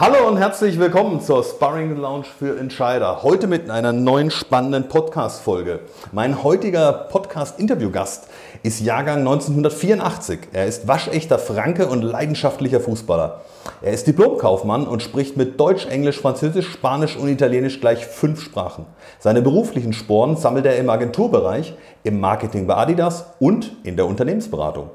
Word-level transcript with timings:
Hallo 0.00 0.28
und 0.28 0.36
herzlich 0.36 0.78
willkommen 0.78 1.20
zur 1.20 1.42
Sparring 1.42 1.96
Lounge 1.96 2.26
für 2.38 2.56
Entscheider. 2.56 3.24
Heute 3.24 3.48
mit 3.48 3.68
einer 3.68 3.92
neuen 3.92 4.30
spannenden 4.30 4.88
Podcast-Folge. 4.88 5.80
Mein 6.12 6.44
heutiger 6.44 6.92
Podcast-Interviewgast 6.92 8.28
ist 8.62 8.78
Jahrgang 8.78 9.18
1984. 9.18 10.38
Er 10.52 10.66
ist 10.66 10.86
waschechter 10.86 11.40
Franke 11.40 11.88
und 11.88 12.02
leidenschaftlicher 12.02 12.78
Fußballer. 12.78 13.40
Er 13.82 13.92
ist 13.92 14.06
Diplomkaufmann 14.06 14.86
und 14.86 15.02
spricht 15.02 15.36
mit 15.36 15.58
Deutsch, 15.58 15.86
Englisch, 15.86 16.20
Französisch, 16.20 16.70
Spanisch 16.70 17.16
und 17.16 17.28
Italienisch 17.28 17.80
gleich 17.80 18.06
fünf 18.06 18.40
Sprachen. 18.40 18.86
Seine 19.18 19.42
beruflichen 19.42 19.92
Sporen 19.92 20.36
sammelt 20.36 20.66
er 20.66 20.76
im 20.76 20.90
Agenturbereich, 20.90 21.74
im 22.04 22.20
Marketing 22.20 22.68
bei 22.68 22.76
Adidas 22.76 23.24
und 23.40 23.72
in 23.82 23.96
der 23.96 24.06
Unternehmensberatung. 24.06 24.90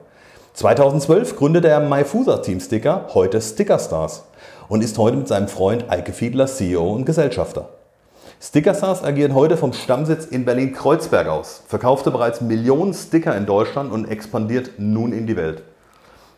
2012 0.53 1.35
gründete 1.35 1.67
er 1.67 1.81
MyFusa 1.81 2.37
Team 2.37 2.61
Sticker, 2.61 3.07
heute 3.13 3.41
Sticker 3.41 3.79
Stars 3.79 4.23
und 4.67 4.83
ist 4.83 4.97
heute 4.97 5.17
mit 5.17 5.27
seinem 5.27 5.47
Freund 5.47 5.89
Eike 5.89 6.13
Fiedler 6.13 6.47
CEO 6.47 6.93
und 6.93 7.05
Gesellschafter. 7.05 7.69
Stickerstars 8.41 9.03
agiert 9.03 9.33
heute 9.33 9.55
vom 9.55 9.71
Stammsitz 9.71 10.25
in 10.25 10.43
Berlin-Kreuzberg 10.43 11.27
aus, 11.27 11.63
verkaufte 11.67 12.11
bereits 12.11 12.41
Millionen 12.41 12.93
Sticker 12.93 13.35
in 13.37 13.45
Deutschland 13.45 13.91
und 13.91 14.05
expandiert 14.09 14.71
nun 14.77 15.13
in 15.13 15.27
die 15.27 15.37
Welt. 15.37 15.63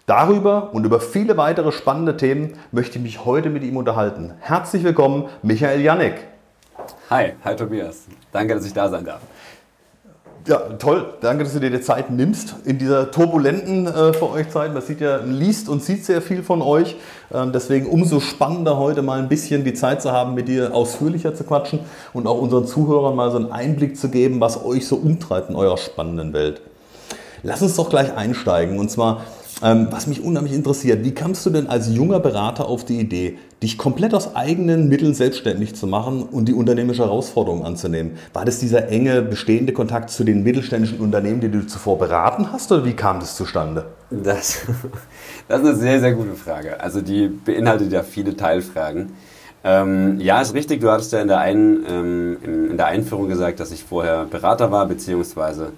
Darüber 0.05 0.71
und 0.73 0.85
über 0.85 0.99
viele 0.99 1.35
weitere 1.35 1.71
spannende 1.71 2.15
Themen 2.15 2.59
möchte 2.71 2.99
ich 2.99 3.03
mich 3.03 3.25
heute 3.25 3.49
mit 3.49 3.63
ihm 3.63 3.75
unterhalten. 3.75 4.35
Herzlich 4.39 4.83
willkommen, 4.83 5.29
Michael 5.41 5.81
Janek. 5.81 6.27
Hi, 7.09 7.33
hi 7.43 7.55
Tobias. 7.55 8.03
Danke, 8.31 8.53
dass 8.53 8.65
ich 8.65 8.73
da 8.73 8.87
sein 8.87 9.03
darf. 9.03 9.21
Ja, 10.47 10.59
toll. 10.77 11.07
Danke, 11.21 11.43
dass 11.43 11.53
du 11.53 11.59
dir 11.59 11.71
die 11.71 11.81
Zeit 11.81 12.11
nimmst 12.11 12.53
in 12.65 12.77
dieser 12.77 13.09
turbulenten 13.09 13.87
äh, 13.87 14.13
für 14.13 14.29
euch 14.29 14.47
Zeit. 14.49 14.75
Man 14.75 14.83
sieht 14.83 15.01
ja, 15.01 15.17
liest 15.17 15.67
und 15.67 15.81
sieht 15.83 16.05
sehr 16.05 16.21
viel 16.21 16.43
von 16.43 16.61
euch. 16.61 16.97
Ähm, 17.33 17.51
deswegen 17.51 17.87
umso 17.87 18.19
spannender 18.19 18.77
heute 18.77 19.01
mal 19.01 19.17
ein 19.17 19.27
bisschen 19.27 19.63
die 19.63 19.73
Zeit 19.73 20.03
zu 20.03 20.11
haben, 20.11 20.35
mit 20.35 20.47
dir 20.47 20.75
ausführlicher 20.75 21.33
zu 21.33 21.45
quatschen 21.45 21.79
und 22.13 22.27
auch 22.27 22.39
unseren 22.39 22.67
Zuhörern 22.67 23.15
mal 23.15 23.31
so 23.31 23.37
einen 23.37 23.51
Einblick 23.51 23.97
zu 23.97 24.09
geben, 24.09 24.39
was 24.39 24.63
euch 24.63 24.87
so 24.87 24.97
umtreibt 24.97 25.49
in 25.49 25.55
eurer 25.55 25.77
spannenden 25.77 26.31
Welt. 26.33 26.61
Lass 27.41 27.63
uns 27.63 27.75
doch 27.75 27.89
gleich 27.89 28.15
einsteigen. 28.15 28.77
Und 28.77 28.91
zwar, 28.91 29.21
ähm, 29.63 29.87
was 29.89 30.05
mich 30.05 30.23
unheimlich 30.23 30.53
interessiert, 30.53 31.03
wie 31.03 31.15
kamst 31.15 31.43
du 31.47 31.49
denn 31.49 31.65
als 31.65 31.89
junger 31.89 32.19
Berater 32.19 32.67
auf 32.67 32.85
die 32.85 32.99
Idee, 32.99 33.39
dich 33.65 33.77
komplett 33.79 34.13
aus 34.13 34.35
eigenen 34.35 34.87
Mitteln 34.87 35.13
selbstständig 35.15 35.75
zu 35.75 35.87
machen 35.87 36.23
und 36.23 36.45
die 36.45 36.53
unternehmerische 36.53 37.03
Herausforderung 37.03 37.65
anzunehmen? 37.65 38.17
War 38.31 38.45
das 38.45 38.59
dieser 38.59 38.89
enge, 38.89 39.23
bestehende 39.23 39.73
Kontakt 39.73 40.11
zu 40.11 40.23
den 40.23 40.43
mittelständischen 40.43 40.99
Unternehmen, 40.99 41.41
die 41.41 41.49
du 41.49 41.65
zuvor 41.65 41.97
beraten 41.97 42.51
hast, 42.51 42.71
oder 42.71 42.85
wie 42.85 42.93
kam 42.93 43.19
das 43.19 43.35
zustande? 43.35 43.87
Das, 44.11 44.61
das 45.47 45.61
ist 45.61 45.65
eine 45.65 45.75
sehr, 45.75 45.99
sehr 45.99 46.13
gute 46.13 46.35
Frage. 46.35 46.79
Also 46.79 47.01
die 47.01 47.27
beinhaltet 47.27 47.91
ja 47.91 48.03
viele 48.03 48.37
Teilfragen. 48.37 49.13
Ähm, 49.63 50.19
ja, 50.19 50.41
ist 50.41 50.53
richtig, 50.53 50.81
du 50.81 50.91
hattest 50.91 51.11
ja 51.11 51.21
in 51.21 51.27
der, 51.27 51.39
Ein, 51.39 51.83
ähm, 51.89 52.37
in 52.69 52.77
der 52.77 52.85
Einführung 52.85 53.27
gesagt, 53.27 53.59
dass 53.59 53.71
ich 53.71 53.83
vorher 53.83 54.25
Berater 54.25 54.71
war, 54.71 54.85
beziehungsweise 54.85 55.71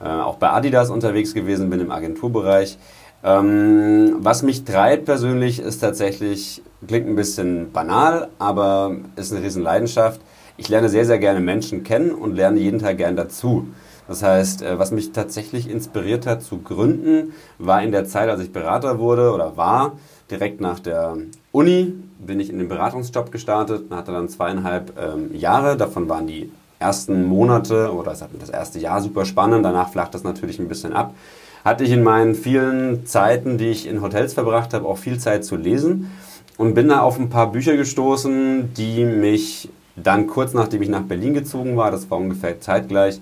äh, 0.00 0.08
auch 0.08 0.36
bei 0.36 0.48
Adidas 0.48 0.88
unterwegs 0.88 1.34
gewesen 1.34 1.68
bin 1.68 1.80
im 1.80 1.90
Agenturbereich. 1.90 2.78
Ähm, 3.24 4.16
was 4.18 4.42
mich 4.42 4.64
treibt 4.64 5.06
persönlich 5.06 5.58
ist 5.58 5.78
tatsächlich, 5.78 6.62
klingt 6.86 7.08
ein 7.08 7.16
bisschen 7.16 7.72
banal, 7.72 8.28
aber 8.38 8.96
ist 9.16 9.32
eine 9.32 9.42
riesen 9.42 9.62
Leidenschaft. 9.62 10.20
Ich 10.58 10.68
lerne 10.68 10.90
sehr, 10.90 11.06
sehr 11.06 11.18
gerne 11.18 11.40
Menschen 11.40 11.84
kennen 11.84 12.10
und 12.10 12.36
lerne 12.36 12.60
jeden 12.60 12.80
Tag 12.80 12.98
gern 12.98 13.16
dazu. 13.16 13.68
Das 14.06 14.22
heißt, 14.22 14.60
äh, 14.60 14.78
was 14.78 14.90
mich 14.90 15.12
tatsächlich 15.12 15.70
inspiriert 15.70 16.26
hat 16.26 16.42
zu 16.42 16.58
gründen, 16.58 17.32
war 17.58 17.82
in 17.82 17.92
der 17.92 18.04
Zeit, 18.04 18.28
als 18.28 18.42
ich 18.42 18.52
Berater 18.52 18.98
wurde 18.98 19.32
oder 19.32 19.56
war, 19.56 19.92
direkt 20.30 20.60
nach 20.60 20.78
der 20.78 21.16
Uni 21.50 21.94
bin 22.18 22.40
ich 22.40 22.50
in 22.50 22.58
den 22.58 22.68
Beratungsjob 22.68 23.32
gestartet 23.32 23.84
und 23.88 23.96
hatte 23.96 24.12
dann 24.12 24.28
zweieinhalb 24.28 24.92
ähm, 24.98 25.34
Jahre. 25.34 25.78
Davon 25.78 26.10
waren 26.10 26.26
die 26.26 26.52
ersten 26.78 27.24
Monate 27.24 27.90
oder 27.92 28.14
das 28.38 28.50
erste 28.50 28.78
Jahr 28.78 29.00
super 29.00 29.24
spannend. 29.24 29.64
Danach 29.64 29.88
flacht 29.88 30.14
das 30.14 30.24
natürlich 30.24 30.58
ein 30.58 30.68
bisschen 30.68 30.92
ab 30.92 31.14
hatte 31.64 31.84
ich 31.84 31.90
in 31.90 32.02
meinen 32.02 32.34
vielen 32.34 33.06
Zeiten, 33.06 33.58
die 33.58 33.68
ich 33.68 33.88
in 33.88 34.02
Hotels 34.02 34.34
verbracht 34.34 34.74
habe, 34.74 34.86
auch 34.86 34.98
viel 34.98 35.18
Zeit 35.18 35.44
zu 35.44 35.56
lesen 35.56 36.10
und 36.56 36.74
bin 36.74 36.88
da 36.88 37.00
auf 37.00 37.18
ein 37.18 37.30
paar 37.30 37.50
Bücher 37.50 37.76
gestoßen, 37.76 38.74
die 38.74 39.04
mich 39.04 39.68
dann 39.96 40.26
kurz 40.26 40.54
nachdem 40.54 40.82
ich 40.82 40.88
nach 40.88 41.02
Berlin 41.02 41.34
gezogen 41.34 41.76
war, 41.76 41.90
das 41.90 42.10
war 42.10 42.18
ungefähr 42.18 42.60
zeitgleich, 42.60 43.20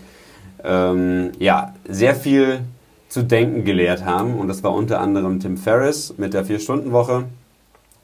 ähm, 0.65 1.33
ja, 1.39 1.75
sehr 1.89 2.15
viel 2.15 2.61
zu 3.09 3.23
denken 3.23 3.65
gelehrt 3.65 4.05
haben. 4.05 4.39
Und 4.39 4.49
das 4.49 4.63
war 4.63 4.73
unter 4.73 5.01
anderem 5.01 5.39
Tim 5.41 5.57
Ferriss 5.57 6.15
mit 6.17 6.35
der 6.35 6.45
Vier-Stunden-Woche. 6.45 7.25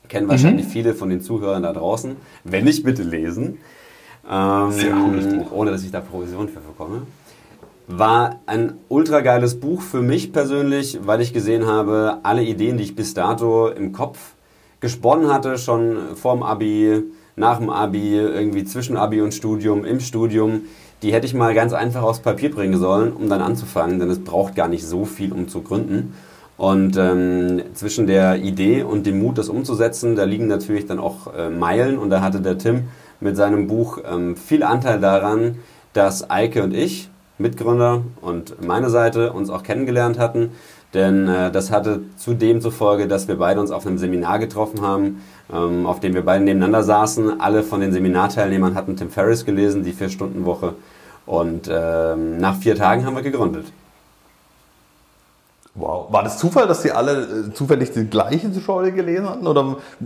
Kennen 0.09 0.27
mhm. 0.27 0.31
wahrscheinlich 0.31 0.67
mhm. 0.67 0.71
viele 0.71 0.95
von 0.95 1.09
den 1.09 1.23
Zuhörern 1.23 1.63
da 1.63 1.73
draußen. 1.73 2.17
Wenn 2.45 2.65
nicht, 2.65 2.85
bitte 2.85 3.03
lesen. 3.03 3.59
Ähm. 4.31 5.47
Ohne 5.51 5.71
dass 5.71 5.83
ich 5.83 5.91
da 5.91 6.01
Provision 6.01 6.49
für 6.49 6.61
bekomme. 6.61 7.03
War 7.91 8.41
ein 8.45 8.75
ultra 8.89 9.21
geiles 9.23 9.59
Buch 9.59 9.81
für 9.81 10.03
mich 10.03 10.31
persönlich, 10.31 11.01
weil 11.05 11.23
ich 11.23 11.33
gesehen 11.33 11.67
habe, 11.67 12.19
alle 12.23 12.43
Ideen, 12.43 12.77
die 12.77 12.85
ich 12.85 12.95
bis 12.95 13.15
dato 13.15 13.69
im 13.69 13.93
Kopf 13.93 14.35
gesponnen 14.81 15.33
hatte, 15.33 15.57
schon 15.57 15.97
vorm 16.15 16.43
Abi, 16.43 17.03
nach 17.35 17.59
dem 17.59 17.71
Abi, 17.71 18.15
irgendwie 18.15 18.65
zwischen 18.65 18.99
Abi 18.99 19.23
und 19.23 19.33
Studium, 19.33 19.87
im 19.87 20.01
Studium, 20.01 20.63
die 21.03 21.15
hätte 21.15 21.27
ich 21.27 21.33
mal 21.33 21.55
ganz 21.55 21.73
einfach 21.73 22.03
aufs 22.03 22.19
Papier 22.19 22.51
bringen 22.51 22.79
sollen, 22.79 23.11
um 23.13 23.31
dann 23.31 23.41
anzufangen, 23.41 23.99
denn 23.99 24.11
es 24.11 24.23
braucht 24.23 24.55
gar 24.55 24.69
nicht 24.69 24.85
so 24.87 25.07
viel, 25.07 25.33
um 25.33 25.49
zu 25.49 25.63
gründen. 25.63 26.13
Und 26.59 26.97
ähm, 26.99 27.63
zwischen 27.73 28.07
der 28.07 28.37
Idee 28.37 28.83
und 28.83 29.07
dem 29.07 29.21
Mut, 29.21 29.39
das 29.39 29.49
umzusetzen, 29.49 30.15
da 30.15 30.25
liegen 30.25 30.49
natürlich 30.49 30.87
dann 30.87 30.99
auch 30.99 31.33
äh, 31.33 31.49
Meilen. 31.49 31.97
Und 31.97 32.11
da 32.11 32.21
hatte 32.21 32.41
der 32.43 32.59
Tim 32.59 32.89
mit 33.21 33.37
seinem 33.37 33.69
Buch 33.69 33.99
ähm, 34.05 34.37
viel 34.37 34.63
Anteil 34.65 35.01
daran, 35.01 35.59
dass 35.93 36.29
Eike 36.29 36.65
und 36.65 36.75
ich, 36.75 37.09
Mitgründer 37.39 38.03
und 38.21 38.65
meine 38.67 38.91
Seite 38.91 39.33
uns 39.33 39.51
auch 39.51 39.63
kennengelernt 39.63 40.19
hatten. 40.19 40.53
Denn 40.95 41.29
äh, 41.29 41.51
das 41.51 41.71
hatte 41.71 42.01
zudem 42.17 42.61
zur 42.61 42.73
Folge, 42.73 43.09
dass 43.09 43.29
wir 43.29 43.37
beide 43.37 43.61
uns 43.61 43.71
auf 43.71 43.87
einem 43.87 43.99
Seminar 43.99 44.39
getroffen 44.39 44.81
haben, 44.81 45.23
ähm, 45.53 45.87
auf 45.87 46.01
dem 46.01 46.15
wir 46.15 46.25
beide 46.25 46.45
nebeneinander 46.45 46.83
saßen. 46.83 47.41
Alle 47.41 47.63
von 47.63 47.81
den 47.81 47.93
Seminarteilnehmern 47.93 48.75
hatten 48.75 48.97
Tim 48.97 49.11
Ferriss 49.11 49.45
gelesen, 49.45 49.85
die 49.85 49.93
Vier-Stunden-Woche. 49.93 50.75
Und 51.27 51.69
ähm, 51.71 52.39
nach 52.39 52.57
vier 52.57 52.75
Tagen 52.75 53.05
haben 53.05 53.15
wir 53.15 53.23
gegründet. 53.23 53.67
Wow. 55.75 56.11
War 56.11 56.25
das 56.25 56.39
Zufall, 56.39 56.67
dass 56.67 56.83
sie 56.83 56.91
alle 56.91 57.49
äh, 57.51 57.55
zufällig 57.55 57.93
die 57.93 58.07
gleiche 58.07 58.51
Zuschauer 58.51 58.91
gelesen 58.91 59.29
hatten? 59.29 59.47
Oder 59.47 59.77
äh, 60.01 60.05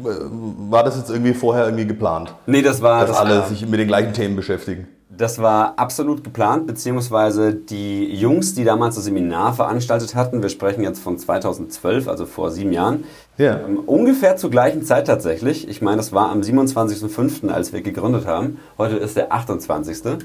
war 0.69 0.83
das 0.83 0.97
jetzt 0.97 1.11
irgendwie 1.11 1.33
vorher 1.33 1.67
irgendwie 1.67 1.87
geplant? 1.87 2.35
Nee, 2.47 2.61
das 2.61 2.83
war. 2.83 3.03
Dass 3.03 3.11
das 3.11 3.19
alle 3.19 3.39
war, 3.39 3.47
sich 3.47 3.67
mit 3.67 3.79
den 3.79 3.87
gleichen 3.89 4.13
Themen 4.13 4.35
beschäftigen? 4.37 4.89
Das 5.23 5.41
war 5.41 5.75
absolut 5.79 6.25
geplant, 6.25 6.67
beziehungsweise 6.67 7.55
die 7.55 8.13
Jungs, 8.13 8.55
die 8.57 8.65
damals 8.65 8.97
das 8.97 9.05
Seminar 9.05 9.55
veranstaltet 9.55 10.17
hatten, 10.17 10.43
wir 10.43 10.49
sprechen 10.49 10.83
jetzt 10.83 10.99
von 10.99 11.17
2012, 11.17 12.09
also 12.09 12.27
vor 12.27 12.51
sieben 12.51 12.73
Jahren, 12.73 13.05
ja. 13.39 13.61
ähm, 13.61 13.79
ungefähr 13.87 14.35
zur 14.35 14.51
gleichen 14.51 14.83
Zeit 14.83 15.07
tatsächlich. 15.07 15.69
Ich 15.69 15.81
meine, 15.81 15.99
das 15.99 16.13
war 16.13 16.31
am 16.31 16.41
27.05., 16.41 17.51
als 17.51 17.73
wir 17.73 17.83
gegründet 17.83 18.27
haben. 18.27 18.59
Heute 18.79 18.97
ist 18.97 19.17
der 19.17 19.33
28. 19.33 20.19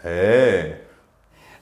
Hey. 0.00 0.72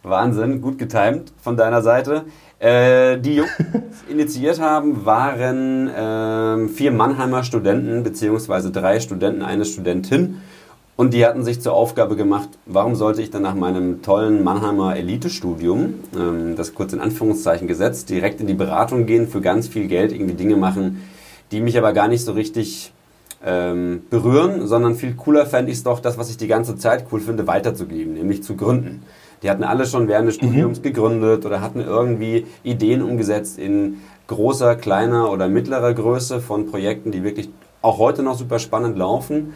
Wahnsinn, 0.04 0.62
gut 0.62 0.78
getimt 0.78 1.32
von 1.42 1.56
deiner 1.56 1.82
Seite. 1.82 2.26
Äh, 2.60 3.18
die 3.18 3.34
Jungs, 3.34 3.50
die 3.58 4.12
initiiert 4.12 4.60
haben, 4.60 5.04
waren 5.04 5.88
äh, 5.88 6.68
vier 6.68 6.92
Mannheimer 6.92 7.42
Studenten, 7.42 8.04
beziehungsweise 8.04 8.70
drei 8.70 9.00
Studenten, 9.00 9.42
eine 9.42 9.64
Studentin 9.64 10.40
und 10.96 11.14
die 11.14 11.24
hatten 11.24 11.42
sich 11.42 11.60
zur 11.60 11.72
Aufgabe 11.72 12.16
gemacht, 12.16 12.50
warum 12.66 12.94
sollte 12.94 13.22
ich 13.22 13.30
dann 13.30 13.42
nach 13.42 13.54
meinem 13.54 14.02
tollen 14.02 14.44
Mannheimer 14.44 14.94
Elite-Studium, 14.96 15.94
ähm, 16.14 16.54
das 16.56 16.74
kurz 16.74 16.92
in 16.92 17.00
Anführungszeichen 17.00 17.66
gesetzt, 17.66 18.10
direkt 18.10 18.40
in 18.40 18.46
die 18.46 18.54
Beratung 18.54 19.06
gehen, 19.06 19.26
für 19.26 19.40
ganz 19.40 19.68
viel 19.68 19.88
Geld 19.88 20.12
irgendwie 20.12 20.34
Dinge 20.34 20.56
machen, 20.56 21.02
die 21.50 21.60
mich 21.60 21.78
aber 21.78 21.92
gar 21.92 22.08
nicht 22.08 22.24
so 22.24 22.32
richtig 22.32 22.92
ähm, 23.44 24.02
berühren, 24.10 24.66
sondern 24.66 24.94
viel 24.94 25.14
cooler 25.14 25.46
fände 25.46 25.72
ich 25.72 25.78
es 25.78 25.84
doch, 25.84 25.98
das, 25.98 26.18
was 26.18 26.30
ich 26.30 26.36
die 26.36 26.46
ganze 26.46 26.76
Zeit 26.76 27.06
cool 27.10 27.20
finde, 27.20 27.46
weiterzugeben, 27.46 28.14
nämlich 28.14 28.42
zu 28.42 28.54
gründen. 28.54 29.02
Die 29.42 29.50
hatten 29.50 29.64
alle 29.64 29.86
schon 29.86 30.08
während 30.08 30.28
des 30.28 30.40
mhm. 30.40 30.46
Studiums 30.46 30.78
mhm. 30.78 30.82
gegründet 30.82 31.46
oder 31.46 31.60
hatten 31.60 31.80
irgendwie 31.80 32.46
Ideen 32.62 33.02
umgesetzt 33.02 33.58
in 33.58 34.02
großer, 34.28 34.76
kleiner 34.76 35.32
oder 35.32 35.48
mittlerer 35.48 35.92
Größe 35.94 36.40
von 36.40 36.66
Projekten, 36.66 37.10
die 37.10 37.24
wirklich 37.24 37.48
auch 37.80 37.98
heute 37.98 38.22
noch 38.22 38.38
super 38.38 38.58
spannend 38.58 38.96
laufen 38.96 39.54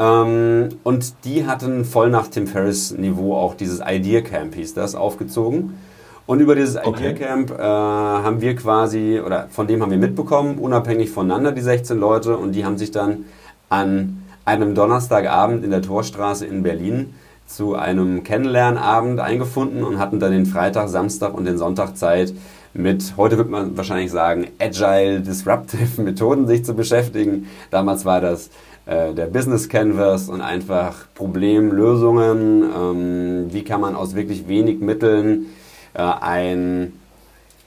ähm, 0.00 0.70
und 0.82 1.12
die 1.24 1.46
hatten 1.46 1.84
voll 1.84 2.08
nach 2.08 2.28
Tim 2.28 2.46
Ferriss 2.46 2.90
Niveau 2.96 3.36
auch 3.36 3.54
dieses 3.54 3.82
Idea 3.86 4.22
Camp, 4.22 4.54
hieß 4.54 4.72
das, 4.72 4.94
aufgezogen. 4.94 5.78
Und 6.26 6.40
über 6.40 6.54
dieses 6.54 6.76
okay. 6.76 7.10
Idea 7.10 7.12
Camp 7.12 7.50
äh, 7.50 7.62
haben 7.62 8.40
wir 8.40 8.56
quasi, 8.56 9.20
oder 9.20 9.48
von 9.50 9.66
dem 9.66 9.82
haben 9.82 9.90
wir 9.90 9.98
mitbekommen, 9.98 10.58
unabhängig 10.58 11.10
voneinander, 11.10 11.52
die 11.52 11.60
16 11.60 11.98
Leute, 11.98 12.38
und 12.38 12.52
die 12.52 12.64
haben 12.64 12.78
sich 12.78 12.92
dann 12.92 13.26
an 13.68 14.22
einem 14.46 14.74
Donnerstagabend 14.74 15.64
in 15.64 15.70
der 15.70 15.82
Torstraße 15.82 16.46
in 16.46 16.62
Berlin 16.62 17.14
zu 17.46 17.74
einem 17.74 18.22
Kennenlernabend 18.22 19.20
eingefunden 19.20 19.84
und 19.84 19.98
hatten 19.98 20.18
dann 20.18 20.32
den 20.32 20.46
Freitag, 20.46 20.88
Samstag 20.88 21.34
und 21.34 21.44
den 21.44 21.58
Sonntag 21.58 21.96
Zeit, 21.96 22.32
mit, 22.72 23.14
heute 23.16 23.36
wird 23.36 23.50
man 23.50 23.76
wahrscheinlich 23.76 24.12
sagen, 24.12 24.46
agile, 24.60 25.20
disruptive 25.20 26.00
Methoden 26.02 26.46
sich 26.46 26.64
zu 26.64 26.74
beschäftigen. 26.74 27.48
Damals 27.70 28.04
war 28.04 28.20
das 28.20 28.50
der 28.90 29.26
Business 29.26 29.68
Canvas 29.68 30.28
und 30.28 30.40
einfach 30.40 31.06
Problemlösungen. 31.14 32.64
Ähm, 32.64 33.46
wie 33.52 33.62
kann 33.62 33.80
man 33.80 33.94
aus 33.94 34.14
wirklich 34.14 34.48
wenig 34.48 34.80
Mitteln 34.80 35.46
äh, 35.94 36.02
ein, 36.02 36.92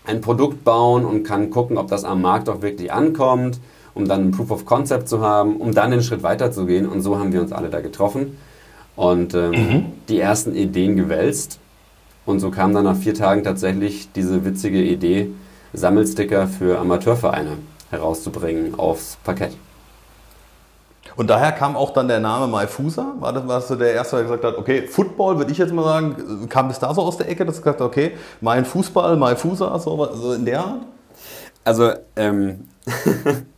ein 0.06 0.22
Produkt 0.22 0.64
bauen 0.64 1.06
und 1.06 1.24
kann 1.24 1.50
gucken, 1.50 1.78
ob 1.78 1.88
das 1.88 2.04
am 2.04 2.22
Markt 2.22 2.50
auch 2.50 2.62
wirklich 2.62 2.92
ankommt, 2.92 3.60
um 3.94 4.08
dann 4.08 4.28
ein 4.28 4.32
Proof 4.32 4.52
of 4.52 4.66
Concept 4.66 5.08
zu 5.08 5.22
haben, 5.22 5.58
um 5.58 5.74
dann 5.74 5.92
den 5.92 6.04
Schritt 6.04 6.24
weiter 6.24 6.52
zu 6.52 6.66
gehen. 6.66 6.88
Und 6.88 7.02
so 7.02 7.18
haben 7.18 7.32
wir 7.32 7.42
uns 7.42 7.54
alle 7.54 7.70
da 7.70 7.80
getroffen 7.80 8.38
und 8.96 9.34
ähm, 9.34 9.52
mhm. 9.52 9.86
die 10.10 10.20
ersten 10.20 10.56
Ideen 10.56 10.96
gewälzt. 10.96 11.60
Und 12.26 12.40
so 12.40 12.52
kam 12.52 12.74
dann 12.74 12.86
nach 12.86 12.96
vier 12.98 13.14
Tagen 13.14 13.44
tatsächlich 13.44 14.12
diese 14.14 14.46
witzige 14.46 14.82
Idee, 14.82 15.30
Sammelsticker 15.74 16.48
für 16.48 16.80
Amateurvereine 16.80 17.58
herauszubringen 17.90 18.78
aufs 18.78 19.18
Parkett. 19.24 19.52
Und 21.16 21.30
daher 21.30 21.52
kam 21.52 21.76
auch 21.76 21.92
dann 21.92 22.08
der 22.08 22.20
Name 22.20 22.48
Maifusa. 22.48 23.14
War 23.20 23.34
das, 23.34 23.48
warst 23.48 23.70
du 23.70 23.76
der 23.76 23.94
Erste, 23.94 24.18
der 24.18 24.26
gesagt 24.26 24.44
hat, 24.44 24.58
okay, 24.58 24.88
Football 24.88 25.38
würde 25.38 25.52
ich 25.52 25.58
jetzt 25.58 25.74
mal 25.74 25.84
sagen, 25.84 26.48
kam 26.50 26.68
das 26.68 26.80
da 26.80 26.94
so 26.94 27.02
aus 27.02 27.18
der 27.18 27.30
Ecke, 27.30 27.46
dass 27.46 27.58
du 27.58 27.62
gesagt 27.62 27.80
hast, 27.80 27.88
okay, 27.88 28.12
mein 28.42 28.66
Fußball, 28.66 29.16
Maifusa, 29.18 29.78
so, 29.80 30.10
so 30.14 30.34
in 30.34 30.46
der 30.46 30.60
Art? 30.60 30.82
Also, 31.64 31.92
ähm, 32.16 32.68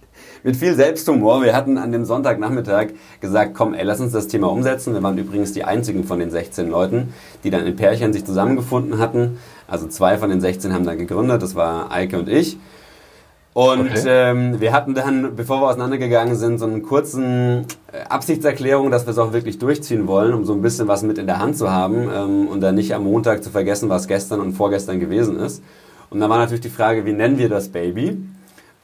mit 0.45 0.55
viel 0.55 0.75
Selbsthumor. 0.75 1.41
Wir 1.41 1.55
hatten 1.55 1.79
an 1.79 1.91
dem 1.91 2.05
Sonntagnachmittag 2.05 2.89
gesagt, 3.19 3.55
komm, 3.55 3.73
ey, 3.73 3.83
lass 3.83 3.99
uns 3.99 4.11
das 4.11 4.27
Thema 4.27 4.51
umsetzen. 4.51 4.93
Wir 4.93 5.01
waren 5.01 5.17
übrigens 5.17 5.53
die 5.53 5.63
einzigen 5.63 6.03
von 6.03 6.19
den 6.19 6.29
16 6.29 6.69
Leuten, 6.69 7.15
die 7.43 7.49
dann 7.49 7.65
in 7.65 7.75
Pärchen 7.75 8.13
sich 8.13 8.25
zusammengefunden 8.25 8.99
hatten. 8.99 9.39
Also 9.67 9.87
zwei 9.87 10.19
von 10.19 10.29
den 10.29 10.41
16 10.41 10.71
haben 10.71 10.85
dann 10.85 10.99
gegründet, 10.99 11.41
das 11.41 11.55
war 11.55 11.91
Eike 11.91 12.19
und 12.19 12.29
ich. 12.29 12.59
Und 13.55 13.89
okay. 13.91 14.03
ähm, 14.05 14.59
wir 14.59 14.73
hatten 14.73 14.95
dann, 14.95 15.37
bevor 15.37 15.61
wir 15.61 15.69
auseinandergegangen 15.69 16.35
sind, 16.35 16.57
so 16.57 16.65
einen 16.65 16.83
kurzen 16.83 17.65
äh, 17.89 18.01
Absichtserklärung, 18.09 18.91
dass 18.91 19.05
wir 19.05 19.11
es 19.11 19.17
auch 19.17 19.31
wirklich 19.31 19.59
durchziehen 19.59 20.07
wollen, 20.07 20.33
um 20.33 20.43
so 20.43 20.51
ein 20.51 20.61
bisschen 20.61 20.89
was 20.89 21.03
mit 21.03 21.17
in 21.17 21.25
der 21.25 21.39
Hand 21.39 21.57
zu 21.57 21.71
haben 21.71 22.09
ähm, 22.13 22.49
und 22.49 22.59
dann 22.59 22.75
nicht 22.75 22.93
am 22.93 23.05
Montag 23.05 23.45
zu 23.45 23.49
vergessen, 23.51 23.87
was 23.87 24.09
gestern 24.09 24.41
und 24.41 24.51
vorgestern 24.51 24.99
gewesen 24.99 25.39
ist. 25.39 25.63
Und 26.09 26.19
dann 26.19 26.29
war 26.29 26.37
natürlich 26.37 26.63
die 26.63 26.69
Frage, 26.69 27.05
wie 27.05 27.13
nennen 27.13 27.37
wir 27.37 27.47
das 27.47 27.69
Baby? 27.69 28.17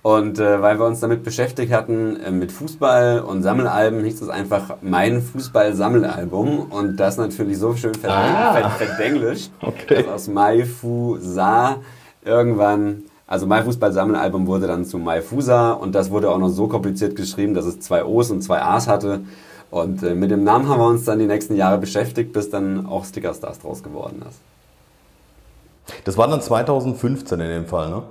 Und 0.03 0.39
äh, 0.39 0.61
weil 0.61 0.79
wir 0.79 0.85
uns 0.85 1.01
damit 1.01 1.25
beschäftigt 1.25 1.73
hatten, 1.73 2.15
äh, 2.21 2.31
mit 2.31 2.53
Fußball 2.53 3.19
und 3.19 3.43
Sammelalben, 3.43 4.05
hieß 4.05 4.21
es 4.21 4.29
einfach 4.29 4.77
mein 4.81 5.21
Fußball-Sammelalbum. 5.21 6.71
Und 6.71 6.95
das 6.95 7.17
natürlich 7.17 7.57
so 7.57 7.75
schön 7.75 7.91
ah. 8.07 8.69
verdenglischt, 8.69 9.51
okay. 9.61 10.03
dass 10.03 10.07
aus 10.07 10.27
Mai 10.29 10.63
Fu 10.63 11.17
Sa 11.19 11.81
irgendwann, 12.23 13.03
also 13.31 13.47
My 13.47 13.63
Fußball-Sammelalbum 13.63 14.45
wurde 14.45 14.67
dann 14.67 14.83
zu 14.83 14.97
My 14.97 15.21
Fusa 15.21 15.71
und 15.71 15.95
das 15.95 16.11
wurde 16.11 16.29
auch 16.29 16.37
noch 16.37 16.49
so 16.49 16.67
kompliziert 16.67 17.15
geschrieben, 17.15 17.53
dass 17.53 17.63
es 17.63 17.79
zwei 17.79 18.03
O's 18.03 18.29
und 18.29 18.41
zwei 18.41 18.61
A's 18.61 18.89
hatte. 18.89 19.21
Und 19.69 20.03
äh, 20.03 20.15
mit 20.15 20.31
dem 20.31 20.43
Namen 20.43 20.67
haben 20.67 20.81
wir 20.81 20.87
uns 20.87 21.05
dann 21.05 21.17
die 21.17 21.27
nächsten 21.27 21.55
Jahre 21.55 21.77
beschäftigt, 21.77 22.33
bis 22.33 22.49
dann 22.49 22.85
auch 22.85 23.05
Sticker 23.05 23.33
Stars 23.33 23.59
draus 23.59 23.83
geworden 23.83 24.21
ist. 24.27 24.37
Das 26.03 26.17
war 26.17 26.27
dann 26.27 26.41
2015 26.41 27.39
in 27.39 27.47
dem 27.47 27.65
Fall, 27.67 27.89
ne? 27.89 28.03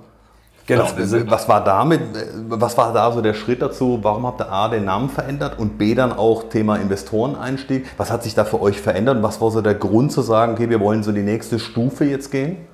Genau. 0.67 0.85
Was, 0.97 1.31
was, 1.31 1.49
war 1.51 1.65
damit, 1.65 2.01
was 2.49 2.79
war 2.79 2.95
da 2.95 3.13
so 3.13 3.21
der 3.21 3.35
Schritt 3.35 3.61
dazu? 3.61 3.99
Warum 4.01 4.25
habt 4.25 4.41
ihr 4.41 4.51
A 4.51 4.69
den 4.69 4.87
Namen 4.87 5.11
verändert 5.11 5.59
und 5.59 5.77
B 5.77 5.95
dann 5.95 6.15
auch 6.15 6.45
Thema 6.45 6.77
Investoreneinstieg? 6.77 7.85
Was 7.99 8.11
hat 8.11 8.23
sich 8.23 8.35
da 8.35 8.47
für 8.47 8.63
euch 8.63 8.81
verändert? 8.81 9.23
Was 9.23 9.39
war 9.43 9.51
so 9.51 9.61
der 9.61 9.75
Grund 9.75 10.13
zu 10.13 10.23
sagen, 10.23 10.55
okay, 10.55 10.71
wir 10.71 10.81
wollen 10.81 11.03
so 11.03 11.13
die 11.13 11.23
nächste 11.23 11.59
Stufe 11.59 12.07
jetzt 12.07 12.31
gehen? 12.31 12.70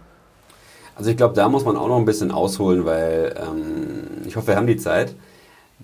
Also 0.97 1.11
ich 1.11 1.17
glaube, 1.17 1.35
da 1.35 1.49
muss 1.49 1.65
man 1.65 1.77
auch 1.77 1.89
noch 1.89 1.99
ein 1.99 2.07
bisschen 2.07 2.31
ausholen, 2.31 2.87
weil 2.87 3.35
ähm, 3.39 4.27
ich 4.27 4.35
hoffe, 4.37 4.49
wir 4.49 4.57
haben 4.57 4.67
die 4.67 4.79
Zeit. 4.79 5.15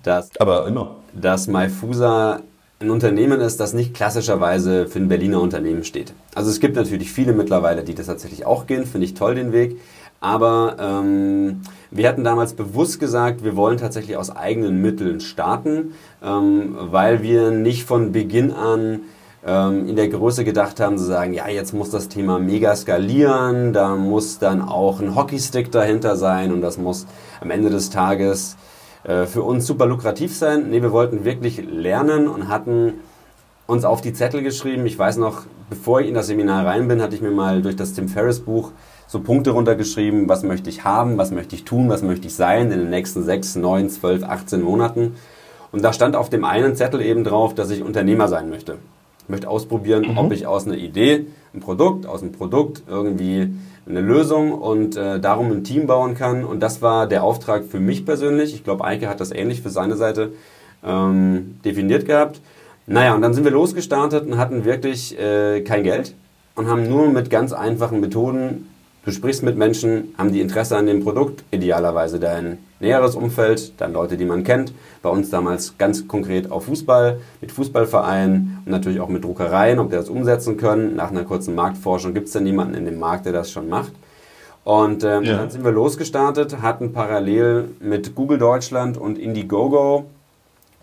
Dass, 0.03 0.31
Aber 0.41 0.67
immer. 0.67 0.97
Dass 1.13 1.47
MyFusa 1.47 2.41
ein 2.81 2.91
Unternehmen 2.91 3.41
ist, 3.41 3.61
das 3.61 3.75
nicht 3.75 3.95
klassischerweise 3.95 4.89
für 4.89 4.99
ein 4.99 5.09
Berliner 5.09 5.41
Unternehmen 5.41 5.85
steht. 5.85 6.15
Also 6.35 6.51
es 6.51 6.61
gibt 6.61 6.77
natürlich 6.77 7.13
viele 7.13 7.35
mittlerweile, 7.35 7.85
die 7.85 7.95
das 7.95 8.07
tatsächlich 8.07 8.47
auch 8.47 8.67
gehen, 8.67 8.87
finde 8.87 9.05
ich 9.05 9.15
toll 9.15 9.35
den 9.35 9.53
Weg. 9.53 9.77
Aber 10.21 10.77
ähm, 10.81 11.63
wir 11.91 12.09
hatten 12.09 12.25
damals 12.25 12.55
bewusst 12.55 12.99
gesagt, 12.99 13.45
wir 13.45 13.55
wollen 13.55 13.77
tatsächlich 13.77 14.17
aus 14.17 14.35
eigenen 14.35 14.81
Mitteln 14.81 15.21
starten, 15.21 15.95
ähm, 16.25 16.77
weil 16.79 17.23
wir 17.23 17.51
nicht 17.51 17.85
von 17.85 18.13
Beginn 18.13 18.53
an 18.53 19.01
in 19.45 19.97
der 19.97 20.07
Größe 20.07 20.45
gedacht 20.45 20.79
haben, 20.79 20.99
zu 20.99 21.05
sagen, 21.05 21.33
ja, 21.35 21.49
jetzt 21.49 21.73
muss 21.75 21.91
das 21.91 22.09
Thema 22.09 22.39
mega 22.39 22.77
skalieren, 22.77 23.73
da 23.73 23.97
muss 23.97 24.39
dann 24.39 24.63
auch 24.63 25.01
ein 25.01 25.17
Hockeystick 25.17 25.73
dahinter 25.73 26.15
sein 26.15 26.53
und 26.53 26.61
das 26.61 26.79
muss 26.79 27.07
am 27.41 27.51
Ende 27.51 27.69
des 27.69 27.91
Tages 27.91 28.57
äh, 29.05 29.27
für 29.27 29.43
uns 29.43 29.67
super 29.67 29.87
lukrativ 29.87 30.37
sein. 30.37 30.71
Nee, 30.71 30.81
wir 30.81 30.93
wollten 30.93 31.25
wirklich 31.25 31.61
lernen 31.69 32.29
und 32.29 32.49
hatten 32.49 32.95
uns 33.67 33.85
auf 33.85 34.01
die 34.01 34.13
Zettel 34.13 34.43
geschrieben. 34.43 34.87
Ich 34.87 34.99
weiß 34.99 35.17
noch, 35.17 35.43
bevor 35.71 36.01
ich 36.01 36.09
in 36.09 36.15
das 36.15 36.29
Seminar 36.29 36.67
rein 36.67 36.87
bin, 36.87 37.03
hatte 37.03 37.17
ich 37.17 37.23
mir 37.23 37.31
mal 37.31 37.63
durch 37.63 37.75
das 37.75 37.95
Tim 37.95 38.09
Ferriss 38.09 38.41
Buch 38.41 38.71
so 39.09 39.21
Punkte 39.21 39.51
runtergeschrieben, 39.51 40.29
was 40.29 40.43
möchte 40.43 40.71
ich 40.71 40.85
haben, 40.85 41.19
was 41.19 41.33
möchte 41.33 41.57
ich 41.57 41.65
tun, 41.65 41.89
was 41.89 42.03
möchte 42.03 42.29
ich 42.29 42.35
sein 42.35 42.71
in 42.71 42.79
den 42.79 42.91
nächsten 42.91 43.25
6, 43.25 43.57
9, 43.57 43.91
12, 43.91 44.23
18 44.23 44.63
Monaten. 44.63 45.17
Und 45.73 45.83
da 45.83 45.93
stand 45.93 46.15
auf 46.15 46.31
dem 46.31 46.45
einen 46.45 46.77
Zettel 46.77 47.03
eben 47.03 47.25
drauf, 47.25 47.55
dass 47.55 47.71
ich 47.71 47.83
Unternehmer 47.83 48.29
sein 48.29 48.49
möchte. 48.49 48.79
Ich 49.33 49.35
möchte 49.35 49.49
ausprobieren, 49.49 50.11
mhm. 50.11 50.19
ob 50.19 50.31
ich 50.31 50.47
aus 50.47 50.67
einer 50.67 50.77
Idee 50.77 51.25
ein 51.55 51.61
Produkt, 51.61 52.05
aus 52.05 52.21
einem 52.21 52.33
Produkt 52.33 52.83
irgendwie 52.87 53.49
eine 53.89 54.03
Lösung 54.03 54.53
und 54.53 54.95
äh, 54.99 55.21
darum 55.21 55.51
ein 55.51 55.65
Team 55.65 55.87
bauen 55.87 56.15
kann. 56.15 56.45
Und 56.45 56.61
das 56.61 56.83
war 56.83 57.07
der 57.07 57.25
Auftrag 57.25 57.65
für 57.65 57.81
mich 57.81 58.05
persönlich. 58.05 58.53
Ich 58.53 58.63
glaube, 58.63 58.85
Eike 58.85 59.09
hat 59.09 59.21
das 59.21 59.33
ähnlich 59.33 59.63
für 59.63 59.71
seine 59.71 59.97
Seite 59.97 60.35
ähm, 60.85 61.59
definiert 61.65 62.05
gehabt. 62.05 62.43
Naja, 62.87 63.15
und 63.15 63.23
dann 63.23 63.33
sind 63.33 63.45
wir 63.45 63.53
losgestartet 63.53 64.27
und 64.27 64.37
hatten 64.37 64.67
wirklich 64.67 65.19
äh, 65.19 65.63
kein 65.63 65.83
Geld 65.83 66.15
und 66.55 66.67
haben 66.67 66.87
nur 66.87 67.09
mit 67.09 67.31
ganz 67.31 67.55
einfachen 67.55 68.01
Methoden 68.01 68.67
Du 69.05 69.11
sprichst 69.11 69.43
mit 69.43 69.57
Menschen, 69.57 70.15
haben 70.17 70.33
die 70.33 70.41
Interesse 70.41 70.77
an 70.77 70.87
dem 70.87 71.03
Produkt, 71.03 71.43
idealerweise 71.51 72.21
dein 72.21 72.59
näheres 72.83 73.15
Umfeld, 73.15 73.81
dann 73.81 73.93
Leute, 73.93 74.17
die 74.17 74.25
man 74.25 74.45
kennt. 74.45 74.73
Bei 75.01 75.09
uns 75.09 75.31
damals 75.31 75.79
ganz 75.79 76.07
konkret 76.07 76.51
auf 76.51 76.67
Fußball, 76.67 77.21
mit 77.41 77.53
Fußballvereinen 77.53 78.59
und 78.65 78.71
natürlich 78.71 79.01
auch 79.01 79.09
mit 79.09 79.25
Druckereien, 79.25 79.79
ob 79.79 79.91
die 79.91 79.97
das 79.97 80.09
umsetzen 80.09 80.57
können. 80.57 80.95
Nach 80.97 81.11
einer 81.11 81.25
kurzen 81.25 81.55
Marktforschung 81.55 82.15
gibt 82.15 82.27
es 82.27 82.33
dann 82.35 82.45
niemanden 82.45 82.75
in 82.75 82.85
dem 82.85 82.99
Markt, 82.99 83.27
der 83.27 83.33
das 83.33 83.51
schon 83.51 83.69
macht. 83.69 83.93
Und 84.65 85.03
ähm, 85.03 85.25
ja. 85.25 85.39
dann 85.39 85.51
sind 85.51 85.65
wir 85.65 85.73
losgestartet, 85.73 86.61
hatten 86.63 86.93
parallel 86.93 87.71
mit 87.81 88.15
Google 88.15 88.39
Deutschland 88.39 88.97
und 88.97 89.19
Indiegogo 89.19 90.05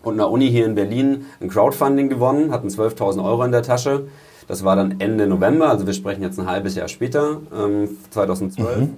und 0.02 0.14
einer 0.14 0.30
Uni 0.30 0.50
hier 0.50 0.66
in 0.66 0.74
Berlin 0.74 1.26
ein 1.40 1.48
Crowdfunding 1.48 2.08
gewonnen, 2.08 2.52
hatten 2.52 2.68
12.000 2.68 3.24
Euro 3.24 3.44
in 3.44 3.52
der 3.52 3.62
Tasche 3.62 4.06
das 4.50 4.64
war 4.64 4.74
dann 4.74 4.96
Ende 4.98 5.28
November, 5.28 5.68
also 5.68 5.86
wir 5.86 5.94
sprechen 5.94 6.22
jetzt 6.22 6.36
ein 6.40 6.48
halbes 6.48 6.74
Jahr 6.74 6.88
später, 6.88 7.40
ähm, 7.56 7.88
2012. 8.10 8.78
Mhm. 8.78 8.94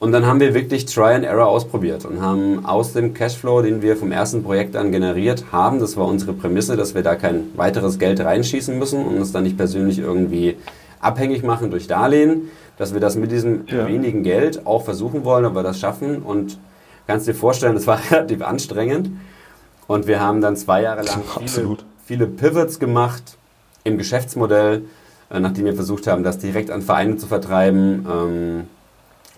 Und 0.00 0.12
dann 0.12 0.26
haben 0.26 0.38
wir 0.38 0.54
wirklich 0.54 0.86
Try 0.86 1.14
and 1.14 1.24
Error 1.24 1.48
ausprobiert 1.48 2.04
und 2.04 2.20
haben 2.20 2.64
aus 2.64 2.92
dem 2.92 3.14
Cashflow, 3.14 3.62
den 3.62 3.82
wir 3.82 3.96
vom 3.96 4.12
ersten 4.12 4.44
Projekt 4.44 4.76
an 4.76 4.92
generiert 4.92 5.46
haben, 5.50 5.80
das 5.80 5.96
war 5.96 6.06
unsere 6.06 6.32
Prämisse, 6.32 6.76
dass 6.76 6.94
wir 6.94 7.02
da 7.02 7.16
kein 7.16 7.46
weiteres 7.56 7.98
Geld 7.98 8.20
reinschießen 8.20 8.78
müssen 8.78 9.04
und 9.04 9.16
uns 9.16 9.32
dann 9.32 9.42
nicht 9.42 9.56
persönlich 9.56 9.98
irgendwie 9.98 10.56
abhängig 11.00 11.42
machen 11.42 11.72
durch 11.72 11.88
Darlehen, 11.88 12.50
dass 12.76 12.94
wir 12.94 13.00
das 13.00 13.16
mit 13.16 13.32
diesem 13.32 13.66
ja. 13.66 13.88
wenigen 13.88 14.22
Geld 14.22 14.66
auch 14.66 14.84
versuchen 14.84 15.24
wollen, 15.24 15.44
ob 15.44 15.56
wir 15.56 15.64
das 15.64 15.80
schaffen. 15.80 16.22
Und 16.22 16.58
kannst 17.08 17.26
dir 17.26 17.34
vorstellen, 17.34 17.74
das 17.74 17.88
war 17.88 17.98
relativ 18.10 18.42
anstrengend. 18.42 19.10
Und 19.88 20.06
wir 20.06 20.20
haben 20.20 20.40
dann 20.40 20.56
zwei 20.56 20.82
Jahre 20.82 21.02
lang 21.02 21.22
viele, 21.46 21.76
viele 22.04 22.26
Pivots 22.26 22.78
gemacht, 22.78 23.36
im 23.82 23.98
Geschäftsmodell, 23.98 24.82
äh, 25.30 25.40
nachdem 25.40 25.64
wir 25.64 25.74
versucht 25.74 26.06
haben, 26.06 26.22
das 26.22 26.38
direkt 26.38 26.70
an 26.70 26.82
Vereine 26.82 27.16
zu 27.16 27.26
vertreiben, 27.26 28.06
ähm, 28.08 28.64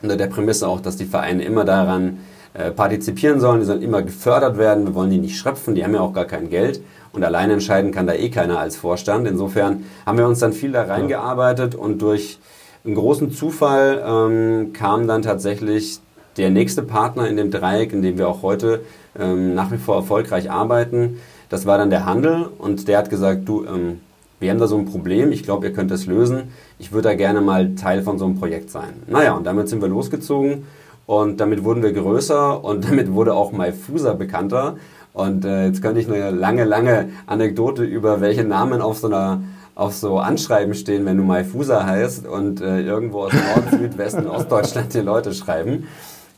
unter 0.03 0.17
der 0.17 0.27
Prämisse 0.27 0.69
auch, 0.69 0.81
dass 0.81 0.97
die 0.97 1.05
Vereine 1.05 1.45
immer 1.45 1.65
daran 1.65 2.19
äh, 2.53 2.71
partizipieren 2.71 3.41
sollen, 3.41 3.61
die 3.61 3.67
sollen 3.67 3.83
immer 3.83 4.03
gefördert 4.03 4.59
werden, 4.59 4.87
wir 4.87 4.95
wollen 4.95 5.11
die 5.11 5.19
nicht 5.19 5.37
schröpfen, 5.37 5.75
die 5.75 5.85
haben 5.85 5.95
ja 5.95 6.01
auch 6.01 6.13
gar 6.13 6.25
kein 6.25 6.51
Geld. 6.51 6.81
Und 7.13 7.25
alleine 7.25 7.55
entscheiden 7.55 7.93
kann 7.93 8.07
da 8.07 8.15
eh 8.15 8.29
keiner 8.29 8.59
als 8.59 8.77
Vorstand. 8.77 9.27
Insofern 9.27 9.85
haben 10.07 10.19
wir 10.19 10.27
uns 10.27 10.39
dann 10.39 10.53
viel 10.53 10.73
da 10.73 10.83
reingearbeitet. 10.83 11.75
Und 11.75 12.03
durch 12.03 12.39
einen 12.85 12.95
großen 12.95 13.33
Zufall 13.33 14.03
ähm, 14.07 14.73
kam 14.73 15.07
dann 15.07 15.23
tatsächlich 15.23 16.01
der 16.37 16.51
nächste 16.51 16.83
Partner 16.83 17.29
in 17.29 17.37
dem 17.37 17.51
Dreieck, 17.51 17.93
in 17.93 18.03
dem 18.03 18.17
wir 18.17 18.29
auch 18.29 18.43
heute 18.43 18.81
ähm, 19.19 19.55
nach 19.55 19.73
wie 19.73 19.79
vor 19.79 19.97
erfolgreich 19.97 20.51
arbeiten. 20.51 21.19
Das 21.49 21.67
war 21.67 21.79
dann 21.79 21.91
der 21.91 22.07
Handel. 22.07 22.49
Und 22.59 22.87
der 22.87 22.99
hat 22.99 23.11
gesagt, 23.11 23.49
du, 23.49 23.65
ähm, 23.65 24.01
wir 24.39 24.51
haben 24.51 24.59
da 24.59 24.67
so 24.67 24.79
ein 24.79 24.87
Problem, 24.87 25.33
ich 25.33 25.43
glaube, 25.43 25.67
ihr 25.67 25.73
könnt 25.73 25.91
es 25.91 26.07
lösen, 26.07 26.53
ich 26.81 26.93
würde 26.93 27.11
da 27.11 27.15
gerne 27.15 27.41
mal 27.41 27.75
Teil 27.75 28.03
von 28.03 28.19
so 28.19 28.25
einem 28.25 28.39
Projekt 28.39 28.71
sein. 28.71 28.95
Naja, 29.07 29.35
und 29.35 29.45
damit 29.45 29.69
sind 29.69 29.83
wir 29.83 29.89
losgezogen 29.89 30.67
und 31.07 31.39
damit 31.39 31.63
wurden 31.63 31.83
wir 31.83 31.93
größer 31.93 32.65
und 32.65 32.85
damit 32.91 33.13
wurde 33.13 33.35
auch 33.35 33.53
MyFusa 33.53 34.15
bekannter. 34.15 34.77
Und 35.13 35.45
äh, 35.45 35.67
jetzt 35.67 35.83
könnte 35.83 36.01
ich 36.01 36.09
eine 36.09 36.31
lange, 36.31 36.65
lange 36.65 37.11
Anekdote 37.27 37.85
über 37.85 38.21
welche 38.21 38.45
Namen 38.45 38.81
auf 38.81 38.99
so 38.99 39.09
einer 39.09 39.43
auf 39.75 39.95
so 39.95 40.19
Anschreiben 40.19 40.75
stehen, 40.75 41.07
wenn 41.07 41.17
du 41.17 41.23
MyFusa 41.23 41.87
heißt 41.87 42.27
und 42.27 42.61
äh, 42.61 42.81
irgendwo 42.83 43.21
aus 43.21 43.33
Nord, 43.33 43.71
Süd, 43.71 43.97
Westen, 43.97 44.27
Ostdeutschland 44.29 44.93
die 44.93 45.01
Leute 45.01 45.33
schreiben. 45.33 45.87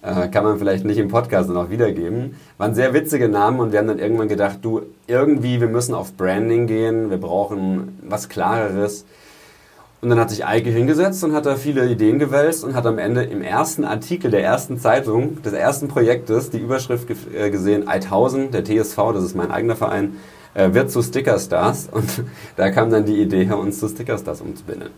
Äh, 0.00 0.28
kann 0.28 0.44
man 0.44 0.58
vielleicht 0.58 0.84
nicht 0.84 0.98
im 0.98 1.08
Podcast 1.08 1.48
noch 1.50 1.70
wiedergeben. 1.70 2.36
Waren 2.58 2.74
sehr 2.74 2.94
witzige 2.94 3.28
Namen 3.28 3.60
und 3.60 3.72
wir 3.72 3.78
haben 3.78 3.88
dann 3.88 3.98
irgendwann 3.98 4.28
gedacht, 4.28 4.58
du, 4.62 4.82
irgendwie, 5.06 5.60
wir 5.60 5.68
müssen 5.68 5.94
auf 5.94 6.12
Branding 6.16 6.66
gehen, 6.66 7.10
wir 7.10 7.18
brauchen 7.18 7.98
was 8.08 8.28
Klareres. 8.28 9.04
Und 10.02 10.10
dann 10.10 10.18
hat 10.18 10.30
sich 10.30 10.44
Eike 10.44 10.68
hingesetzt 10.68 11.22
und 11.22 11.32
hat 11.32 11.46
da 11.46 11.54
viele 11.54 11.88
Ideen 11.88 12.18
gewälzt 12.18 12.64
und 12.64 12.74
hat 12.74 12.86
am 12.86 12.98
Ende 12.98 13.22
im 13.22 13.40
ersten 13.40 13.84
Artikel 13.84 14.32
der 14.32 14.42
ersten 14.42 14.80
Zeitung 14.80 15.40
des 15.42 15.52
ersten 15.52 15.86
Projektes 15.86 16.50
die 16.50 16.58
Überschrift 16.58 17.08
äh, 17.32 17.50
gesehen, 17.50 17.86
Eithausen, 17.86 18.50
der 18.50 18.64
TSV, 18.64 18.96
das 19.14 19.22
ist 19.22 19.36
mein 19.36 19.52
eigener 19.52 19.76
Verein, 19.76 20.16
äh, 20.54 20.74
wird 20.74 20.90
zu 20.90 21.02
Stickerstars. 21.02 21.88
Und 21.88 22.24
da 22.56 22.72
kam 22.72 22.90
dann 22.90 23.06
die 23.06 23.22
Idee, 23.22 23.48
uns 23.52 23.78
zu 23.78 23.86
Stickerstars 23.86 24.40
umzubinden. 24.40 24.90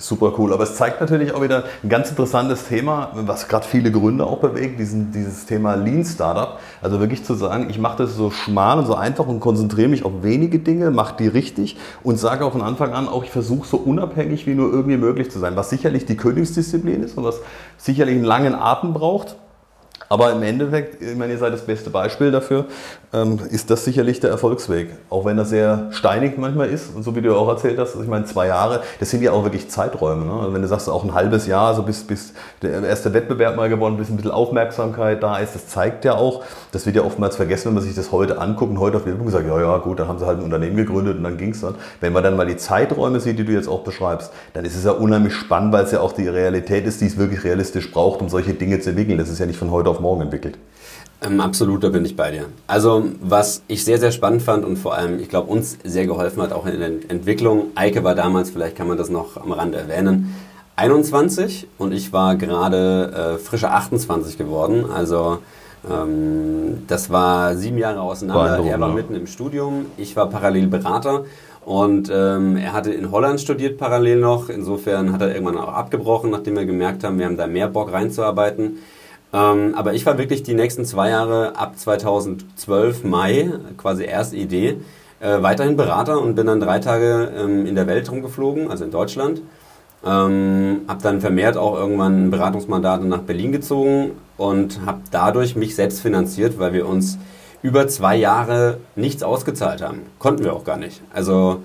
Super 0.00 0.32
cool, 0.38 0.54
aber 0.54 0.62
es 0.64 0.76
zeigt 0.76 0.98
natürlich 1.02 1.34
auch 1.34 1.42
wieder 1.42 1.64
ein 1.82 1.90
ganz 1.90 2.08
interessantes 2.08 2.66
Thema, 2.66 3.10
was 3.12 3.48
gerade 3.48 3.66
viele 3.66 3.92
Gründer 3.92 4.26
auch 4.26 4.38
bewegt, 4.38 4.80
diesen, 4.80 5.12
dieses 5.12 5.44
Thema 5.44 5.74
Lean 5.74 6.06
Startup. 6.06 6.58
Also 6.80 7.00
wirklich 7.00 7.22
zu 7.22 7.34
sagen, 7.34 7.68
ich 7.68 7.78
mache 7.78 7.98
das 7.98 8.16
so 8.16 8.30
schmal 8.30 8.78
und 8.78 8.86
so 8.86 8.94
einfach 8.94 9.26
und 9.26 9.40
konzentriere 9.40 9.88
mich 9.88 10.06
auf 10.06 10.22
wenige 10.22 10.58
Dinge, 10.58 10.90
mache 10.90 11.16
die 11.18 11.26
richtig 11.26 11.76
und 12.02 12.18
sage 12.18 12.46
auch 12.46 12.52
von 12.52 12.62
Anfang 12.62 12.94
an 12.94 13.08
auch, 13.08 13.24
ich 13.24 13.30
versuche 13.30 13.68
so 13.68 13.76
unabhängig 13.76 14.46
wie 14.46 14.54
nur 14.54 14.72
irgendwie 14.72 14.96
möglich 14.96 15.30
zu 15.30 15.38
sein, 15.38 15.54
was 15.54 15.68
sicherlich 15.68 16.06
die 16.06 16.16
Königsdisziplin 16.16 17.02
ist 17.02 17.18
und 17.18 17.24
was 17.24 17.40
sicherlich 17.76 18.14
einen 18.14 18.24
langen 18.24 18.54
Atem 18.54 18.94
braucht. 18.94 19.36
Aber 20.12 20.32
im 20.32 20.42
Endeffekt, 20.42 21.00
ich 21.00 21.16
meine, 21.16 21.34
ihr 21.34 21.38
seid 21.38 21.52
das 21.52 21.64
beste 21.64 21.88
Beispiel 21.88 22.32
dafür, 22.32 22.64
ähm, 23.12 23.38
ist 23.48 23.70
das 23.70 23.84
sicherlich 23.84 24.18
der 24.18 24.30
Erfolgsweg. 24.30 24.88
Auch 25.08 25.24
wenn 25.24 25.38
er 25.38 25.44
sehr 25.44 25.86
steinig 25.92 26.36
manchmal 26.36 26.68
ist, 26.68 26.96
und 26.96 27.04
so 27.04 27.14
wie 27.14 27.22
du 27.22 27.32
auch 27.36 27.46
erzählt 27.46 27.78
hast, 27.78 27.90
also 27.90 28.02
ich 28.02 28.08
meine, 28.08 28.24
zwei 28.24 28.48
Jahre, 28.48 28.82
das 28.98 29.08
sind 29.10 29.22
ja 29.22 29.30
auch 29.30 29.44
wirklich 29.44 29.70
Zeiträume. 29.70 30.24
Ne? 30.24 30.32
Also 30.32 30.52
wenn 30.52 30.62
du 30.62 30.66
sagst, 30.66 30.88
auch 30.88 31.04
ein 31.04 31.14
halbes 31.14 31.46
Jahr, 31.46 31.76
so 31.76 31.84
bis, 31.84 32.02
bis 32.02 32.32
der 32.60 32.82
erste 32.82 33.14
Wettbewerb 33.14 33.54
mal 33.54 33.68
gewonnen, 33.68 33.98
bis 33.98 34.10
ein 34.10 34.16
bisschen 34.16 34.32
Aufmerksamkeit 34.32 35.22
da 35.22 35.38
ist, 35.38 35.54
das 35.54 35.68
zeigt 35.68 36.04
ja 36.04 36.16
auch, 36.16 36.42
das 36.72 36.86
wird 36.86 36.96
ja 36.96 37.02
oftmals 37.02 37.36
vergessen, 37.36 37.66
wenn 37.66 37.74
man 37.74 37.84
sich 37.84 37.94
das 37.94 38.10
heute 38.10 38.40
anguckt 38.40 38.72
und 38.72 38.80
heute 38.80 38.96
auf 38.96 39.06
Werbung 39.06 39.30
sagt, 39.30 39.46
ja, 39.46 39.60
ja, 39.60 39.78
gut, 39.78 40.00
dann 40.00 40.08
haben 40.08 40.18
sie 40.18 40.26
halt 40.26 40.38
ein 40.38 40.44
Unternehmen 40.44 40.74
gegründet 40.74 41.18
und 41.18 41.22
dann 41.22 41.36
ging 41.36 41.50
es 41.50 41.60
dann. 41.60 41.76
Wenn 42.00 42.12
man 42.12 42.24
dann 42.24 42.34
mal 42.36 42.46
die 42.46 42.56
Zeiträume 42.56 43.20
sieht, 43.20 43.38
die 43.38 43.44
du 43.44 43.52
jetzt 43.52 43.68
auch 43.68 43.84
beschreibst, 43.84 44.32
dann 44.54 44.64
ist 44.64 44.74
es 44.74 44.82
ja 44.82 44.90
unheimlich 44.90 45.34
spannend, 45.34 45.72
weil 45.72 45.84
es 45.84 45.92
ja 45.92 46.00
auch 46.00 46.10
die 46.10 46.26
Realität 46.26 46.84
ist, 46.84 47.00
die 47.00 47.06
es 47.06 47.16
wirklich 47.16 47.44
realistisch 47.44 47.92
braucht, 47.92 48.20
um 48.20 48.28
solche 48.28 48.54
Dinge 48.54 48.80
zu 48.80 48.90
entwickeln. 48.90 49.16
Das 49.16 49.28
ist 49.28 49.38
ja 49.38 49.46
nicht 49.46 49.58
von 49.58 49.70
heute 49.70 49.88
auf 49.88 49.99
morgen 50.00 50.22
entwickelt. 50.22 50.58
Ähm, 51.22 51.40
absolut, 51.40 51.84
da 51.84 51.90
bin 51.90 52.04
ich 52.04 52.16
bei 52.16 52.30
dir. 52.30 52.46
Also, 52.66 53.04
was 53.20 53.62
ich 53.68 53.84
sehr, 53.84 53.98
sehr 53.98 54.10
spannend 54.10 54.42
fand 54.42 54.64
und 54.64 54.76
vor 54.76 54.94
allem, 54.94 55.20
ich 55.20 55.28
glaube, 55.28 55.50
uns 55.50 55.76
sehr 55.84 56.06
geholfen 56.06 56.42
hat, 56.42 56.52
auch 56.52 56.66
in 56.66 56.80
der 56.80 56.88
Entwicklung. 57.08 57.66
Eike 57.74 58.02
war 58.04 58.14
damals, 58.14 58.50
vielleicht 58.50 58.76
kann 58.76 58.88
man 58.88 58.96
das 58.96 59.10
noch 59.10 59.36
am 59.36 59.52
Rand 59.52 59.74
erwähnen, 59.74 60.34
21 60.76 61.66
und 61.76 61.92
ich 61.92 62.14
war 62.14 62.36
gerade 62.36 63.34
äh, 63.34 63.38
frische 63.38 63.70
28 63.70 64.38
geworden. 64.38 64.86
Also, 64.90 65.38
ähm, 65.88 66.84
das 66.86 67.10
war 67.10 67.54
sieben 67.54 67.76
Jahre 67.76 68.00
auseinander. 68.00 68.64
Er 68.64 68.80
war 68.80 68.92
mitten 68.92 69.14
im 69.14 69.26
Studium, 69.26 69.86
ich 69.98 70.16
war 70.16 70.30
parallel 70.30 70.68
Berater. 70.68 71.24
Und 71.66 72.10
ähm, 72.12 72.56
er 72.56 72.72
hatte 72.72 72.90
in 72.90 73.10
Holland 73.10 73.40
studiert 73.40 73.76
parallel 73.76 74.18
noch. 74.20 74.48
Insofern 74.48 75.12
hat 75.12 75.20
er 75.20 75.34
irgendwann 75.34 75.58
auch 75.58 75.68
abgebrochen, 75.68 76.30
nachdem 76.30 76.56
wir 76.56 76.64
gemerkt 76.64 77.04
haben, 77.04 77.18
wir 77.18 77.26
haben 77.26 77.36
da 77.36 77.46
mehr 77.46 77.68
Bock 77.68 77.92
reinzuarbeiten. 77.92 78.78
Ähm, 79.32 79.74
aber 79.76 79.94
ich 79.94 80.04
war 80.06 80.18
wirklich 80.18 80.42
die 80.42 80.54
nächsten 80.54 80.84
zwei 80.84 81.10
Jahre 81.10 81.56
ab 81.56 81.78
2012 81.78 83.04
Mai, 83.04 83.52
quasi 83.76 84.04
erste 84.04 84.36
Idee, 84.36 84.80
äh, 85.20 85.40
weiterhin 85.42 85.76
Berater 85.76 86.20
und 86.20 86.34
bin 86.34 86.46
dann 86.46 86.60
drei 86.60 86.80
Tage 86.80 87.32
ähm, 87.36 87.66
in 87.66 87.74
der 87.74 87.86
Welt 87.86 88.10
rumgeflogen, 88.10 88.70
also 88.70 88.84
in 88.84 88.90
Deutschland. 88.90 89.42
Ähm, 90.04 90.80
habe 90.88 91.02
dann 91.02 91.20
vermehrt 91.20 91.56
auch 91.56 91.76
irgendwann 91.76 92.30
Beratungsmandate 92.30 93.04
nach 93.04 93.20
Berlin 93.20 93.52
gezogen 93.52 94.12
und 94.38 94.80
habe 94.86 95.00
dadurch 95.10 95.56
mich 95.56 95.76
selbst 95.76 96.00
finanziert, 96.00 96.58
weil 96.58 96.72
wir 96.72 96.88
uns 96.88 97.18
über 97.62 97.86
zwei 97.88 98.16
Jahre 98.16 98.78
nichts 98.96 99.22
ausgezahlt 99.22 99.82
haben. 99.82 100.00
Konnten 100.18 100.42
wir 100.42 100.54
auch 100.54 100.64
gar 100.64 100.78
nicht. 100.78 101.02
Also 101.12 101.62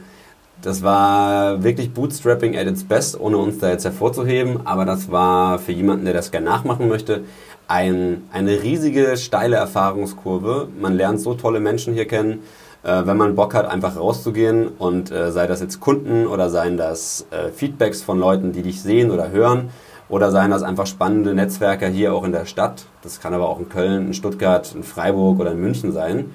das 0.61 0.83
war 0.83 1.63
wirklich 1.63 1.93
Bootstrapping 1.93 2.57
at 2.57 2.67
its 2.67 2.83
best, 2.83 3.19
ohne 3.19 3.37
uns 3.37 3.59
da 3.59 3.69
jetzt 3.69 3.85
hervorzuheben. 3.85 4.65
Aber 4.65 4.83
das 4.83 5.11
war 5.11 5.59
für 5.59 5.71
jemanden, 5.71 6.05
der 6.05 6.13
das 6.13 6.31
gerne 6.31 6.47
nachmachen 6.47 6.89
möchte, 6.89 7.23
ein, 7.67 8.27
eine 8.31 8.61
riesige, 8.61 9.17
steile 9.17 9.55
Erfahrungskurve. 9.55 10.67
Man 10.79 10.93
lernt 10.93 11.19
so 11.21 11.33
tolle 11.33 11.59
Menschen 11.59 11.93
hier 11.93 12.07
kennen, 12.07 12.43
äh, 12.83 13.05
wenn 13.05 13.17
man 13.17 13.35
Bock 13.35 13.53
hat, 13.53 13.67
einfach 13.67 13.97
rauszugehen 13.97 14.67
und 14.67 15.11
äh, 15.11 15.31
sei 15.31 15.47
das 15.47 15.61
jetzt 15.61 15.79
Kunden 15.79 16.27
oder 16.27 16.49
seien 16.49 16.77
das 16.77 17.27
äh, 17.31 17.49
Feedbacks 17.49 18.01
von 18.01 18.19
Leuten, 18.19 18.51
die 18.51 18.61
dich 18.61 18.81
sehen 18.81 19.11
oder 19.11 19.31
hören 19.31 19.69
oder 20.09 20.31
seien 20.31 20.51
das 20.51 20.63
einfach 20.63 20.85
spannende 20.85 21.33
Netzwerke 21.33 21.87
hier 21.87 22.13
auch 22.13 22.23
in 22.23 22.31
der 22.31 22.45
Stadt. 22.45 22.85
Das 23.01 23.19
kann 23.19 23.33
aber 23.33 23.49
auch 23.49 23.59
in 23.59 23.69
Köln, 23.69 24.07
in 24.07 24.13
Stuttgart, 24.13 24.73
in 24.75 24.83
Freiburg 24.83 25.39
oder 25.39 25.51
in 25.51 25.59
München 25.59 25.91
sein. 25.91 26.31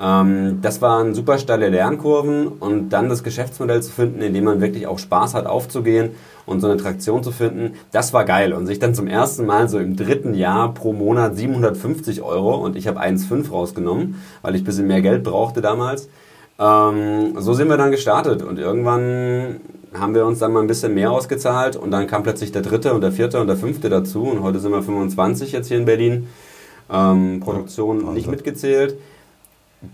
Ähm, 0.00 0.58
das 0.62 0.82
waren 0.82 1.14
super 1.14 1.38
steile 1.38 1.68
Lernkurven 1.68 2.48
und 2.48 2.90
dann 2.90 3.08
das 3.08 3.22
Geschäftsmodell 3.22 3.82
zu 3.82 3.90
finden, 3.90 4.20
in 4.20 4.34
dem 4.34 4.44
man 4.44 4.60
wirklich 4.60 4.86
auch 4.86 4.98
Spaß 4.98 5.34
hat 5.34 5.46
aufzugehen 5.46 6.10
und 6.44 6.60
so 6.60 6.68
eine 6.68 6.76
Traktion 6.76 7.22
zu 7.22 7.32
finden, 7.32 7.74
das 7.92 8.12
war 8.12 8.24
geil. 8.24 8.52
Und 8.52 8.66
sich 8.66 8.78
dann 8.78 8.94
zum 8.94 9.08
ersten 9.08 9.46
Mal 9.46 9.68
so 9.68 9.78
im 9.78 9.96
dritten 9.96 10.34
Jahr 10.34 10.72
pro 10.72 10.92
Monat 10.92 11.36
750 11.36 12.22
Euro 12.22 12.56
und 12.56 12.76
ich 12.76 12.86
habe 12.86 13.00
1,5 13.00 13.50
rausgenommen, 13.50 14.22
weil 14.42 14.54
ich 14.54 14.62
ein 14.62 14.64
bisschen 14.64 14.86
mehr 14.86 15.02
Geld 15.02 15.24
brauchte 15.24 15.60
damals. 15.60 16.08
Ähm, 16.58 17.34
so 17.38 17.52
sind 17.54 17.68
wir 17.68 17.76
dann 17.76 17.90
gestartet 17.90 18.42
und 18.42 18.58
irgendwann 18.58 19.60
haben 19.92 20.14
wir 20.14 20.26
uns 20.26 20.38
dann 20.38 20.52
mal 20.52 20.60
ein 20.60 20.66
bisschen 20.66 20.94
mehr 20.94 21.10
ausgezahlt 21.10 21.76
und 21.76 21.90
dann 21.90 22.06
kam 22.06 22.22
plötzlich 22.22 22.52
der 22.52 22.62
dritte 22.62 22.92
und 22.94 23.00
der 23.00 23.12
vierte 23.12 23.40
und 23.40 23.46
der 23.46 23.56
fünfte 23.56 23.88
dazu 23.88 24.24
und 24.24 24.42
heute 24.42 24.58
sind 24.58 24.72
wir 24.72 24.82
25 24.82 25.52
jetzt 25.52 25.68
hier 25.68 25.78
in 25.78 25.84
Berlin. 25.84 26.28
Ähm, 26.90 27.40
Produktion 27.40 28.14
nicht 28.14 28.28
mitgezählt. 28.28 28.96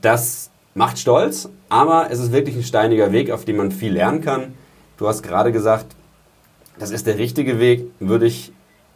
Das 0.00 0.50
macht 0.74 0.98
stolz, 0.98 1.48
aber 1.68 2.08
es 2.10 2.18
ist 2.18 2.32
wirklich 2.32 2.56
ein 2.56 2.62
steiniger 2.62 3.12
Weg, 3.12 3.30
auf 3.30 3.44
dem 3.44 3.56
man 3.56 3.70
viel 3.70 3.92
lernen 3.92 4.20
kann. 4.20 4.54
Du 4.96 5.06
hast 5.08 5.22
gerade 5.22 5.52
gesagt, 5.52 5.86
das 6.78 6.90
ist 6.90 7.06
der 7.06 7.18
richtige 7.18 7.58
Weg, 7.58 7.86
würde 8.00 8.26
ich 8.26 8.52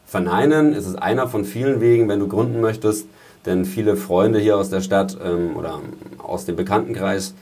verneinen. 0.06 0.72
Es 0.72 0.86
ist 0.86 0.96
einer 0.96 1.28
von 1.28 1.44
vielen 1.44 1.80
Wegen, 1.80 2.08
wenn 2.08 2.20
du 2.20 2.28
gründen 2.28 2.60
möchtest, 2.60 3.06
denn 3.44 3.64
viele 3.64 3.96
Freunde 3.96 4.38
hier 4.38 4.56
aus 4.56 4.70
der 4.70 4.80
Stadt 4.80 5.16
ähm, 5.22 5.56
oder 5.56 5.80
aus 6.18 6.46
dem 6.46 6.56
Bekanntenkreis, 6.56 7.34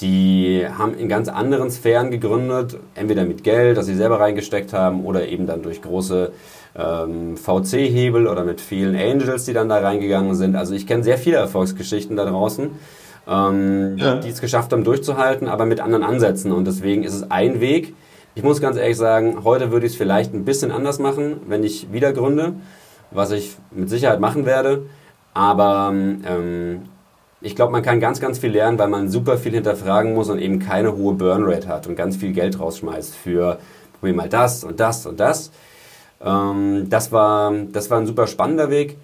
die 0.00 0.66
haben 0.66 0.94
in 0.94 1.08
ganz 1.08 1.28
anderen 1.28 1.70
Sphären 1.70 2.10
gegründet, 2.10 2.78
entweder 2.94 3.24
mit 3.24 3.44
Geld, 3.44 3.76
das 3.76 3.86
sie 3.86 3.94
selber 3.94 4.18
reingesteckt 4.18 4.72
haben, 4.72 5.04
oder 5.04 5.28
eben 5.28 5.46
dann 5.46 5.62
durch 5.62 5.82
große 5.82 6.32
ähm, 6.76 7.36
VC-Hebel 7.36 8.26
oder 8.26 8.44
mit 8.44 8.60
vielen 8.60 8.94
Angels, 8.94 9.44
die 9.44 9.52
dann 9.52 9.68
da 9.68 9.78
reingegangen 9.78 10.34
sind. 10.34 10.56
Also 10.56 10.74
ich 10.74 10.86
kenne 10.86 11.02
sehr 11.02 11.18
viele 11.18 11.36
Erfolgsgeschichten 11.36 12.16
da 12.16 12.24
draußen, 12.24 12.70
ähm, 13.28 13.96
ja. 13.96 14.16
die 14.16 14.28
es 14.28 14.40
geschafft 14.40 14.72
haben 14.72 14.84
durchzuhalten, 14.84 15.48
aber 15.48 15.66
mit 15.66 15.80
anderen 15.80 16.04
Ansätzen. 16.04 16.52
Und 16.52 16.66
deswegen 16.66 17.02
ist 17.02 17.14
es 17.14 17.30
ein 17.30 17.60
Weg. 17.60 17.94
Ich 18.34 18.42
muss 18.42 18.60
ganz 18.60 18.76
ehrlich 18.76 18.96
sagen, 18.96 19.44
heute 19.44 19.72
würde 19.72 19.86
ich 19.86 19.92
es 19.92 19.98
vielleicht 19.98 20.32
ein 20.32 20.44
bisschen 20.44 20.70
anders 20.70 20.98
machen, 20.98 21.40
wenn 21.48 21.64
ich 21.64 21.92
wieder 21.92 22.12
gründe, 22.12 22.54
was 23.10 23.32
ich 23.32 23.56
mit 23.72 23.90
Sicherheit 23.90 24.20
machen 24.20 24.46
werde. 24.46 24.82
Aber 25.34 25.90
ähm, 25.92 26.82
ich 27.40 27.56
glaube, 27.56 27.72
man 27.72 27.82
kann 27.82 28.00
ganz, 28.00 28.20
ganz 28.20 28.38
viel 28.38 28.50
lernen, 28.50 28.78
weil 28.78 28.88
man 28.88 29.08
super 29.08 29.38
viel 29.38 29.52
hinterfragen 29.52 30.14
muss 30.14 30.28
und 30.28 30.38
eben 30.38 30.58
keine 30.58 30.96
hohe 30.96 31.14
Burnrate 31.14 31.68
hat 31.68 31.86
und 31.86 31.96
ganz 31.96 32.16
viel 32.16 32.32
Geld 32.32 32.60
rausschmeißt 32.60 33.14
für 33.14 33.58
probier 33.98 34.14
mal 34.14 34.28
das 34.28 34.62
und 34.62 34.78
das 34.78 35.06
und 35.06 35.20
das. 35.20 35.50
Ähm, 36.24 36.86
das, 36.88 37.12
war, 37.12 37.52
das 37.72 37.90
war 37.90 37.98
ein 37.98 38.06
super 38.06 38.26
spannender 38.26 38.70
Weg. 38.70 38.96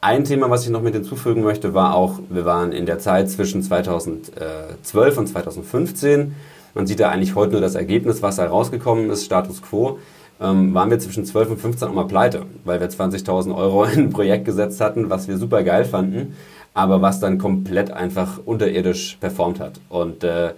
Ein 0.00 0.24
Thema, 0.24 0.50
was 0.50 0.64
ich 0.64 0.70
noch 0.70 0.82
mit 0.82 0.94
hinzufügen 0.94 1.42
möchte, 1.42 1.74
war 1.74 1.94
auch, 1.94 2.18
wir 2.28 2.44
waren 2.44 2.72
in 2.72 2.86
der 2.86 2.98
Zeit 2.98 3.30
zwischen 3.30 3.62
2012 3.62 5.16
und 5.16 5.26
2015. 5.28 6.34
Man 6.74 6.86
sieht 6.86 7.00
da 7.00 7.10
eigentlich 7.10 7.34
heute 7.34 7.52
nur 7.52 7.60
das 7.60 7.74
Ergebnis, 7.74 8.22
was 8.22 8.36
da 8.36 8.46
rausgekommen 8.46 9.10
ist, 9.10 9.24
Status 9.24 9.62
Quo. 9.62 9.98
Ähm, 10.40 10.74
waren 10.74 10.90
wir 10.90 10.98
zwischen 10.98 11.24
12 11.24 11.50
und 11.50 11.60
15 11.60 11.88
auch 11.88 11.92
mal 11.94 12.06
pleite, 12.06 12.46
weil 12.64 12.80
wir 12.80 12.90
20.000 12.90 13.54
Euro 13.54 13.84
in 13.92 14.00
ein 14.00 14.10
Projekt 14.10 14.44
gesetzt 14.44 14.80
hatten, 14.80 15.08
was 15.08 15.28
wir 15.28 15.38
super 15.38 15.62
geil 15.62 15.84
fanden, 15.84 16.34
aber 16.74 17.00
was 17.00 17.20
dann 17.20 17.38
komplett 17.38 17.92
einfach 17.92 18.40
unterirdisch 18.44 19.18
performt 19.20 19.60
hat. 19.60 19.78
Und 19.88 20.24
äh, 20.24 20.50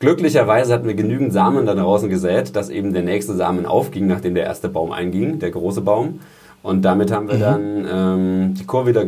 Glücklicherweise 0.00 0.72
hatten 0.72 0.86
wir 0.86 0.94
genügend 0.94 1.30
Samen 1.30 1.66
da 1.66 1.74
draußen 1.74 2.08
gesät, 2.08 2.56
dass 2.56 2.70
eben 2.70 2.94
der 2.94 3.02
nächste 3.02 3.34
Samen 3.34 3.66
aufging, 3.66 4.06
nachdem 4.06 4.34
der 4.34 4.44
erste 4.44 4.70
Baum 4.70 4.92
einging, 4.92 5.40
der 5.40 5.50
große 5.50 5.82
Baum. 5.82 6.20
Und 6.62 6.82
damit 6.86 7.12
haben 7.12 7.28
wir 7.28 7.36
mhm. 7.36 7.40
dann 7.40 7.86
ähm, 7.92 8.54
die 8.54 8.64
Kurve 8.64 8.88
wieder 8.88 9.04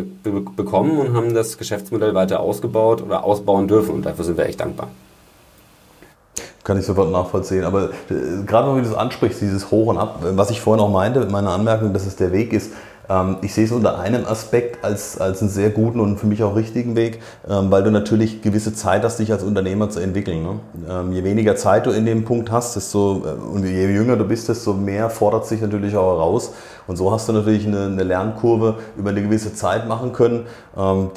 bekommen 0.55 0.99
und 0.99 1.15
haben 1.15 1.33
das 1.33 1.57
Geschäftsmodell 1.57 2.15
weiter 2.15 2.41
ausgebaut 2.41 3.01
oder 3.01 3.25
ausbauen 3.25 3.69
dürfen. 3.69 3.95
Und 3.95 4.05
dafür 4.05 4.27
sind 4.27 4.37
wir 4.37 4.45
echt 4.45 4.61
dankbar. 4.61 4.89
Kann 6.63 6.79
ich 6.79 6.85
sofort 6.85 7.11
nachvollziehen. 7.11 7.65
Aber 7.65 7.85
äh, 8.11 8.45
gerade 8.47 8.69
wenn 8.69 8.83
du 8.83 8.91
das 8.91 8.95
ansprichst, 8.95 9.41
dieses 9.41 9.71
Hoch 9.71 9.87
und 9.87 9.97
Ab, 9.97 10.19
was 10.21 10.51
ich 10.51 10.61
vorhin 10.61 10.85
auch 10.85 10.91
meinte 10.91 11.21
mit 11.21 11.31
meiner 11.31 11.53
Anmerkung, 11.53 11.95
dass 11.95 12.07
es 12.07 12.17
der 12.17 12.33
Weg 12.33 12.53
ist, 12.53 12.71
ich 13.43 13.53
sehe 13.53 13.65
es 13.65 13.73
unter 13.73 13.99
einem 13.99 14.25
Aspekt 14.25 14.85
als, 14.85 15.21
als 15.21 15.41
einen 15.41 15.51
sehr 15.51 15.71
guten 15.71 15.99
und 16.01 16.19
für 16.19 16.27
mich 16.27 16.43
auch 16.45 16.55
richtigen 16.55 16.95
Weg, 16.95 17.21
ähm, 17.49 17.71
weil 17.71 17.83
du 17.83 17.91
natürlich 17.91 18.43
gewisse 18.43 18.75
Zeit 18.75 19.03
hast, 19.03 19.19
dich 19.19 19.33
als 19.33 19.43
Unternehmer 19.43 19.91
zu 19.91 19.99
entwickeln. 20.01 20.43
Ne? 20.43 20.61
Ähm, 20.89 21.13
je 21.13 21.25
weniger 21.25 21.57
Zeit 21.57 21.87
du 21.87 21.91
in 21.91 22.07
dem 22.07 22.25
Punkt 22.25 22.51
hast, 22.51 22.77
desto, 22.77 23.23
äh, 23.27 23.31
und 23.33 23.67
je 23.67 23.89
jünger 23.89 24.17
du 24.17 24.25
bist, 24.25 24.49
desto 24.49 24.73
mehr 24.73 25.11
fordert 25.11 25.47
sich 25.47 25.61
natürlich 25.61 25.97
auch 25.97 26.17
heraus. 26.17 26.53
Und 26.87 26.97
so 26.97 27.13
hast 27.13 27.29
du 27.29 27.33
natürlich 27.33 27.67
eine, 27.67 27.87
eine 27.87 28.03
Lernkurve 28.03 28.77
über 28.97 29.11
eine 29.11 29.23
gewisse 29.23 29.55
Zeit 29.55 29.87
machen 29.87 30.13
können, 30.13 30.47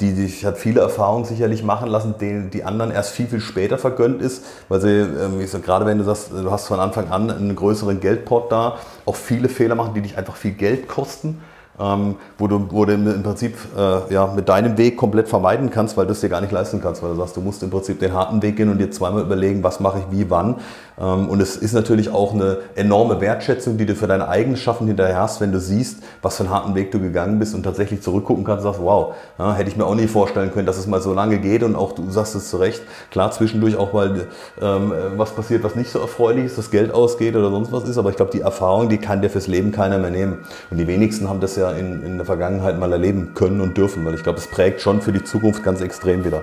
die 0.00 0.14
dich 0.14 0.44
hat 0.44 0.58
viele 0.58 0.80
Erfahrungen 0.80 1.24
sicherlich 1.24 1.64
machen 1.64 1.88
lassen, 1.88 2.14
denen 2.20 2.50
die 2.50 2.62
anderen 2.62 2.92
erst 2.92 3.10
viel, 3.10 3.26
viel 3.26 3.40
später 3.40 3.76
vergönnt 3.76 4.22
ist, 4.22 4.44
weil 4.68 4.80
sie, 4.80 5.04
sag, 5.48 5.64
gerade 5.64 5.84
wenn 5.84 5.98
du 5.98 6.04
sagst, 6.04 6.30
du 6.30 6.48
hast 6.52 6.68
von 6.68 6.78
Anfang 6.78 7.10
an 7.10 7.32
einen 7.32 7.56
größeren 7.56 7.98
Geldport 7.98 8.52
da, 8.52 8.76
auch 9.06 9.16
viele 9.16 9.48
Fehler 9.48 9.74
machen, 9.74 9.92
die 9.94 10.02
dich 10.02 10.16
einfach 10.16 10.36
viel 10.36 10.52
Geld 10.52 10.86
kosten 10.86 11.40
ähm, 11.78 12.16
wo, 12.38 12.46
du, 12.46 12.66
wo 12.70 12.84
du 12.84 12.94
im 12.94 13.22
Prinzip 13.22 13.56
äh, 13.76 14.12
ja, 14.12 14.26
mit 14.34 14.48
deinem 14.48 14.78
Weg 14.78 14.96
komplett 14.96 15.28
vermeiden 15.28 15.70
kannst, 15.70 15.96
weil 15.96 16.06
du 16.06 16.12
es 16.12 16.20
dir 16.20 16.28
gar 16.28 16.40
nicht 16.40 16.52
leisten 16.52 16.80
kannst, 16.80 17.02
weil 17.02 17.10
du 17.10 17.16
sagst, 17.16 17.36
du 17.36 17.40
musst 17.40 17.62
im 17.62 17.70
Prinzip 17.70 18.00
den 18.00 18.12
harten 18.12 18.42
Weg 18.42 18.56
gehen 18.56 18.70
und 18.70 18.78
dir 18.78 18.90
zweimal 18.90 19.22
überlegen, 19.22 19.62
was 19.62 19.80
mache 19.80 19.98
ich 19.98 20.04
wie, 20.10 20.30
wann. 20.30 20.56
Ähm, 20.98 21.28
und 21.28 21.40
es 21.40 21.56
ist 21.56 21.72
natürlich 21.72 22.10
auch 22.10 22.34
eine 22.34 22.58
enorme 22.74 23.20
Wertschätzung, 23.20 23.76
die 23.76 23.86
du 23.86 23.94
für 23.94 24.06
deine 24.06 24.28
Eigenschaften 24.28 24.86
hinterher 24.86 25.20
hast, 25.20 25.40
wenn 25.40 25.52
du 25.52 25.60
siehst, 25.60 26.02
was 26.22 26.36
für 26.36 26.44
einen 26.44 26.52
harten 26.52 26.74
Weg 26.74 26.90
du 26.90 27.00
gegangen 27.00 27.38
bist 27.38 27.54
und 27.54 27.62
tatsächlich 27.62 28.02
zurückgucken 28.02 28.44
kannst 28.44 28.64
und 28.64 28.72
sagst, 28.72 28.84
wow, 28.84 29.14
ja, 29.38 29.54
hätte 29.54 29.70
ich 29.70 29.76
mir 29.76 29.84
auch 29.84 29.94
nie 29.94 30.06
vorstellen 30.06 30.52
können, 30.52 30.66
dass 30.66 30.78
es 30.78 30.86
mal 30.86 31.00
so 31.00 31.12
lange 31.12 31.38
geht 31.38 31.62
und 31.62 31.76
auch 31.76 31.92
du 31.92 32.10
sagst 32.10 32.34
es 32.34 32.50
zu 32.50 32.56
Recht, 32.56 32.82
klar 33.10 33.30
zwischendurch 33.30 33.76
auch 33.76 33.92
mal 33.92 34.26
ähm, 34.60 34.92
was 35.16 35.30
passiert, 35.30 35.62
was 35.64 35.74
nicht 35.74 35.90
so 35.90 35.98
erfreulich 35.98 36.46
ist, 36.46 36.58
das 36.58 36.70
Geld 36.70 36.92
ausgeht 36.92 37.36
oder 37.36 37.50
sonst 37.50 37.72
was 37.72 37.88
ist, 37.88 37.98
aber 37.98 38.10
ich 38.10 38.16
glaube, 38.16 38.32
die 38.32 38.40
Erfahrung, 38.40 38.88
die 38.88 38.98
kann 38.98 39.22
dir 39.22 39.30
fürs 39.30 39.46
Leben 39.46 39.72
keiner 39.72 39.98
mehr 39.98 40.10
nehmen. 40.10 40.38
Und 40.70 40.78
die 40.78 40.86
wenigsten 40.86 41.28
haben 41.28 41.40
das 41.40 41.56
ja 41.56 41.70
in, 41.72 42.02
in 42.02 42.16
der 42.16 42.26
Vergangenheit 42.26 42.78
mal 42.78 42.90
erleben 42.92 43.34
können 43.34 43.60
und 43.60 43.76
dürfen, 43.76 44.04
weil 44.04 44.14
ich 44.14 44.22
glaube, 44.22 44.38
es 44.38 44.46
prägt 44.46 44.80
schon 44.80 45.00
für 45.00 45.12
die 45.12 45.24
Zukunft 45.24 45.62
ganz 45.62 45.80
extrem 45.80 46.24
wieder. 46.24 46.42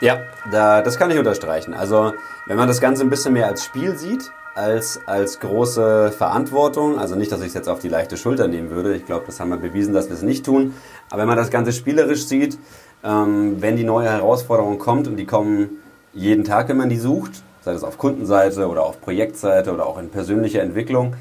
Ja, 0.00 0.20
da, 0.50 0.82
das 0.82 0.98
kann 0.98 1.10
ich 1.10 1.18
unterstreichen. 1.18 1.74
Also 1.74 2.12
wenn 2.46 2.56
man 2.56 2.68
das 2.68 2.80
Ganze 2.80 3.02
ein 3.02 3.10
bisschen 3.10 3.32
mehr 3.32 3.46
als 3.46 3.64
Spiel 3.64 3.96
sieht, 3.96 4.30
als, 4.54 5.00
als 5.06 5.40
große 5.40 6.12
Verantwortung, 6.12 6.98
also 6.98 7.16
nicht, 7.16 7.32
dass 7.32 7.40
ich 7.40 7.48
es 7.48 7.54
jetzt 7.54 7.68
auf 7.68 7.80
die 7.80 7.88
leichte 7.88 8.16
Schulter 8.16 8.46
nehmen 8.46 8.70
würde, 8.70 8.94
ich 8.94 9.06
glaube, 9.06 9.24
das 9.26 9.40
haben 9.40 9.50
wir 9.50 9.56
bewiesen, 9.56 9.94
dass 9.94 10.08
wir 10.08 10.14
es 10.14 10.22
nicht 10.22 10.44
tun, 10.44 10.74
aber 11.10 11.22
wenn 11.22 11.28
man 11.28 11.36
das 11.36 11.50
Ganze 11.50 11.72
spielerisch 11.72 12.26
sieht, 12.26 12.58
ähm, 13.02 13.60
wenn 13.60 13.76
die 13.76 13.84
neue 13.84 14.08
Herausforderung 14.08 14.78
kommt 14.78 15.08
und 15.08 15.16
die 15.16 15.26
kommen 15.26 15.82
jeden 16.12 16.44
Tag, 16.44 16.68
wenn 16.68 16.76
man 16.76 16.88
die 16.88 16.98
sucht, 16.98 17.42
sei 17.62 17.72
das 17.72 17.82
auf 17.82 17.98
Kundenseite 17.98 18.68
oder 18.68 18.84
auf 18.84 19.00
Projektseite 19.00 19.72
oder 19.72 19.86
auch 19.86 19.98
in 19.98 20.10
persönlicher 20.10 20.62
Entwicklung, 20.62 21.16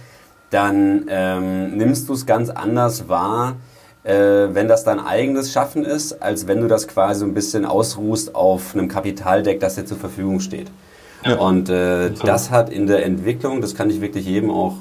dann 0.50 1.06
ähm, 1.10 1.77
nimmst 1.77 2.10
du 2.10 2.13
es 2.13 2.25
ganz 2.25 2.50
anders 2.50 3.10
wahr, 3.10 3.56
äh, 4.03 4.13
wenn 4.53 4.67
das 4.67 4.83
dein 4.83 5.00
eigenes 5.00 5.51
Schaffen 5.51 5.86
ist, 5.86 6.22
als 6.22 6.48
wenn 6.48 6.62
du 6.62 6.67
das 6.67 6.88
quasi 6.88 7.22
so 7.22 7.25
ein 7.25 7.33
bisschen 7.33 7.65
ausruhst 7.65 8.36
auf 8.36 8.75
einem 8.75 8.88
Kapitaldeck, 8.88 9.60
das 9.60 9.75
dir 9.75 9.86
zur 9.86 9.98
Verfügung 9.98 10.39
steht. 10.39 10.67
Ja. 11.25 11.38
Und 11.38 11.69
äh, 11.69 12.12
das 12.24 12.51
hat 12.51 12.69
in 12.69 12.88
der 12.88 13.05
Entwicklung, 13.05 13.62
das 13.62 13.75
kann 13.75 13.89
ich 13.89 14.01
wirklich 14.01 14.25
jedem 14.25 14.51
auch 14.51 14.75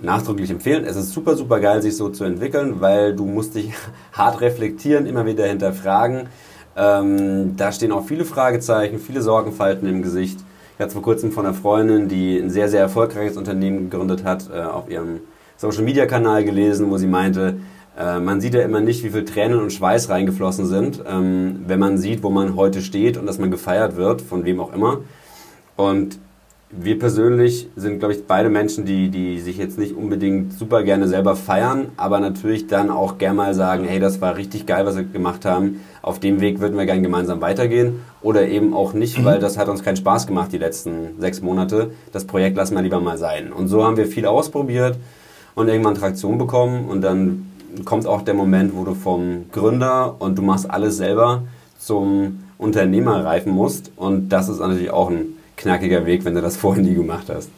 nachdrücklich 0.00 0.50
empfehlen. 0.50 0.84
Es 0.84 0.96
ist 0.96 1.12
super, 1.12 1.36
super 1.36 1.60
geil, 1.60 1.82
sich 1.82 1.96
so 1.96 2.08
zu 2.08 2.24
entwickeln, 2.24 2.80
weil 2.80 3.14
du 3.14 3.26
musst 3.26 3.54
dich 3.54 3.72
hart 4.12 4.40
reflektieren, 4.40 5.06
immer 5.06 5.26
wieder 5.26 5.46
hinterfragen. 5.46 6.28
Ähm, 6.76 7.56
da 7.56 7.72
stehen 7.72 7.92
auch 7.92 8.06
viele 8.06 8.24
Fragezeichen, 8.24 8.98
viele 8.98 9.20
Sorgenfalten 9.20 9.86
im 9.88 10.02
Gesicht. 10.02 10.40
Ich 10.78 10.82
hatte 10.82 10.92
vor 10.92 11.02
kurzem 11.02 11.30
von 11.32 11.44
einer 11.44 11.54
Freundin, 11.54 12.08
die 12.08 12.38
ein 12.38 12.48
sehr, 12.48 12.70
sehr 12.70 12.80
erfolgreiches 12.80 13.36
Unternehmen 13.36 13.90
gegründet 13.90 14.24
hat, 14.24 14.48
äh, 14.50 14.62
auf 14.62 14.88
ihrem 14.88 15.20
Social-Media-Kanal 15.58 16.44
gelesen, 16.44 16.90
wo 16.90 16.96
sie 16.96 17.06
meinte, 17.06 17.56
äh, 18.00 18.18
man 18.18 18.40
sieht 18.40 18.54
ja 18.54 18.62
immer 18.62 18.80
nicht, 18.80 19.04
wie 19.04 19.10
viel 19.10 19.24
Tränen 19.24 19.60
und 19.60 19.72
Schweiß 19.72 20.08
reingeflossen 20.08 20.66
sind, 20.66 21.02
ähm, 21.06 21.64
wenn 21.66 21.78
man 21.78 21.98
sieht, 21.98 22.22
wo 22.22 22.30
man 22.30 22.56
heute 22.56 22.80
steht 22.80 23.16
und 23.18 23.26
dass 23.26 23.38
man 23.38 23.50
gefeiert 23.50 23.96
wird, 23.96 24.22
von 24.22 24.44
wem 24.44 24.60
auch 24.60 24.72
immer. 24.72 25.00
Und 25.76 26.18
wir 26.70 26.98
persönlich 27.00 27.68
sind, 27.74 27.98
glaube 27.98 28.14
ich, 28.14 28.26
beide 28.26 28.48
Menschen, 28.48 28.84
die, 28.84 29.08
die 29.08 29.40
sich 29.40 29.58
jetzt 29.58 29.76
nicht 29.76 29.96
unbedingt 29.96 30.52
super 30.52 30.84
gerne 30.84 31.08
selber 31.08 31.34
feiern, 31.34 31.88
aber 31.96 32.20
natürlich 32.20 32.68
dann 32.68 32.90
auch 32.90 33.18
gerne 33.18 33.34
mal 33.34 33.54
sagen, 33.54 33.84
hey, 33.84 33.98
das 33.98 34.20
war 34.20 34.36
richtig 34.36 34.66
geil, 34.66 34.86
was 34.86 34.96
wir 34.96 35.02
gemacht 35.02 35.44
haben. 35.44 35.80
Auf 36.00 36.20
dem 36.20 36.40
Weg 36.40 36.60
würden 36.60 36.78
wir 36.78 36.86
gerne 36.86 37.02
gemeinsam 37.02 37.40
weitergehen. 37.40 38.00
Oder 38.22 38.46
eben 38.46 38.72
auch 38.72 38.92
nicht, 38.92 39.24
weil 39.24 39.40
das 39.40 39.58
hat 39.58 39.68
uns 39.68 39.82
keinen 39.82 39.96
Spaß 39.96 40.28
gemacht 40.28 40.52
die 40.52 40.58
letzten 40.58 41.18
sechs 41.18 41.42
Monate. 41.42 41.90
Das 42.12 42.24
Projekt 42.24 42.56
lassen 42.56 42.76
wir 42.76 42.82
lieber 42.82 43.00
mal 43.00 43.18
sein. 43.18 43.52
Und 43.52 43.66
so 43.66 43.84
haben 43.84 43.96
wir 43.96 44.06
viel 44.06 44.26
ausprobiert 44.26 44.96
und 45.56 45.68
irgendwann 45.68 45.96
Traktion 45.96 46.38
bekommen. 46.38 46.88
Und 46.88 47.00
dann 47.00 47.49
kommt 47.84 48.06
auch 48.06 48.22
der 48.22 48.34
Moment, 48.34 48.74
wo 48.74 48.84
du 48.84 48.94
vom 48.94 49.46
Gründer 49.52 50.16
und 50.18 50.36
du 50.36 50.42
machst 50.42 50.70
alles 50.70 50.96
selber 50.96 51.44
zum 51.78 52.44
Unternehmer 52.58 53.24
reifen 53.24 53.52
musst. 53.52 53.92
Und 53.96 54.28
das 54.30 54.48
ist 54.48 54.60
natürlich 54.60 54.90
auch 54.90 55.10
ein 55.10 55.36
knackiger 55.56 56.06
Weg, 56.06 56.24
wenn 56.24 56.34
du 56.34 56.42
das 56.42 56.56
vorher 56.56 56.82
nie 56.82 56.94
gemacht 56.94 57.26
hast. 57.28 57.50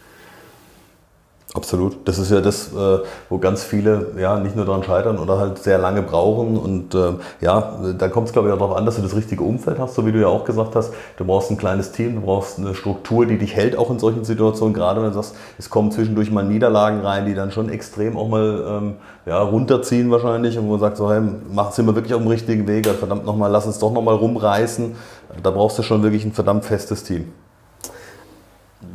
Absolut. 1.54 2.08
Das 2.08 2.18
ist 2.18 2.30
ja 2.30 2.40
das, 2.40 2.72
äh, 2.72 3.00
wo 3.28 3.36
ganz 3.36 3.62
viele 3.62 4.12
ja 4.18 4.38
nicht 4.38 4.56
nur 4.56 4.64
daran 4.64 4.82
scheitern 4.84 5.18
oder 5.18 5.38
halt 5.38 5.58
sehr 5.58 5.76
lange 5.76 6.00
brauchen. 6.00 6.56
Und 6.56 6.94
äh, 6.94 7.12
ja, 7.42 7.78
da 7.98 8.08
kommt 8.08 8.28
es 8.28 8.32
glaube 8.32 8.48
ich 8.48 8.54
auch 8.54 8.58
darauf 8.58 8.74
an, 8.74 8.86
dass 8.86 8.96
du 8.96 9.02
das 9.02 9.14
richtige 9.14 9.44
Umfeld 9.44 9.78
hast, 9.78 9.94
so 9.94 10.06
wie 10.06 10.12
du 10.12 10.20
ja 10.20 10.28
auch 10.28 10.46
gesagt 10.46 10.74
hast. 10.76 10.94
Du 11.18 11.26
brauchst 11.26 11.50
ein 11.50 11.58
kleines 11.58 11.92
Team, 11.92 12.14
du 12.14 12.20
brauchst 12.22 12.58
eine 12.58 12.74
Struktur, 12.74 13.26
die 13.26 13.36
dich 13.36 13.54
hält, 13.54 13.76
auch 13.76 13.90
in 13.90 13.98
solchen 13.98 14.24
Situationen. 14.24 14.72
Gerade 14.72 15.02
wenn 15.02 15.08
du 15.08 15.14
sagst, 15.14 15.34
es 15.58 15.68
kommen 15.68 15.92
zwischendurch 15.92 16.30
mal 16.30 16.42
Niederlagen 16.42 17.00
rein, 17.00 17.26
die 17.26 17.34
dann 17.34 17.50
schon 17.50 17.68
extrem 17.68 18.16
auch 18.16 18.28
mal 18.28 18.64
ähm, 18.66 18.94
ja, 19.26 19.38
runterziehen 19.42 20.10
wahrscheinlich. 20.10 20.56
Und 20.56 20.68
wo 20.68 20.70
man 20.70 20.80
sagt, 20.80 20.96
so, 20.96 21.12
hey, 21.12 21.20
mach, 21.52 21.72
sind 21.72 21.84
wir 21.84 21.94
wirklich 21.94 22.14
auf 22.14 22.22
dem 22.22 22.28
richtigen 22.28 22.66
Weg? 22.66 22.86
Verdammt 22.86 23.26
nochmal, 23.26 23.50
lass 23.50 23.66
uns 23.66 23.78
doch 23.78 23.92
nochmal 23.92 24.14
rumreißen. 24.14 24.94
Da 25.42 25.50
brauchst 25.50 25.78
du 25.78 25.82
schon 25.82 26.02
wirklich 26.02 26.24
ein 26.24 26.32
verdammt 26.32 26.64
festes 26.64 27.04
Team. 27.04 27.30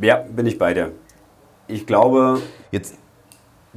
Ja, 0.00 0.16
bin 0.16 0.46
ich 0.46 0.58
bei 0.58 0.74
dir. 0.74 0.90
Ich 1.68 1.86
glaube, 1.86 2.40
jetzt 2.70 2.94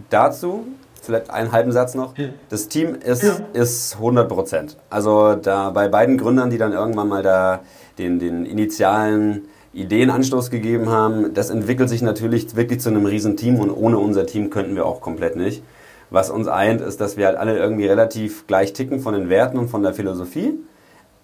dazu, 0.10 0.66
vielleicht 1.02 1.30
einen 1.30 1.52
halben 1.52 1.72
Satz 1.72 1.94
noch. 1.94 2.14
Das 2.50 2.68
Team 2.70 2.96
ist, 2.96 3.24
ja. 3.24 3.38
ist 3.54 3.96
100 3.96 4.30
Prozent. 4.30 4.78
Also 4.90 5.36
da 5.36 5.72
bei 5.72 5.90
beiden 5.90 6.18
Gründern, 6.18 6.50
die 6.50 6.58
dann 6.58 6.72
irgendwann 6.74 7.10
mal 7.10 7.22
da 7.22 7.60
den, 7.98 8.20
den 8.20 8.46
initialen 8.46 9.48
Ideenanstoß 9.74 10.50
gegeben 10.50 10.90
haben, 10.90 11.34
das 11.34 11.50
entwickelt 11.50 11.90
sich 11.90 12.02
natürlich 12.02 12.56
wirklich 12.56 12.82
zu 12.82 12.90
einem 12.90 13.06
riesen 13.06 13.38
Team 13.38 13.60
und 13.60 13.70
ohne 13.70 13.98
unser 13.98 14.26
Team 14.26 14.50
könnten 14.50 14.76
wir 14.76 14.86
auch 14.86 15.02
komplett 15.02 15.36
nicht. 15.36 15.64
Was 16.10 16.30
uns 16.30 16.48
eint, 16.48 16.82
ist, 16.82 17.00
dass 17.00 17.16
wir 17.16 17.26
halt 17.26 17.38
alle 17.38 17.58
irgendwie 17.58 17.88
relativ 17.88 18.48
gleich 18.48 18.74
ticken 18.74 19.00
von 19.00 19.14
den 19.14 19.30
Werten 19.30 19.58
und 19.58 19.70
von 19.70 19.82
der 19.82 19.94
Philosophie. 19.94 20.60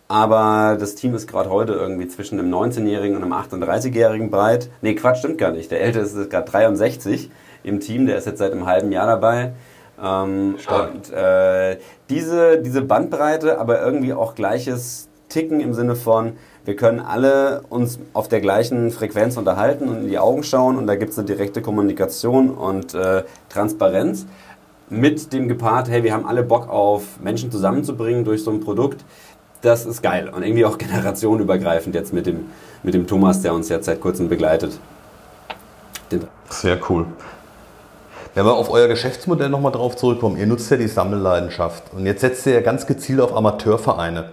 Aber 0.07 0.77
das 0.79 0.95
Team 0.95 1.15
ist 1.15 1.27
gerade 1.27 1.49
heute 1.49 1.73
irgendwie 1.73 2.07
zwischen 2.07 2.39
einem 2.39 2.53
19-Jährigen 2.53 3.17
und 3.17 3.23
einem 3.23 3.33
38-Jährigen 3.33 4.29
breit. 4.29 4.69
Nee, 4.81 4.95
Quatsch, 4.95 5.19
stimmt 5.19 5.37
gar 5.37 5.51
nicht. 5.51 5.69
Der 5.69 5.81
Älteste 5.81 6.21
ist 6.21 6.29
gerade 6.29 6.49
63 6.49 7.29
im 7.63 7.79
Team, 7.81 8.05
der 8.05 8.17
ist 8.17 8.25
jetzt 8.25 8.39
seit 8.39 8.53
einem 8.53 8.65
halben 8.65 8.91
Jahr 8.91 9.07
dabei. 9.07 9.53
Ähm, 10.01 10.55
und 10.69 11.11
äh, 11.11 11.77
diese, 12.09 12.61
diese 12.61 12.81
Bandbreite, 12.81 13.59
aber 13.59 13.81
irgendwie 13.81 14.13
auch 14.13 14.35
gleiches 14.35 15.09
Ticken 15.27 15.59
im 15.59 15.73
Sinne 15.73 15.95
von, 15.95 16.33
wir 16.63 16.75
können 16.75 16.99
alle 16.99 17.63
uns 17.69 17.99
auf 18.13 18.27
der 18.27 18.39
gleichen 18.39 18.91
Frequenz 18.91 19.37
unterhalten 19.37 19.89
und 19.89 20.03
in 20.03 20.07
die 20.09 20.19
Augen 20.19 20.43
schauen 20.43 20.77
und 20.77 20.87
da 20.87 20.95
gibt 20.95 21.11
es 21.11 21.17
eine 21.17 21.25
direkte 21.25 21.61
Kommunikation 21.61 22.49
und 22.51 22.93
äh, 22.93 23.23
Transparenz 23.49 24.25
mit 24.89 25.33
dem 25.33 25.47
gepaart, 25.47 25.89
hey, 25.89 26.03
wir 26.03 26.13
haben 26.13 26.25
alle 26.25 26.43
Bock 26.43 26.69
auf 26.69 27.19
Menschen 27.21 27.51
zusammenzubringen 27.51 28.23
durch 28.23 28.43
so 28.43 28.51
ein 28.51 28.61
Produkt 28.61 29.03
das 29.61 29.85
ist 29.85 30.01
geil 30.01 30.29
und 30.29 30.43
irgendwie 30.43 30.65
auch 30.65 30.77
generationenübergreifend 30.77 31.95
jetzt 31.95 32.13
mit 32.13 32.25
dem, 32.25 32.47
mit 32.83 32.93
dem 32.93 33.07
Thomas, 33.07 33.41
der 33.41 33.53
uns 33.53 33.69
jetzt 33.69 33.85
seit 33.85 34.01
kurzem 34.01 34.29
begleitet. 34.29 34.79
Sehr 36.49 36.79
cool. 36.89 37.05
Wenn 38.33 38.45
wir 38.45 38.53
auf 38.53 38.69
euer 38.69 38.87
Geschäftsmodell 38.87 39.49
nochmal 39.49 39.71
drauf 39.71 39.95
zurückkommen, 39.95 40.37
ihr 40.37 40.45
nutzt 40.45 40.69
ja 40.69 40.77
die 40.77 40.87
Sammelleidenschaft 40.87 41.83
und 41.93 42.05
jetzt 42.05 42.21
setzt 42.21 42.45
ihr 42.45 42.53
ja 42.53 42.61
ganz 42.61 42.85
gezielt 42.85 43.19
auf 43.19 43.35
Amateurvereine. 43.35 44.29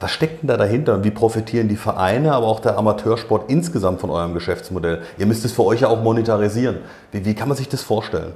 Was 0.00 0.12
steckt 0.12 0.42
denn 0.42 0.48
da 0.48 0.56
dahinter 0.56 0.94
und 0.94 1.04
wie 1.04 1.10
profitieren 1.10 1.66
die 1.66 1.76
Vereine, 1.76 2.32
aber 2.32 2.46
auch 2.46 2.60
der 2.60 2.78
Amateursport 2.78 3.50
insgesamt 3.50 4.00
von 4.00 4.10
eurem 4.10 4.32
Geschäftsmodell? 4.32 5.02
Ihr 5.18 5.26
müsst 5.26 5.44
es 5.44 5.52
für 5.52 5.64
euch 5.64 5.80
ja 5.80 5.88
auch 5.88 6.00
monetarisieren. 6.00 6.78
Wie, 7.10 7.24
wie 7.24 7.34
kann 7.34 7.48
man 7.48 7.56
sich 7.56 7.68
das 7.68 7.82
vorstellen? 7.82 8.32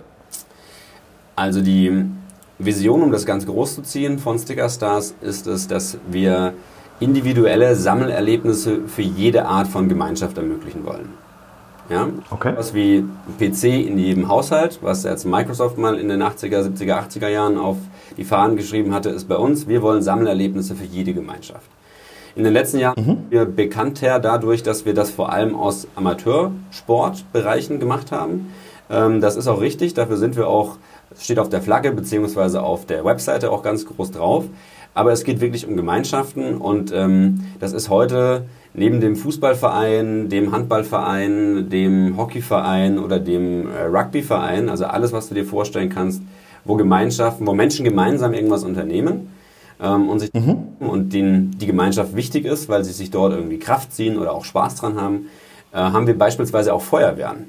Also 1.36 1.60
die, 1.60 2.04
Vision, 2.64 3.02
um 3.02 3.12
das 3.12 3.26
ganz 3.26 3.46
groß 3.46 3.76
zu 3.76 3.82
ziehen 3.82 4.18
von 4.18 4.38
Sticker 4.38 4.68
Stars, 4.68 5.14
ist 5.20 5.46
es, 5.46 5.68
dass 5.68 5.98
wir 6.10 6.54
individuelle 7.00 7.74
Sammelerlebnisse 7.74 8.82
für 8.86 9.02
jede 9.02 9.46
Art 9.46 9.68
von 9.68 9.88
Gemeinschaft 9.88 10.38
ermöglichen 10.38 10.86
wollen. 10.86 11.10
Ja? 11.88 12.08
Okay. 12.30 12.54
Was 12.56 12.74
wie 12.74 13.04
PC 13.38 13.64
in 13.64 13.98
jedem 13.98 14.28
Haushalt, 14.28 14.78
was 14.82 15.04
jetzt 15.04 15.24
Microsoft 15.24 15.78
mal 15.78 15.98
in 15.98 16.08
den 16.08 16.22
80er, 16.22 16.68
70er, 16.68 17.08
80er 17.08 17.28
Jahren 17.28 17.58
auf 17.58 17.76
die 18.16 18.24
Fahnen 18.24 18.56
geschrieben 18.56 18.94
hatte, 18.94 19.10
ist 19.10 19.28
bei 19.28 19.36
uns, 19.36 19.68
wir 19.68 19.82
wollen 19.82 20.02
Sammelerlebnisse 20.02 20.74
für 20.74 20.84
jede 20.84 21.12
Gemeinschaft. 21.12 21.68
In 22.34 22.44
den 22.44 22.52
letzten 22.52 22.78
Jahren 22.78 23.04
mhm. 23.04 23.18
wir 23.30 23.44
bekannter 23.44 24.18
dadurch, 24.18 24.62
dass 24.62 24.86
wir 24.86 24.94
das 24.94 25.10
vor 25.10 25.32
allem 25.32 25.54
aus 25.54 25.86
Amateursportbereichen 25.96 27.78
gemacht 27.78 28.10
haben. 28.10 28.52
Ähm, 28.88 29.20
das 29.20 29.36
ist 29.36 29.48
auch 29.48 29.60
richtig, 29.60 29.92
dafür 29.92 30.16
sind 30.16 30.36
wir 30.36 30.48
auch, 30.48 30.76
steht 31.18 31.38
auf 31.38 31.48
der 31.48 31.62
Flagge 31.62 31.92
beziehungsweise 31.92 32.62
auf 32.62 32.86
der 32.86 33.04
Webseite 33.04 33.50
auch 33.50 33.62
ganz 33.62 33.86
groß 33.86 34.12
drauf. 34.12 34.44
Aber 34.94 35.12
es 35.12 35.24
geht 35.24 35.40
wirklich 35.40 35.66
um 35.66 35.76
Gemeinschaften 35.76 36.58
und 36.58 36.92
ähm, 36.92 37.46
das 37.60 37.72
ist 37.72 37.88
heute 37.88 38.44
neben 38.74 39.00
dem 39.00 39.16
Fußballverein, 39.16 40.28
dem 40.28 40.52
Handballverein, 40.52 41.70
dem 41.70 42.16
Hockeyverein 42.16 42.98
oder 42.98 43.18
dem 43.18 43.68
äh, 43.68 43.84
Rugbyverein, 43.84 44.68
also 44.68 44.84
alles, 44.84 45.12
was 45.12 45.28
du 45.28 45.34
dir 45.34 45.46
vorstellen 45.46 45.88
kannst, 45.88 46.22
wo 46.64 46.76
Gemeinschaften, 46.76 47.46
wo 47.46 47.54
Menschen 47.54 47.84
gemeinsam 47.84 48.34
irgendwas 48.34 48.64
unternehmen 48.64 49.30
ähm, 49.80 50.10
und, 50.10 50.20
sich, 50.20 50.32
mhm. 50.32 50.58
und 50.78 51.12
denen 51.12 51.56
die 51.58 51.66
Gemeinschaft 51.66 52.14
wichtig 52.14 52.44
ist, 52.44 52.68
weil 52.68 52.84
sie 52.84 52.92
sich 52.92 53.10
dort 53.10 53.32
irgendwie 53.32 53.58
Kraft 53.58 53.94
ziehen 53.94 54.18
oder 54.18 54.32
auch 54.32 54.44
Spaß 54.44 54.76
dran 54.76 55.00
haben, 55.00 55.26
äh, 55.72 55.78
haben 55.78 56.06
wir 56.06 56.16
beispielsweise 56.16 56.74
auch 56.74 56.82
Feuerwehren 56.82 57.46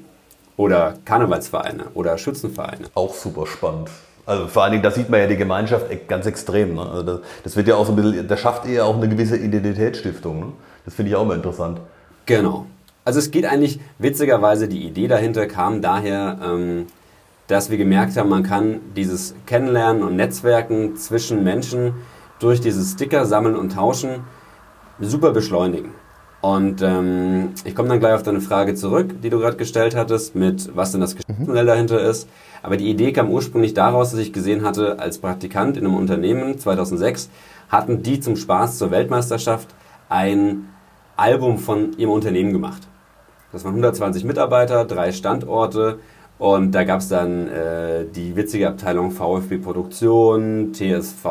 oder 0.56 0.94
Karnevalsvereine 1.04 1.86
oder 1.94 2.18
Schützenvereine. 2.18 2.86
Auch 2.94 3.14
super 3.14 3.46
spannend. 3.46 3.90
Also 4.26 4.46
vor 4.46 4.62
allen 4.62 4.72
Dingen, 4.72 4.82
da 4.82 4.90
sieht 4.90 5.10
man 5.10 5.20
ja 5.20 5.26
die 5.26 5.36
Gemeinschaft 5.36 5.90
e- 5.90 6.00
ganz 6.08 6.26
extrem. 6.26 6.74
Ne? 6.74 6.88
Also 6.88 7.02
das, 7.02 7.20
das, 7.42 7.56
wird 7.56 7.68
ja 7.68 7.74
auch 7.74 7.84
so 7.84 7.92
ein 7.92 7.96
bisschen, 7.96 8.26
das 8.26 8.40
schafft 8.40 8.66
eher 8.66 8.86
auch 8.86 8.96
eine 8.96 9.08
gewisse 9.08 9.36
Identitätsstiftung. 9.36 10.40
Ne? 10.40 10.46
Das 10.84 10.94
finde 10.94 11.10
ich 11.10 11.16
auch 11.16 11.26
mal 11.26 11.36
interessant. 11.36 11.80
Genau. 12.26 12.66
Also 13.04 13.18
es 13.18 13.30
geht 13.30 13.44
eigentlich, 13.44 13.80
witzigerweise, 13.98 14.66
die 14.66 14.86
Idee 14.86 15.08
dahinter 15.08 15.46
kam 15.46 15.82
daher, 15.82 16.38
ähm, 16.42 16.86
dass 17.48 17.70
wir 17.70 17.76
gemerkt 17.76 18.16
haben, 18.16 18.30
man 18.30 18.42
kann 18.42 18.80
dieses 18.96 19.34
Kennenlernen 19.44 20.02
und 20.02 20.16
Netzwerken 20.16 20.96
zwischen 20.96 21.44
Menschen 21.44 21.92
durch 22.38 22.62
dieses 22.62 22.92
Sticker 22.92 23.26
sammeln 23.26 23.56
und 23.56 23.72
tauschen 23.72 24.24
super 25.00 25.32
beschleunigen. 25.32 25.90
Und 26.44 26.82
ähm, 26.82 27.54
ich 27.64 27.74
komme 27.74 27.88
dann 27.88 28.00
gleich 28.00 28.12
auf 28.12 28.22
deine 28.22 28.42
Frage 28.42 28.74
zurück, 28.74 29.22
die 29.22 29.30
du 29.30 29.38
gerade 29.38 29.56
gestellt 29.56 29.96
hattest, 29.96 30.34
mit 30.34 30.76
was 30.76 30.92
denn 30.92 31.00
das 31.00 31.16
Geschäftsmodell 31.16 31.62
mhm. 31.62 31.68
dahinter 31.68 32.02
ist. 32.02 32.28
Aber 32.62 32.76
die 32.76 32.90
Idee 32.90 33.12
kam 33.12 33.30
ursprünglich 33.30 33.72
daraus, 33.72 34.10
dass 34.10 34.20
ich 34.20 34.34
gesehen 34.34 34.62
hatte, 34.62 34.98
als 34.98 35.16
Praktikant 35.16 35.78
in 35.78 35.86
einem 35.86 35.96
Unternehmen 35.96 36.58
2006 36.58 37.30
hatten 37.70 38.02
die 38.02 38.20
zum 38.20 38.36
Spaß 38.36 38.76
zur 38.76 38.90
Weltmeisterschaft 38.90 39.68
ein 40.10 40.68
Album 41.16 41.56
von 41.56 41.96
ihrem 41.96 42.12
Unternehmen 42.12 42.52
gemacht. 42.52 42.88
Das 43.50 43.64
waren 43.64 43.72
120 43.72 44.24
Mitarbeiter, 44.24 44.84
drei 44.84 45.12
Standorte 45.12 45.98
und 46.36 46.72
da 46.72 46.84
gab 46.84 47.00
es 47.00 47.08
dann 47.08 47.48
äh, 47.48 48.04
die 48.14 48.36
witzige 48.36 48.68
Abteilung 48.68 49.12
VfB 49.12 49.56
Produktion, 49.56 50.74
TSV 50.74 51.22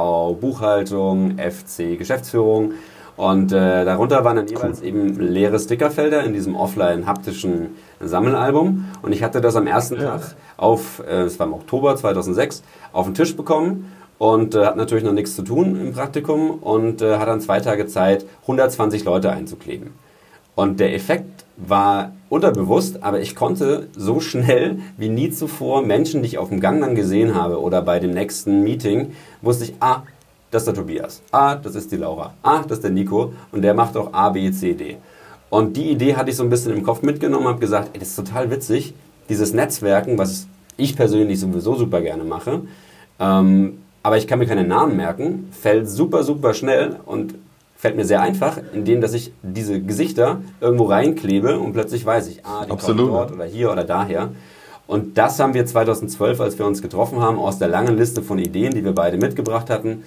Buchhaltung, 0.41 1.37
FC 1.37 1.99
Geschäftsführung 1.99 2.71
und 3.15 3.51
äh, 3.51 3.85
darunter 3.85 4.23
waren 4.25 4.37
dann 4.37 4.47
jeweils 4.47 4.81
eben 4.81 5.19
leere 5.19 5.59
Stickerfelder 5.59 6.23
in 6.23 6.33
diesem 6.33 6.55
offline 6.55 7.05
haptischen 7.05 7.75
Sammelalbum. 7.99 8.85
Und 9.01 9.11
ich 9.11 9.21
hatte 9.21 9.39
das 9.39 9.55
am 9.55 9.67
ersten 9.67 9.95
ja. 9.95 10.17
Tag 10.17 10.35
auf, 10.57 11.01
äh, 11.07 11.21
es 11.21 11.37
war 11.39 11.47
im 11.47 11.53
Oktober 11.53 11.95
2006, 11.95 12.63
auf 12.91 13.05
den 13.05 13.13
Tisch 13.13 13.35
bekommen 13.35 13.91
und 14.17 14.55
äh, 14.55 14.65
hat 14.65 14.77
natürlich 14.77 15.03
noch 15.03 15.13
nichts 15.13 15.35
zu 15.35 15.43
tun 15.43 15.79
im 15.79 15.93
Praktikum 15.93 16.51
und 16.51 17.01
äh, 17.01 17.17
hat 17.17 17.27
dann 17.27 17.41
zwei 17.41 17.59
Tage 17.59 17.85
Zeit, 17.85 18.25
120 18.43 19.03
Leute 19.03 19.31
einzukleben. 19.31 19.91
Und 20.55 20.79
der 20.79 20.93
Effekt 20.93 21.45
war 21.57 22.13
unterbewusst, 22.29 23.03
aber 23.03 23.21
ich 23.21 23.35
konnte 23.35 23.87
so 23.95 24.19
schnell 24.19 24.79
wie 24.97 25.09
nie 25.09 25.29
zuvor 25.29 25.83
Menschen, 25.83 26.21
die 26.21 26.27
ich 26.27 26.37
auf 26.39 26.49
dem 26.49 26.59
Gang 26.59 26.81
dann 26.81 26.95
gesehen 26.95 27.35
habe 27.35 27.61
oder 27.61 27.81
bei 27.81 27.99
dem 27.99 28.11
nächsten 28.11 28.61
Meeting, 28.61 29.11
wusste 29.41 29.65
ich, 29.65 29.73
ah, 29.79 30.03
das 30.53 30.61
ist 30.61 30.67
der 30.67 30.75
Tobias. 30.75 31.21
Ah, 31.31 31.55
das 31.55 31.75
ist 31.75 31.91
die 31.91 31.97
Laura. 31.97 32.33
Ah, 32.43 32.61
das 32.61 32.77
ist 32.77 32.83
der 32.83 32.91
Nico. 32.91 33.33
Und 33.51 33.63
der 33.63 33.73
macht 33.73 33.97
auch 33.97 34.13
A, 34.13 34.29
B, 34.29 34.51
C, 34.51 34.73
D. 34.73 34.97
Und 35.49 35.77
die 35.77 35.91
Idee 35.91 36.15
hatte 36.15 36.29
ich 36.29 36.35
so 36.35 36.43
ein 36.43 36.49
bisschen 36.49 36.73
im 36.73 36.83
Kopf 36.83 37.01
mitgenommen, 37.01 37.47
habe 37.47 37.59
gesagt, 37.59 37.89
ey, 37.93 37.99
das 37.99 38.09
ist 38.09 38.15
total 38.15 38.49
witzig, 38.49 38.93
dieses 39.29 39.53
Netzwerken, 39.53 40.17
was 40.17 40.47
ich 40.77 40.95
persönlich 40.95 41.39
sowieso 41.39 41.75
super 41.75 42.01
gerne 42.01 42.23
mache, 42.23 42.61
ähm, 43.19 43.79
aber 44.01 44.17
ich 44.17 44.27
kann 44.27 44.39
mir 44.39 44.47
keine 44.47 44.63
Namen 44.63 44.97
merken, 44.97 45.49
fällt 45.51 45.89
super, 45.89 46.23
super 46.23 46.53
schnell 46.53 46.97
und 47.05 47.35
fällt 47.77 47.95
mir 47.95 48.05
sehr 48.05 48.21
einfach, 48.21 48.59
indem 48.73 48.99
dass 48.99 49.13
ich 49.13 49.31
diese 49.43 49.79
Gesichter 49.79 50.41
irgendwo 50.59 50.85
reinklebe 50.85 51.59
und 51.59 51.73
plötzlich 51.73 52.05
weiß 52.05 52.27
ich, 52.29 52.45
ah, 52.45 52.65
die 52.65 52.71
Absolut. 52.71 52.97
kommen 52.97 53.13
dort 53.13 53.31
oder 53.31 53.45
hier 53.45 53.71
oder 53.71 53.83
daher. 53.83 54.29
Und 54.87 55.17
das 55.17 55.39
haben 55.39 55.53
wir 55.53 55.65
2012, 55.65 56.41
als 56.41 56.59
wir 56.59 56.65
uns 56.65 56.81
getroffen 56.81 57.21
haben, 57.21 57.39
aus 57.39 57.59
der 57.59 57.69
langen 57.69 57.97
Liste 57.97 58.21
von 58.21 58.37
Ideen, 58.39 58.73
die 58.73 58.83
wir 58.83 58.93
beide 58.93 59.17
mitgebracht 59.17 59.69
hatten, 59.69 60.03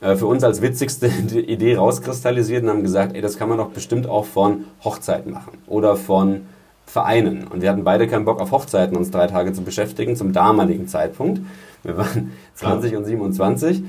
für 0.00 0.26
uns 0.26 0.44
als 0.44 0.62
witzigste 0.62 1.06
Idee 1.40 1.76
rauskristallisiert 1.76 2.62
und 2.62 2.70
haben 2.70 2.82
gesagt, 2.82 3.14
ey, 3.14 3.20
das 3.20 3.38
kann 3.38 3.48
man 3.48 3.58
doch 3.58 3.70
bestimmt 3.70 4.06
auch 4.06 4.24
von 4.24 4.64
Hochzeiten 4.84 5.32
machen 5.32 5.58
oder 5.66 5.96
von 5.96 6.42
Vereinen. 6.86 7.46
Und 7.46 7.62
wir 7.62 7.70
hatten 7.70 7.84
beide 7.84 8.08
keinen 8.08 8.24
Bock 8.24 8.40
auf 8.40 8.50
Hochzeiten, 8.50 8.96
uns 8.96 9.10
drei 9.10 9.26
Tage 9.26 9.52
zu 9.52 9.62
beschäftigen, 9.62 10.16
zum 10.16 10.32
damaligen 10.32 10.88
Zeitpunkt. 10.88 11.40
Wir 11.82 11.96
waren 11.96 12.32
20 12.54 12.96
und 12.96 13.04
27 13.04 13.84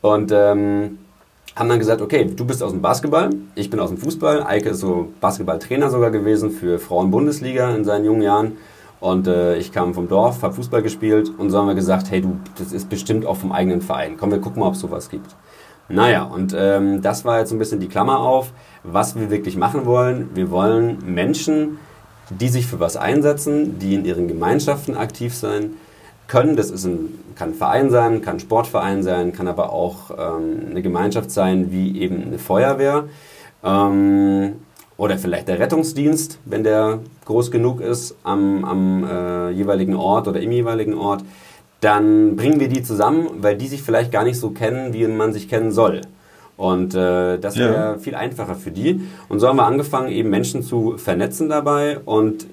und 0.00 0.30
ähm, 0.32 0.98
haben 1.56 1.68
dann 1.68 1.78
gesagt, 1.78 2.02
okay, 2.02 2.24
du 2.24 2.44
bist 2.44 2.62
aus 2.62 2.72
dem 2.72 2.82
Basketball, 2.82 3.30
ich 3.54 3.70
bin 3.70 3.80
aus 3.80 3.88
dem 3.88 3.98
Fußball. 3.98 4.46
Eike 4.46 4.70
ist 4.70 4.80
so 4.80 5.08
Basketballtrainer 5.20 5.90
sogar 5.90 6.10
gewesen 6.10 6.50
für 6.50 6.78
Frauen-Bundesliga 6.78 7.74
in 7.74 7.84
seinen 7.84 8.04
jungen 8.04 8.22
Jahren. 8.22 8.52
Und 9.00 9.26
äh, 9.26 9.56
ich 9.56 9.72
kam 9.72 9.92
vom 9.92 10.08
Dorf, 10.08 10.42
habe 10.42 10.54
Fußball 10.54 10.82
gespielt 10.82 11.30
und 11.36 11.50
so 11.50 11.58
haben 11.58 11.66
wir 11.66 11.74
gesagt, 11.74 12.10
hey 12.10 12.20
du, 12.20 12.38
das 12.58 12.72
ist 12.72 12.88
bestimmt 12.88 13.26
auch 13.26 13.36
vom 13.36 13.52
eigenen 13.52 13.82
Verein. 13.82 14.16
Komm, 14.18 14.30
wir 14.30 14.40
gucken 14.40 14.60
mal, 14.60 14.68
ob 14.68 14.74
es 14.74 14.80
sowas 14.80 15.10
gibt. 15.10 15.34
Naja, 15.88 16.24
und 16.24 16.54
ähm, 16.58 17.00
das 17.00 17.24
war 17.24 17.38
jetzt 17.38 17.52
ein 17.52 17.58
bisschen 17.58 17.78
die 17.78 17.88
Klammer 17.88 18.18
auf, 18.18 18.52
was 18.82 19.18
wir 19.18 19.30
wirklich 19.30 19.56
machen 19.56 19.86
wollen. 19.86 20.30
Wir 20.34 20.50
wollen 20.50 20.98
Menschen, 21.06 21.78
die 22.30 22.48
sich 22.48 22.66
für 22.66 22.80
was 22.80 22.96
einsetzen, 22.96 23.78
die 23.78 23.94
in 23.94 24.04
ihren 24.04 24.26
Gemeinschaften 24.26 24.96
aktiv 24.96 25.34
sein 25.34 25.74
können. 26.26 26.56
Das 26.56 26.70
ist 26.70 26.84
ein, 26.84 27.18
kann 27.36 27.50
ein 27.50 27.54
Verein 27.54 27.90
sein, 27.90 28.20
kann 28.20 28.36
ein 28.36 28.40
Sportverein 28.40 29.04
sein, 29.04 29.32
kann 29.32 29.46
aber 29.46 29.72
auch 29.72 30.10
ähm, 30.10 30.70
eine 30.70 30.82
Gemeinschaft 30.82 31.30
sein, 31.30 31.70
wie 31.70 32.00
eben 32.00 32.24
eine 32.24 32.38
Feuerwehr. 32.38 33.04
Ähm, 33.62 34.56
oder 34.96 35.18
vielleicht 35.18 35.46
der 35.48 35.58
Rettungsdienst, 35.58 36.38
wenn 36.46 36.64
der 36.64 37.00
groß 37.26 37.50
genug 37.50 37.80
ist 37.80 38.16
am, 38.24 38.64
am 38.64 39.04
äh, 39.04 39.50
jeweiligen 39.50 39.94
Ort 39.94 40.26
oder 40.26 40.40
im 40.40 40.50
jeweiligen 40.50 40.94
Ort 40.94 41.22
dann 41.80 42.36
bringen 42.36 42.60
wir 42.60 42.68
die 42.68 42.82
zusammen, 42.82 43.28
weil 43.38 43.56
die 43.56 43.68
sich 43.68 43.82
vielleicht 43.82 44.10
gar 44.10 44.24
nicht 44.24 44.38
so 44.38 44.50
kennen, 44.50 44.92
wie 44.92 45.06
man 45.06 45.32
sich 45.32 45.48
kennen 45.48 45.72
soll. 45.72 46.02
Und 46.56 46.94
äh, 46.94 47.38
das 47.38 47.56
wäre 47.56 47.74
ja. 47.74 47.98
viel 47.98 48.14
einfacher 48.14 48.54
für 48.54 48.70
die. 48.70 49.06
Und 49.28 49.40
so 49.40 49.48
haben 49.48 49.56
wir 49.56 49.66
angefangen, 49.66 50.08
eben 50.08 50.30
Menschen 50.30 50.62
zu 50.62 50.96
vernetzen 50.96 51.48
dabei. 51.50 51.98
Und 51.98 52.46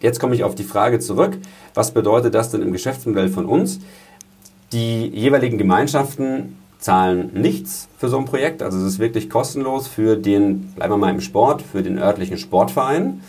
jetzt 0.00 0.20
komme 0.20 0.34
ich 0.34 0.44
auf 0.44 0.54
die 0.54 0.64
Frage 0.64 1.00
zurück, 1.00 1.36
was 1.74 1.90
bedeutet 1.90 2.34
das 2.34 2.50
denn 2.50 2.62
im 2.62 2.72
Geschäftsmodell 2.72 3.28
von 3.28 3.46
uns? 3.46 3.80
Die 4.72 5.08
jeweiligen 5.08 5.58
Gemeinschaften 5.58 6.56
zahlen 6.78 7.30
nichts 7.34 7.88
für 7.98 8.08
so 8.08 8.18
ein 8.18 8.24
Projekt. 8.24 8.62
Also 8.62 8.78
es 8.78 8.84
ist 8.84 8.98
wirklich 9.00 9.28
kostenlos 9.28 9.88
für 9.88 10.16
den, 10.16 10.72
bleiben 10.76 10.92
wir 10.92 10.96
mal 10.96 11.10
im 11.10 11.20
Sport, 11.20 11.62
für 11.62 11.82
den 11.82 11.98
örtlichen 11.98 12.38
Sportverein. 12.38 13.20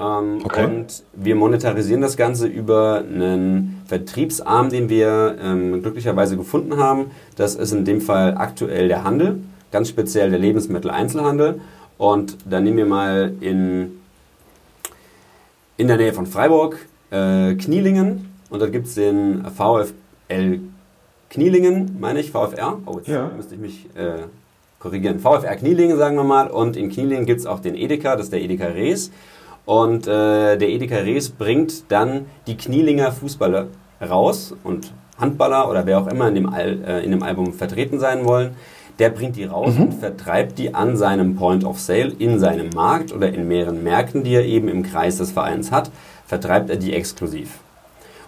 Ähm, 0.00 0.40
okay. 0.44 0.64
Und 0.64 1.02
wir 1.12 1.34
monetarisieren 1.34 2.00
das 2.00 2.16
Ganze 2.16 2.46
über 2.46 3.04
einen 3.06 3.82
Vertriebsarm, 3.86 4.70
den 4.70 4.88
wir 4.88 5.36
ähm, 5.42 5.82
glücklicherweise 5.82 6.36
gefunden 6.36 6.78
haben. 6.78 7.10
Das 7.36 7.54
ist 7.54 7.72
in 7.72 7.84
dem 7.84 8.00
Fall 8.00 8.36
aktuell 8.36 8.88
der 8.88 9.04
Handel, 9.04 9.40
ganz 9.70 9.88
speziell 9.88 10.30
der 10.30 10.38
Lebensmitteleinzelhandel. 10.38 11.60
Und 11.98 12.38
da 12.48 12.60
nehmen 12.60 12.78
wir 12.78 12.86
mal 12.86 13.34
in, 13.40 14.00
in 15.76 15.86
der 15.86 15.98
Nähe 15.98 16.14
von 16.14 16.24
Freiburg 16.24 16.78
äh, 17.10 17.54
Knielingen. 17.54 18.32
Und 18.48 18.62
da 18.62 18.68
gibt 18.68 18.86
es 18.86 18.94
den 18.94 19.44
VfL 19.44 20.60
Knielingen, 21.28 21.96
meine 22.00 22.20
ich, 22.20 22.30
VfR. 22.30 22.78
Oh, 22.86 22.96
jetzt 22.96 23.08
ja. 23.08 23.30
müsste 23.36 23.54
ich 23.54 23.60
mich 23.60 23.86
äh, 23.94 24.22
korrigieren. 24.78 25.20
VfR 25.20 25.54
Knielingen, 25.56 25.98
sagen 25.98 26.16
wir 26.16 26.24
mal. 26.24 26.48
Und 26.48 26.76
in 26.76 26.88
Knielingen 26.88 27.26
gibt 27.26 27.40
es 27.40 27.46
auch 27.46 27.60
den 27.60 27.74
Edeka, 27.74 28.16
das 28.16 28.26
ist 28.26 28.32
der 28.32 28.40
Edeka 28.40 28.66
Rees. 28.66 29.12
Und 29.66 30.06
äh, 30.06 30.56
der 30.56 30.68
Edeka 30.68 30.96
Rees 30.96 31.30
bringt 31.30 31.90
dann 31.90 32.26
die 32.46 32.56
Knielinger 32.56 33.12
Fußballer 33.12 33.66
raus 34.00 34.54
und 34.64 34.92
Handballer 35.18 35.68
oder 35.68 35.86
wer 35.86 36.00
auch 36.00 36.06
immer 36.06 36.28
in 36.28 36.34
dem, 36.34 36.48
Al 36.48 36.82
äh, 36.86 37.04
in 37.04 37.10
dem 37.10 37.22
Album 37.22 37.52
vertreten 37.52 37.98
sein 37.98 38.24
wollen, 38.24 38.56
der 38.98 39.10
bringt 39.10 39.36
die 39.36 39.44
raus 39.44 39.74
mhm. 39.76 39.84
und 39.84 39.94
vertreibt 39.94 40.58
die 40.58 40.74
an 40.74 40.96
seinem 40.96 41.36
Point 41.36 41.64
of 41.64 41.78
Sale 41.78 42.12
in 42.18 42.38
seinem 42.38 42.70
Markt 42.70 43.12
oder 43.12 43.32
in 43.32 43.48
mehreren 43.48 43.82
Märkten, 43.82 44.24
die 44.24 44.34
er 44.34 44.44
eben 44.44 44.68
im 44.68 44.82
Kreis 44.82 45.18
des 45.18 45.30
Vereins 45.30 45.70
hat, 45.70 45.90
vertreibt 46.26 46.70
er 46.70 46.76
die 46.76 46.92
exklusiv. 46.92 47.58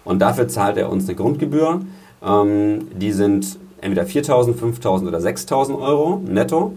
Und 0.03 0.19
dafür 0.19 0.47
zahlt 0.47 0.77
er 0.77 0.89
uns 0.89 1.07
eine 1.07 1.15
Grundgebühr. 1.15 1.81
Ähm, 2.25 2.87
die 2.95 3.11
sind 3.11 3.59
entweder 3.81 4.03
4.000, 4.03 4.55
5.000 4.55 5.07
oder 5.07 5.19
6.000 5.19 5.79
Euro 5.79 6.21
netto 6.25 6.73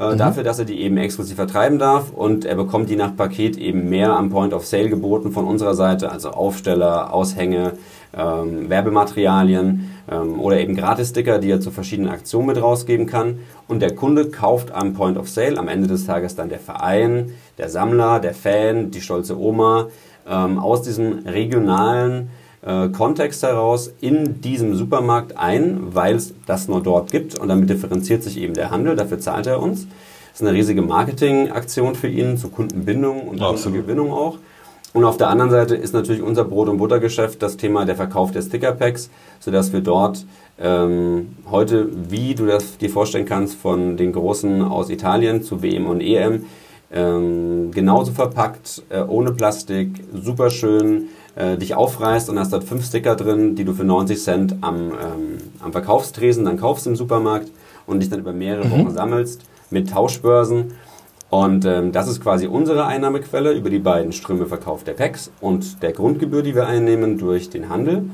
äh, 0.00 0.12
mhm. 0.12 0.18
dafür, 0.18 0.42
dass 0.42 0.58
er 0.58 0.64
die 0.64 0.80
eben 0.80 0.96
exklusiv 0.96 1.36
vertreiben 1.36 1.78
darf 1.78 2.10
und 2.10 2.46
er 2.46 2.56
bekommt 2.56 2.88
die 2.88 2.96
nach 2.96 3.14
Paket 3.14 3.58
eben 3.58 3.90
mehr 3.90 4.16
am 4.16 4.30
Point 4.30 4.54
of 4.54 4.66
Sale 4.66 4.88
geboten 4.88 5.30
von 5.30 5.44
unserer 5.44 5.74
Seite, 5.74 6.10
also 6.10 6.30
Aufsteller, 6.30 7.12
Aushänge, 7.12 7.72
ähm, 8.16 8.70
Werbematerialien 8.70 9.90
ähm, 10.10 10.40
oder 10.40 10.58
eben 10.58 10.74
Gratis-Sticker, 10.74 11.38
die 11.38 11.50
er 11.50 11.60
zu 11.60 11.70
verschiedenen 11.70 12.10
Aktionen 12.10 12.46
mit 12.46 12.60
rausgeben 12.60 13.06
kann. 13.06 13.40
Und 13.68 13.82
der 13.82 13.94
Kunde 13.94 14.30
kauft 14.30 14.72
am 14.72 14.94
Point 14.94 15.18
of 15.18 15.28
Sale 15.28 15.58
am 15.58 15.68
Ende 15.68 15.86
des 15.86 16.06
Tages 16.06 16.34
dann 16.34 16.48
der 16.48 16.58
Verein, 16.60 17.34
der 17.58 17.68
Sammler, 17.68 18.20
der 18.20 18.34
Fan, 18.34 18.90
die 18.90 19.02
stolze 19.02 19.38
Oma 19.38 19.88
ähm, 20.28 20.58
aus 20.58 20.82
diesem 20.82 21.26
regionalen 21.26 22.30
äh, 22.62 22.88
Kontext 22.88 23.42
heraus 23.42 23.92
in 24.00 24.40
diesem 24.40 24.74
Supermarkt 24.74 25.36
ein, 25.36 25.94
weil 25.94 26.16
es 26.16 26.34
das 26.46 26.68
nur 26.68 26.82
dort 26.82 27.10
gibt 27.10 27.38
und 27.38 27.48
damit 27.48 27.70
differenziert 27.70 28.22
sich 28.22 28.38
eben 28.38 28.54
der 28.54 28.70
Handel, 28.70 28.96
dafür 28.96 29.18
zahlt 29.18 29.46
er 29.46 29.60
uns. 29.60 29.86
Das 30.32 30.40
ist 30.40 30.46
eine 30.46 30.56
riesige 30.56 30.82
Marketingaktion 30.82 31.94
für 31.94 32.08
ihn 32.08 32.36
zur 32.36 32.52
Kundenbindung 32.52 33.28
und 33.28 33.40
Kundengewinnung 33.40 34.12
auch. 34.12 34.38
Und 34.92 35.04
auf 35.04 35.16
der 35.16 35.28
anderen 35.28 35.50
Seite 35.50 35.76
ist 35.76 35.94
natürlich 35.94 36.22
unser 36.22 36.44
Brot- 36.44 36.68
und 36.68 36.78
Buttergeschäft 36.78 37.42
das 37.42 37.56
Thema 37.56 37.84
der 37.84 37.94
Verkauf 37.94 38.32
der 38.32 38.42
Stickerpacks, 38.42 39.08
sodass 39.38 39.72
wir 39.72 39.80
dort 39.80 40.26
ähm, 40.58 41.36
heute, 41.50 41.88
wie 42.10 42.34
du 42.34 42.46
das 42.46 42.76
dir 42.76 42.90
vorstellen 42.90 43.24
kannst, 43.24 43.54
von 43.54 43.96
den 43.96 44.12
Großen 44.12 44.62
aus 44.62 44.90
Italien 44.90 45.42
zu 45.42 45.62
WM 45.62 45.86
und 45.86 46.00
EM, 46.00 46.44
ähm, 46.92 47.70
genauso 47.72 48.12
verpackt, 48.12 48.82
äh, 48.90 49.02
ohne 49.02 49.32
Plastik, 49.32 49.90
super 50.12 50.50
schön, 50.50 51.08
äh, 51.36 51.56
dich 51.56 51.74
aufreißt 51.74 52.28
und 52.30 52.38
hast 52.38 52.52
dort 52.52 52.64
fünf 52.64 52.84
Sticker 52.84 53.16
drin, 53.16 53.54
die 53.54 53.64
du 53.64 53.72
für 53.72 53.84
90 53.84 54.22
Cent 54.22 54.56
am, 54.60 54.90
ähm, 54.90 55.38
am 55.60 55.72
Verkaufstresen 55.72 56.44
dann 56.44 56.56
kaufst 56.56 56.86
im 56.86 56.96
Supermarkt 56.96 57.50
und 57.86 58.00
dich 58.00 58.10
dann 58.10 58.20
über 58.20 58.32
mehrere 58.32 58.66
mhm. 58.66 58.72
Wochen 58.72 58.90
sammelst 58.90 59.42
mit 59.70 59.90
Tauschbörsen. 59.90 60.72
Und 61.30 61.64
ähm, 61.64 61.92
das 61.92 62.08
ist 62.08 62.20
quasi 62.20 62.48
unsere 62.48 62.86
Einnahmequelle 62.86 63.52
über 63.52 63.70
die 63.70 63.78
beiden 63.78 64.12
Ströme 64.12 64.46
Verkauf 64.46 64.82
der 64.82 64.94
Packs 64.94 65.30
und 65.40 65.82
der 65.82 65.92
Grundgebühr, 65.92 66.42
die 66.42 66.56
wir 66.56 66.66
einnehmen 66.66 67.18
durch 67.18 67.50
den 67.50 67.68
Handel. 67.68 68.10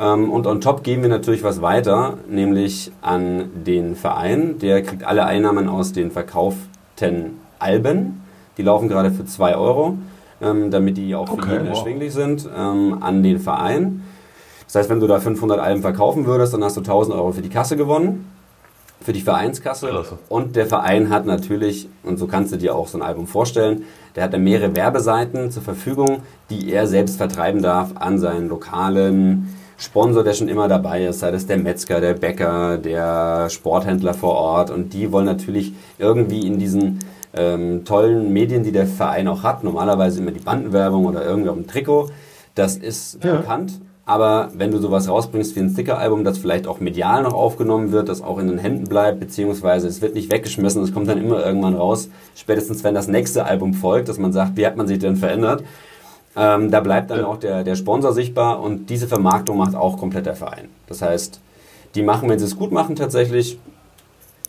Ähm, 0.00 0.30
und 0.30 0.46
on 0.46 0.60
top 0.60 0.82
geben 0.82 1.02
wir 1.02 1.08
natürlich 1.08 1.44
was 1.44 1.62
weiter, 1.62 2.18
nämlich 2.28 2.90
an 3.00 3.50
den 3.64 3.94
Verein. 3.94 4.58
Der 4.58 4.82
kriegt 4.82 5.04
alle 5.04 5.24
Einnahmen 5.24 5.68
aus 5.68 5.92
den 5.92 6.10
verkauften 6.10 7.38
Alben. 7.60 8.22
Die 8.56 8.62
laufen 8.62 8.88
gerade 8.88 9.12
für 9.12 9.24
2 9.24 9.56
Euro, 9.56 9.96
ähm, 10.40 10.70
damit 10.70 10.96
die 10.96 11.14
auch 11.14 11.30
okay, 11.30 11.42
für 11.42 11.52
jeden 11.52 11.68
wow. 11.68 11.76
erschwinglich 11.76 12.12
sind, 12.12 12.48
ähm, 12.56 12.98
an 13.00 13.22
den 13.22 13.38
Verein. 13.38 14.02
Das 14.66 14.74
heißt, 14.74 14.90
wenn 14.90 15.00
du 15.00 15.06
da 15.06 15.18
500 15.20 15.58
Alben 15.58 15.82
verkaufen 15.82 16.26
würdest, 16.26 16.52
dann 16.52 16.62
hast 16.62 16.76
du 16.76 16.80
1000 16.80 17.16
Euro 17.16 17.32
für 17.32 17.42
die 17.42 17.48
Kasse 17.48 17.76
gewonnen 17.76 18.26
für 19.00 19.12
die 19.12 19.20
Vereinskasse. 19.20 19.88
Klasse. 19.88 20.18
Und 20.28 20.56
der 20.56 20.66
Verein 20.66 21.10
hat 21.10 21.24
natürlich, 21.24 21.88
und 22.02 22.18
so 22.18 22.26
kannst 22.26 22.52
du 22.52 22.56
dir 22.56 22.74
auch 22.74 22.88
so 22.88 22.98
ein 22.98 23.02
Album 23.02 23.26
vorstellen, 23.26 23.84
der 24.16 24.24
hat 24.24 24.32
da 24.32 24.38
mehrere 24.38 24.74
Werbeseiten 24.74 25.50
zur 25.50 25.62
Verfügung, 25.62 26.22
die 26.50 26.72
er 26.72 26.86
selbst 26.86 27.16
vertreiben 27.16 27.62
darf 27.62 27.92
an 27.94 28.18
seinen 28.18 28.48
lokalen 28.48 29.54
Sponsor, 29.76 30.24
der 30.24 30.34
schon 30.34 30.48
immer 30.48 30.66
dabei 30.66 31.06
ist, 31.06 31.20
sei 31.20 31.30
das 31.30 31.46
der 31.46 31.58
Metzger, 31.58 32.00
der 32.00 32.14
Bäcker, 32.14 32.78
der 32.78 33.48
Sporthändler 33.48 34.12
vor 34.12 34.34
Ort. 34.34 34.70
Und 34.70 34.92
die 34.92 35.12
wollen 35.12 35.26
natürlich 35.26 35.72
irgendwie 35.98 36.46
in 36.46 36.58
diesen 36.58 36.98
ähm, 37.34 37.84
tollen 37.84 38.32
Medien, 38.32 38.62
die 38.62 38.72
der 38.72 38.86
Verein 38.86 39.28
auch 39.28 39.42
hat, 39.42 39.64
normalerweise 39.64 40.20
immer 40.20 40.30
die 40.30 40.40
Bandenwerbung 40.40 41.06
oder 41.06 41.24
irgendwie 41.24 41.48
auf 41.48 41.56
dem 41.56 41.66
Trikot, 41.66 42.10
das 42.54 42.76
ist 42.76 43.22
ja. 43.22 43.36
bekannt. 43.36 43.80
Aber 44.08 44.48
wenn 44.54 44.70
du 44.70 44.78
sowas 44.78 45.06
rausbringst 45.06 45.54
wie 45.54 45.60
ein 45.60 45.68
Sticker-Album, 45.68 46.24
das 46.24 46.38
vielleicht 46.38 46.66
auch 46.66 46.80
medial 46.80 47.22
noch 47.24 47.34
aufgenommen 47.34 47.92
wird, 47.92 48.08
das 48.08 48.22
auch 48.22 48.38
in 48.38 48.48
den 48.48 48.56
Händen 48.56 48.84
bleibt, 48.84 49.20
beziehungsweise 49.20 49.86
es 49.86 50.00
wird 50.00 50.14
nicht 50.14 50.32
weggeschmissen, 50.32 50.82
es 50.82 50.94
kommt 50.94 51.08
dann 51.08 51.18
immer 51.18 51.44
irgendwann 51.44 51.74
raus, 51.74 52.08
spätestens 52.34 52.82
wenn 52.84 52.94
das 52.94 53.06
nächste 53.06 53.44
Album 53.44 53.74
folgt, 53.74 54.08
dass 54.08 54.18
man 54.18 54.32
sagt, 54.32 54.56
wie 54.56 54.64
hat 54.64 54.78
man 54.78 54.88
sich 54.88 54.98
denn 54.98 55.16
verändert? 55.16 55.62
Ähm, 56.34 56.70
da 56.70 56.80
bleibt 56.80 57.10
dann 57.10 57.22
auch 57.22 57.36
der, 57.36 57.64
der 57.64 57.74
Sponsor 57.74 58.14
sichtbar 58.14 58.62
und 58.62 58.88
diese 58.88 59.08
Vermarktung 59.08 59.58
macht 59.58 59.74
auch 59.74 59.98
komplett 59.98 60.24
der 60.24 60.36
Verein. 60.36 60.70
Das 60.86 61.02
heißt, 61.02 61.40
die 61.94 62.02
machen, 62.02 62.30
wenn 62.30 62.38
sie 62.38 62.46
es 62.46 62.56
gut 62.56 62.72
machen, 62.72 62.96
tatsächlich, 62.96 63.58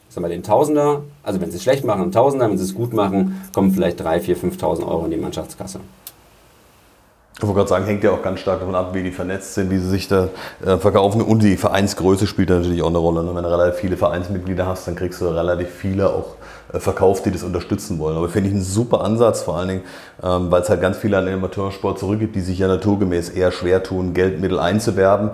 sagen 0.09 0.25
wir 0.25 0.29
den 0.29 0.43
Tausender, 0.43 1.03
also 1.23 1.39
wenn 1.39 1.51
sie 1.51 1.57
es 1.57 1.63
schlecht 1.63 1.85
machen, 1.85 2.01
einen 2.01 2.11
Tausender, 2.11 2.49
wenn 2.49 2.57
sie 2.57 2.63
es 2.63 2.75
gut 2.75 2.93
machen, 2.93 3.41
kommen 3.53 3.71
vielleicht 3.71 3.99
3, 3.99 4.19
4, 4.21 4.37
5.000 4.37 4.87
Euro 4.87 5.05
in 5.05 5.11
die 5.11 5.17
Mannschaftskasse. 5.17 5.79
Ich 7.37 7.43
wollte 7.43 7.55
gerade 7.55 7.69
sagen, 7.69 7.85
hängt 7.85 8.03
ja 8.03 8.11
auch 8.11 8.21
ganz 8.21 8.41
stark 8.41 8.59
davon 8.59 8.75
ab, 8.75 8.93
wie 8.93 9.01
die 9.01 9.11
vernetzt 9.11 9.53
sind, 9.53 9.71
wie 9.71 9.77
sie 9.77 9.87
sich 9.87 10.09
da 10.09 10.27
äh, 10.65 10.75
verkaufen. 10.75 11.21
Und 11.21 11.41
die 11.41 11.55
Vereinsgröße 11.55 12.27
spielt 12.27 12.49
natürlich 12.49 12.81
auch 12.81 12.89
eine 12.89 12.97
Rolle. 12.97 13.23
Ne? 13.23 13.33
Wenn 13.33 13.43
du 13.43 13.49
relativ 13.49 13.79
viele 13.79 13.95
Vereinsmitglieder 13.95 14.67
hast, 14.67 14.87
dann 14.87 14.95
kriegst 14.97 15.21
du 15.21 15.27
relativ 15.27 15.69
viele 15.69 16.09
auch 16.09 16.35
äh, 16.73 16.79
verkauft, 16.79 17.25
die 17.25 17.31
das 17.31 17.43
unterstützen 17.43 17.97
wollen. 17.97 18.17
Aber 18.17 18.27
finde 18.27 18.49
ich 18.49 18.55
einen 18.55 18.63
super 18.63 19.05
Ansatz, 19.05 19.41
vor 19.41 19.55
allen 19.55 19.69
Dingen, 19.69 19.83
ähm, 20.21 20.51
weil 20.51 20.63
es 20.63 20.69
halt 20.69 20.81
ganz 20.81 20.97
viele 20.97 21.17
an 21.17 21.27
den 21.27 21.35
Amateursport 21.35 21.97
zurückgibt, 21.97 22.35
die 22.35 22.41
sich 22.41 22.59
ja 22.59 22.67
naturgemäß 22.67 23.29
eher 23.29 23.53
schwer 23.53 23.83
tun, 23.83 24.13
Geldmittel 24.13 24.59
einzuwerben. 24.59 25.31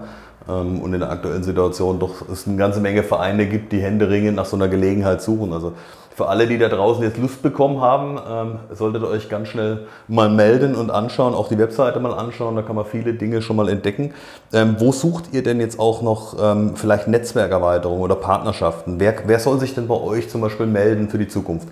Ähm, 0.47 0.79
und 0.81 0.93
in 0.93 0.99
der 0.99 1.09
aktuellen 1.11 1.43
Situation 1.43 1.99
doch 1.99 2.27
es 2.29 2.47
eine 2.47 2.57
ganze 2.57 2.79
Menge 2.79 3.03
Vereine 3.03 3.45
gibt, 3.47 3.71
die 3.71 3.79
händeringend 3.79 4.35
nach 4.35 4.45
so 4.45 4.55
einer 4.55 4.67
Gelegenheit 4.67 5.21
suchen. 5.21 5.53
Also 5.53 5.73
für 6.15 6.27
alle, 6.27 6.47
die 6.47 6.57
da 6.57 6.69
draußen 6.69 7.03
jetzt 7.03 7.17
Lust 7.17 7.41
bekommen 7.41 7.81
haben, 7.81 8.17
ähm, 8.29 8.59
solltet 8.73 9.01
ihr 9.01 9.09
euch 9.09 9.27
ganz 9.27 9.49
schnell 9.49 9.87
mal 10.07 10.29
melden 10.29 10.75
und 10.75 10.89
anschauen, 10.89 11.33
auch 11.33 11.49
die 11.49 11.57
Webseite 11.57 11.99
mal 11.99 12.13
anschauen, 12.13 12.55
da 12.55 12.61
kann 12.61 12.75
man 12.75 12.85
viele 12.85 13.13
Dinge 13.13 13.41
schon 13.41 13.57
mal 13.57 13.67
entdecken. 13.67 14.13
Ähm, 14.53 14.77
wo 14.79 14.93
sucht 14.93 15.33
ihr 15.33 15.43
denn 15.43 15.59
jetzt 15.59 15.79
auch 15.79 16.01
noch 16.01 16.35
vielleicht 16.75 17.07
Netzwerkerweiterung 17.07 17.99
oder 17.99 18.15
Partnerschaften? 18.15 18.99
Wer, 18.99 19.15
wer 19.25 19.39
soll 19.39 19.59
sich 19.59 19.75
denn 19.75 19.87
bei 19.87 19.95
euch 19.95 20.29
zum 20.29 20.41
Beispiel 20.41 20.67
melden 20.67 21.09
für 21.09 21.17
die 21.17 21.27
Zukunft? 21.27 21.67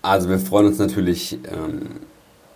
Also 0.00 0.28
wir 0.30 0.38
freuen 0.38 0.68
uns 0.68 0.78
natürlich 0.78 1.38
ähm, 1.52 2.00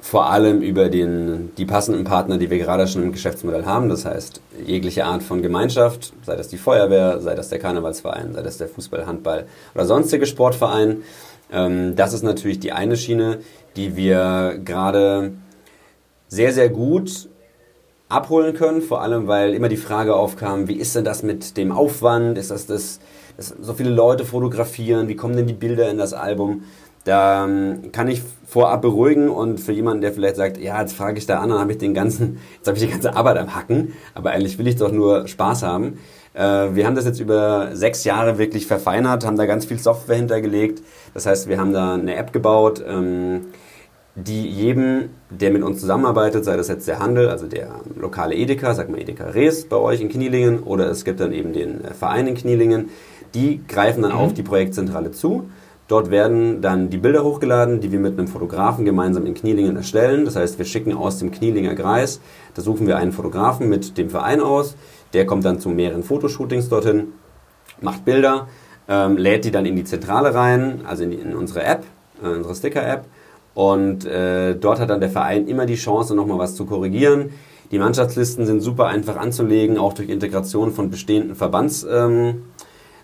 vor 0.03 0.31
allem 0.31 0.63
über 0.63 0.89
den, 0.89 1.53
die 1.57 1.65
passenden 1.65 2.03
Partner, 2.03 2.37
die 2.37 2.51
wir 2.51 2.59
gerade 2.59 2.89
schon 2.89 3.05
im 3.05 3.13
Geschäftsmodell 3.13 3.65
haben. 3.65 3.89
Das 3.89 4.05
heißt, 4.05 4.41
jegliche 4.67 5.05
Art 5.05 5.23
von 5.23 5.43
Gemeinschaft, 5.43 6.13
sei 6.27 6.35
das 6.35 6.49
die 6.49 6.59
Feuerwehr, 6.59 7.21
sei 7.21 7.37
das 7.37 7.51
der 7.51 7.61
Karnevalsverein, 7.61 8.35
sei 8.35 8.43
das 8.43 8.59
der 8.59 8.67
Fußball, 8.67 9.07
Handball 9.07 9.47
oder 9.77 9.87
sonstige 9.87 10.27
Sportverein. 10.27 11.05
Ähm, 11.53 11.95
das 11.95 12.15
ist 12.15 12.25
natürlich 12.25 12.59
die 12.59 12.73
eine 12.73 12.97
Schiene, 12.97 13.39
die 13.77 13.95
wir 13.95 14.59
gerade 14.65 15.35
sehr, 16.27 16.53
sehr 16.53 16.69
gut 16.69 17.29
abholen 18.09 18.55
können. 18.55 18.83
Vor 18.83 19.03
allem, 19.03 19.29
weil 19.29 19.55
immer 19.55 19.69
die 19.69 19.77
Frage 19.77 20.17
aufkam, 20.17 20.67
wie 20.67 20.77
ist 20.77 20.97
denn 20.97 21.05
das 21.05 21.23
mit 21.23 21.57
dem 21.57 21.71
Aufwand? 21.71 22.39
Ist 22.39 22.51
das 22.51 22.67
das, 22.67 22.99
dass 23.37 23.55
so 23.61 23.73
viele 23.73 23.91
Leute 23.91 24.25
fotografieren? 24.25 25.07
Wie 25.07 25.15
kommen 25.15 25.37
denn 25.37 25.47
die 25.47 25.53
Bilder 25.53 25.89
in 25.89 25.97
das 25.97 26.13
Album? 26.13 26.65
Da 27.05 27.45
ähm, 27.45 27.91
kann 27.93 28.09
ich 28.09 28.23
vorab 28.47 28.83
beruhigen 28.83 29.29
und 29.29 29.59
für 29.59 29.73
jemanden, 29.73 30.03
der 30.03 30.13
vielleicht 30.13 30.37
sagt, 30.37 30.59
ja, 30.59 30.81
jetzt 30.81 30.95
frage 30.95 31.19
ich 31.19 31.27
da 31.27 31.41
an, 31.41 31.49
dann 31.49 31.59
habe 31.59 31.73
ich 31.73 31.79
den 31.79 31.95
ganzen, 31.95 32.39
jetzt 32.57 32.67
habe 32.67 32.77
ich 32.77 32.85
die 32.85 32.91
ganze 32.91 33.17
Arbeit 33.17 33.39
am 33.39 33.55
Hacken, 33.55 33.95
aber 34.15 34.31
eigentlich 34.31 34.59
will 34.59 34.67
ich 34.67 34.77
doch 34.77 34.93
nur 34.93 35.27
Spaß 35.27 35.63
haben. 35.63 35.99
Äh, 36.35 36.75
wir 36.75 36.87
haben 36.87 36.95
das 36.95 37.05
jetzt 37.05 37.19
über 37.19 37.71
sechs 37.75 38.05
Jahre 38.05 38.39
wirklich 38.39 38.67
verfeinert, 38.67 39.27
haben 39.27 39.37
da 39.37 39.47
ganz 39.47 39.65
viel 39.65 39.79
Software 39.79 40.17
hintergelegt. 40.17 40.83
Das 41.15 41.27
heißt, 41.27 41.49
wir 41.49 41.59
haben 41.59 41.73
da 41.73 41.95
eine 41.95 42.15
App 42.15 42.33
gebaut, 42.33 42.85
ähm, 42.87 43.47
die 44.15 44.47
jedem, 44.47 45.09
der 45.31 45.51
mit 45.51 45.63
uns 45.63 45.81
zusammenarbeitet, 45.81 46.45
sei 46.45 46.57
das 46.57 46.69
jetzt 46.69 46.87
der 46.87 46.99
Handel, 46.99 47.31
also 47.31 47.47
der 47.47 47.81
lokale 47.99 48.35
Edeka, 48.35 48.75
sag 48.75 48.91
mal 48.91 49.01
Edeka 49.01 49.25
Rees 49.25 49.65
bei 49.65 49.77
euch 49.77 50.03
in 50.03 50.11
Knielingen 50.11 50.61
oder 50.61 50.91
es 50.91 51.05
gibt 51.05 51.21
dann 51.21 51.33
eben 51.33 51.55
den 51.55 51.81
Verein 51.99 52.27
in 52.27 52.35
Knielingen, 52.35 52.91
die 53.35 53.63
greifen 53.67 54.03
dann 54.03 54.13
mhm. 54.13 54.19
auf 54.19 54.35
die 54.35 54.43
Projektzentrale 54.43 55.13
zu 55.13 55.49
Dort 55.93 56.11
werden 56.11 56.63
dann 56.63 56.89
die 56.89 56.97
Bilder 56.97 57.23
hochgeladen, 57.23 57.81
die 57.81 57.93
wir 57.93 58.01
mit 58.01 58.19
einem 58.19 58.27
Fotografen 58.27 58.87
gemeinsam 58.87 59.27
in 59.27 59.35
Knielingen 59.35 59.77
erstellen. 59.77 60.25
Das 60.25 60.37
heißt, 60.37 60.57
wir 60.57 60.65
schicken 60.65 60.95
aus 60.95 61.19
dem 61.19 61.31
Knielinger 61.31 61.75
Kreis, 61.75 62.23
da 62.55 62.63
suchen 62.63 62.87
wir 62.87 62.97
einen 62.97 63.13
Fotografen 63.13 63.69
mit 63.69 63.99
dem 63.99 64.09
Verein 64.09 64.41
aus. 64.41 64.75
Der 65.13 65.27
kommt 65.27 65.45
dann 65.45 65.61
zu 65.61 65.69
mehreren 65.69 66.03
Fotoshootings 66.03 66.71
dorthin, 66.71 67.09
macht 67.83 68.07
Bilder, 68.07 68.49
ähm, 68.89 69.19
lädt 69.19 69.45
die 69.45 69.51
dann 69.51 69.67
in 69.67 69.77
die 69.77 69.85
Zentrale 69.85 70.35
rein, 70.35 70.81
also 70.87 71.03
in, 71.03 71.11
die, 71.11 71.19
in 71.19 71.37
unsere 71.37 71.63
App, 71.63 71.85
äh, 72.25 72.29
unsere 72.29 72.55
Sticker-App. 72.55 73.05
Und 73.53 74.07
äh, 74.07 74.55
dort 74.55 74.81
hat 74.81 74.89
dann 74.89 75.01
der 75.01 75.11
Verein 75.11 75.47
immer 75.47 75.67
die 75.67 75.75
Chance, 75.75 76.15
nochmal 76.15 76.39
was 76.39 76.55
zu 76.55 76.65
korrigieren. 76.65 77.35
Die 77.71 77.79
Mannschaftslisten 77.79 78.47
sind 78.47 78.63
super 78.63 78.87
einfach 78.87 79.19
anzulegen, 79.19 79.77
auch 79.77 79.93
durch 79.93 80.09
Integration 80.09 80.73
von 80.73 80.89
bestehenden 80.89 81.37
Verbands. 81.37 81.87
Ähm, 81.87 82.45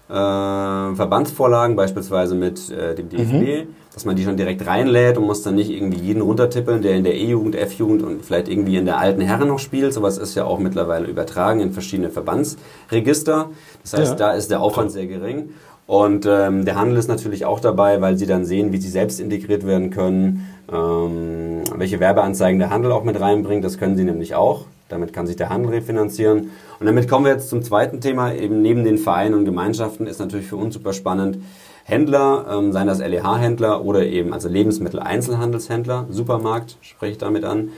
äh, 0.09 0.13
Verbandsvorlagen, 0.13 1.77
beispielsweise 1.77 2.35
mit 2.35 2.71
äh, 2.71 2.95
dem 2.95 3.09
DFB, 3.09 3.33
mhm. 3.33 3.75
dass 3.93 4.05
man 4.05 4.17
die 4.17 4.25
schon 4.25 4.37
direkt 4.37 4.67
reinlädt 4.67 5.19
und 5.19 5.27
muss 5.27 5.43
dann 5.43 5.55
nicht 5.55 5.71
irgendwie 5.71 5.99
jeden 5.99 6.23
runtertippeln, 6.23 6.81
der 6.83 6.95
in 6.95 7.05
der 7.05 7.15
E-Jugend, 7.15 7.55
F-Jugend 7.55 8.03
und 8.03 8.25
vielleicht 8.25 8.49
irgendwie 8.49 8.77
in 8.77 8.87
der 8.87 8.99
alten 8.99 9.21
Herren 9.21 9.49
noch 9.49 9.59
spielt. 9.59 9.93
Sowas 9.93 10.17
ist 10.17 10.35
ja 10.35 10.45
auch 10.45 10.59
mittlerweile 10.59 11.07
übertragen 11.07 11.61
in 11.61 11.73
verschiedene 11.73 12.11
Verbandsregister. 12.11 13.51
Das 13.83 13.93
heißt, 13.93 14.13
ja. 14.13 14.17
da 14.17 14.33
ist 14.33 14.51
der 14.51 14.61
Aufwand 14.61 14.93
sehr 14.93 15.07
gering. 15.07 15.51
Und 15.87 16.27
ähm, 16.27 16.67
der 16.67 16.77
Handel 16.77 16.99
ist 16.99 17.09
natürlich 17.09 17.47
auch 17.47 17.61
dabei, 17.61 18.03
weil 18.03 18.19
sie 18.19 18.27
dann 18.27 18.45
sehen, 18.45 18.73
wie 18.73 18.77
sie 18.77 18.91
selbst 18.91 19.21
integriert 19.21 19.67
werden 19.67 19.89
können, 19.89 20.47
ähm, 20.71 21.63
welche 21.77 21.99
Werbeanzeigen 21.99 22.59
der 22.59 22.69
Handel 22.69 22.93
auch 22.93 23.05
mit 23.05 23.19
reinbringt. 23.19 23.65
Das 23.65 23.79
können 23.79 23.97
sie 23.97 24.05
nämlich 24.05 24.35
auch. 24.35 24.67
Damit 24.91 25.15
kann 25.15 25.27
sich 25.27 25.37
der 25.37 25.49
Handel 25.49 25.71
refinanzieren. 25.71 26.51
Und 26.81 26.87
damit 26.87 27.09
kommen 27.09 27.25
wir 27.25 27.33
jetzt 27.33 27.49
zum 27.49 27.63
zweiten 27.63 28.01
Thema. 28.01 28.33
Eben 28.33 28.63
neben 28.63 28.85
den 28.85 28.99
Vereinen 28.99 29.35
und 29.35 29.45
Gemeinschaften 29.45 30.07
ist 30.07 30.21
natürlich 30.21 30.47
für 30.47 30.57
uns 30.57 30.75
super 30.75 30.93
spannend. 30.93 31.39
Händler, 31.85 32.47
ähm, 32.51 32.73
seien 32.73 32.87
das 32.87 32.99
LEH-Händler 32.99 33.85
oder 33.85 34.05
eben 34.05 34.35
also 34.35 34.49
Lebensmittel-Einzelhandelshändler, 34.49 36.07
Supermarkt 36.11 36.77
spreche 36.83 37.13
ich 37.13 37.19
damit 37.19 37.45
an, 37.45 37.71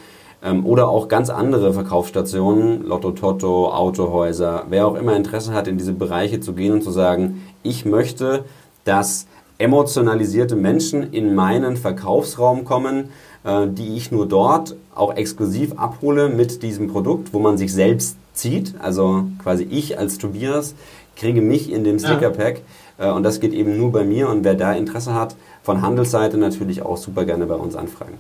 ähm, 0.43 0.67
oder 0.67 0.89
auch 0.89 1.07
ganz 1.09 1.31
andere 1.31 1.73
Verkaufsstationen, 1.73 2.85
Lotto 2.85 3.13
Toto, 3.13 3.73
Autohäuser, 3.73 4.65
wer 4.69 4.87
auch 4.87 4.97
immer 4.97 5.15
Interesse 5.15 5.53
hat, 5.53 5.69
in 5.69 5.79
diese 5.79 5.93
Bereiche 5.93 6.41
zu 6.41 6.55
gehen 6.55 6.73
und 6.73 6.83
zu 6.83 6.91
sagen, 6.91 7.43
ich 7.63 7.85
möchte, 7.85 8.45
dass 8.85 9.27
emotionalisierte 9.59 10.57
Menschen 10.57 11.13
in 11.13 11.35
meinen 11.35 11.77
Verkaufsraum 11.77 12.65
kommen, 12.65 13.11
äh, 13.45 13.69
die 13.69 13.97
ich 13.97 14.11
nur 14.11 14.27
dort 14.27 14.75
auch 14.95 15.15
exklusiv 15.15 15.75
abhole 15.79 16.31
mit 16.31 16.63
diesem 16.63 16.89
Produkt, 16.89 17.33
wo 17.33 17.39
man 17.39 17.59
sich 17.59 17.73
selbst 17.73 18.17
zieht. 18.41 18.75
Also 18.81 19.25
quasi 19.43 19.65
ich 19.65 19.99
als 19.99 20.19
Tobias 20.19 20.75
kriege 21.17 21.43
mich 21.43 21.71
in 21.71 21.85
dem 21.85 21.99
Stickerpack 21.99 22.57
ja. 22.99 23.09
Äh, 23.09 23.13
und 23.13 23.23
das 23.23 23.41
geht 23.41 23.53
eben 23.53 23.77
nur 23.77 23.93
bei 23.93 24.05
mir 24.05 24.29
und 24.29 24.45
wer 24.45 24.55
da 24.55 24.73
Interesse 24.73 25.15
hat, 25.15 25.37
von 25.63 25.83
Handelsseite 25.83 26.37
natürlich 26.37 26.83
auch 26.83 26.97
super 26.97 27.25
gerne 27.25 27.47
bei 27.47 27.55
uns 27.55 27.77
anfragen. 27.77 28.19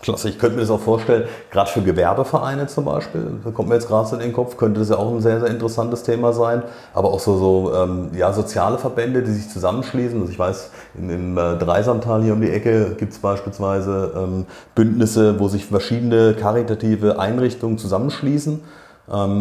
Klasse, 0.00 0.28
ich 0.28 0.38
könnte 0.38 0.54
mir 0.54 0.62
das 0.62 0.70
auch 0.70 0.80
vorstellen, 0.80 1.24
gerade 1.50 1.70
für 1.70 1.82
Gewerbevereine 1.82 2.68
zum 2.68 2.84
Beispiel, 2.84 3.40
da 3.42 3.50
kommt 3.50 3.68
mir 3.68 3.74
jetzt 3.74 3.88
gerade 3.88 4.08
so 4.08 4.14
in 4.14 4.22
den 4.22 4.32
Kopf, 4.32 4.56
könnte 4.56 4.78
das 4.78 4.90
ja 4.90 4.96
auch 4.96 5.12
ein 5.12 5.20
sehr, 5.20 5.40
sehr 5.40 5.50
interessantes 5.50 6.04
Thema 6.04 6.32
sein, 6.32 6.62
aber 6.94 7.08
auch 7.08 7.18
so, 7.18 7.36
so 7.36 7.74
ähm, 7.74 8.10
ja, 8.14 8.32
soziale 8.32 8.78
Verbände, 8.78 9.22
die 9.22 9.32
sich 9.32 9.48
zusammenschließen. 9.48 10.20
Also 10.20 10.32
ich 10.32 10.38
weiß, 10.38 10.70
im, 10.96 11.10
im 11.10 11.38
äh, 11.38 11.56
Dreisamtal 11.56 12.22
hier 12.22 12.34
um 12.34 12.40
die 12.40 12.50
Ecke 12.50 12.94
gibt 12.96 13.12
es 13.12 13.18
beispielsweise 13.18 14.12
ähm, 14.16 14.46
Bündnisse, 14.76 15.40
wo 15.40 15.48
sich 15.48 15.66
verschiedene 15.66 16.34
karitative 16.34 17.18
Einrichtungen 17.18 17.76
zusammenschließen 17.76 18.60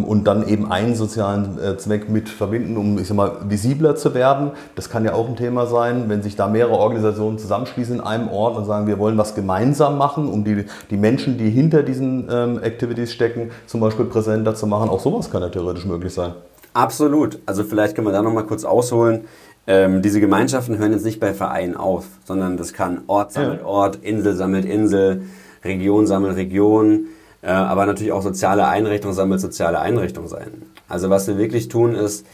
und 0.04 0.26
dann 0.26 0.48
eben 0.48 0.72
einen 0.72 0.96
sozialen 0.96 1.60
äh, 1.60 1.78
Zweck 1.78 2.10
mit 2.10 2.30
verbinden, 2.30 2.78
um 2.78 2.98
ich 2.98 3.08
sag 3.08 3.16
mal, 3.16 3.32
visibler 3.48 3.96
zu 3.96 4.14
werden. 4.14 4.52
Das 4.76 4.90
kann 4.90 5.04
ja 5.04 5.14
auch 5.14 5.28
ein 5.28 5.36
Thema 5.36 5.66
sein, 5.68 6.06
wenn 6.08 6.24
sich 6.24 6.36
da 6.36 6.48
mehrere 6.48 6.76
Organisationen 6.76 7.38
zusammenschließen 7.38 7.96
in 7.96 8.02
einem 8.02 8.30
Ort 8.30 8.58
und 8.58 8.66
sagen, 8.66 8.88
wir 8.88 8.98
wollen 8.98 9.18
was 9.18 9.36
gemeinsam 9.36 9.98
machen, 9.98 10.30
um 10.30 10.44
die, 10.44 10.66
die 10.90 10.98
Menschen, 10.98 11.38
die 11.38 11.50
hinter 11.50 11.84
diesen 11.84 12.28
ähm, 12.32 12.64
Activities 12.64 13.12
stecken, 13.12 13.52
zum 13.66 13.82
Beispiel 13.82 14.06
präsenter 14.06 14.56
zu 14.56 14.68
machen. 14.68 14.90
Auch 14.90 15.00
sowas 15.00 15.30
kann 15.30 15.42
ja 15.42 15.50
theoretisch 15.50 15.86
möglich 15.86 16.14
sein. 16.14 16.34
Absolut. 16.74 17.40
Also 17.46 17.64
vielleicht 17.64 17.96
können 17.96 18.08
wir 18.08 18.14
da 18.14 18.22
nochmal 18.22 18.46
kurz 18.46 18.64
ausholen. 18.64 19.26
Ähm, 19.66 20.02
diese 20.02 20.22
Gemeinschaften 20.22 20.78
hören 20.78 20.94
jetzt 20.94 21.04
nicht 21.04 21.20
bei 21.20 21.34
Vereinen 21.34 21.76
auf, 21.76 22.06
sondern 22.24 22.56
das 22.56 22.72
kann 22.72 23.02
Ort 23.08 23.34
sammelt 23.34 23.66
Ort, 23.66 23.98
Insel 24.02 24.34
sammelt 24.36 24.64
Insel, 24.64 25.24
Region 25.66 26.08
sammelt 26.08 26.38
Region 26.38 27.08
äh, 27.42 27.48
aber 27.48 27.86
natürlich 27.86 28.12
auch 28.12 28.22
soziale 28.22 28.68
Einrichtung 28.68 29.14
sammelt 29.14 29.42
soziale 29.42 29.80
Einrichtung 29.80 30.28
sein. 30.28 30.64
Also 30.88 31.10
was 31.10 31.28
wir 31.28 31.38
wirklich 31.38 31.68
tun 31.68 31.96
ist, 31.96 32.26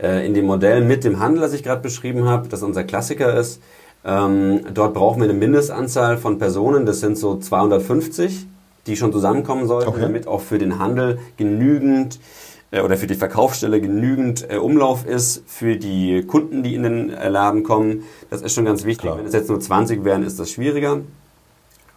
äh, 0.00 0.26
in 0.26 0.34
dem 0.34 0.46
Modell 0.46 0.82
mit 0.82 1.04
dem 1.04 1.18
Handel, 1.18 1.40
das 1.40 1.52
ich 1.52 1.62
gerade 1.62 1.82
beschrieben 1.82 2.28
habe, 2.28 2.48
das 2.48 2.62
unser 2.62 2.84
Klassiker 2.84 3.34
ist, 3.34 3.60
ähm, 4.04 4.62
dort 4.74 4.94
brauchen 4.94 5.20
wir 5.20 5.28
eine 5.28 5.38
Mindestanzahl 5.38 6.16
von 6.16 6.38
Personen, 6.38 6.86
das 6.86 7.00
sind 7.00 7.16
so 7.16 7.38
250, 7.38 8.46
die 8.86 8.96
schon 8.96 9.12
zusammenkommen 9.12 9.66
sollten, 9.66 9.88
okay. 9.88 10.00
damit 10.00 10.26
auch 10.26 10.40
für 10.40 10.58
den 10.58 10.78
Handel 10.78 11.18
genügend 11.36 12.18
äh, 12.72 12.80
oder 12.80 12.96
für 12.96 13.06
die 13.06 13.14
Verkaufsstelle 13.14 13.80
genügend 13.80 14.50
äh, 14.50 14.56
Umlauf 14.56 15.06
ist 15.06 15.44
für 15.46 15.76
die 15.76 16.24
Kunden, 16.26 16.64
die 16.64 16.74
in 16.74 16.82
den 16.82 17.10
äh, 17.10 17.28
Laden 17.28 17.62
kommen. 17.62 18.02
Das 18.30 18.42
ist 18.42 18.54
schon 18.54 18.64
ganz 18.64 18.84
wichtig. 18.84 19.02
Klar. 19.02 19.18
Wenn 19.18 19.26
es 19.26 19.32
jetzt 19.32 19.48
nur 19.48 19.60
20 19.60 20.04
wären, 20.04 20.24
ist 20.24 20.40
das 20.40 20.50
schwieriger. 20.50 21.00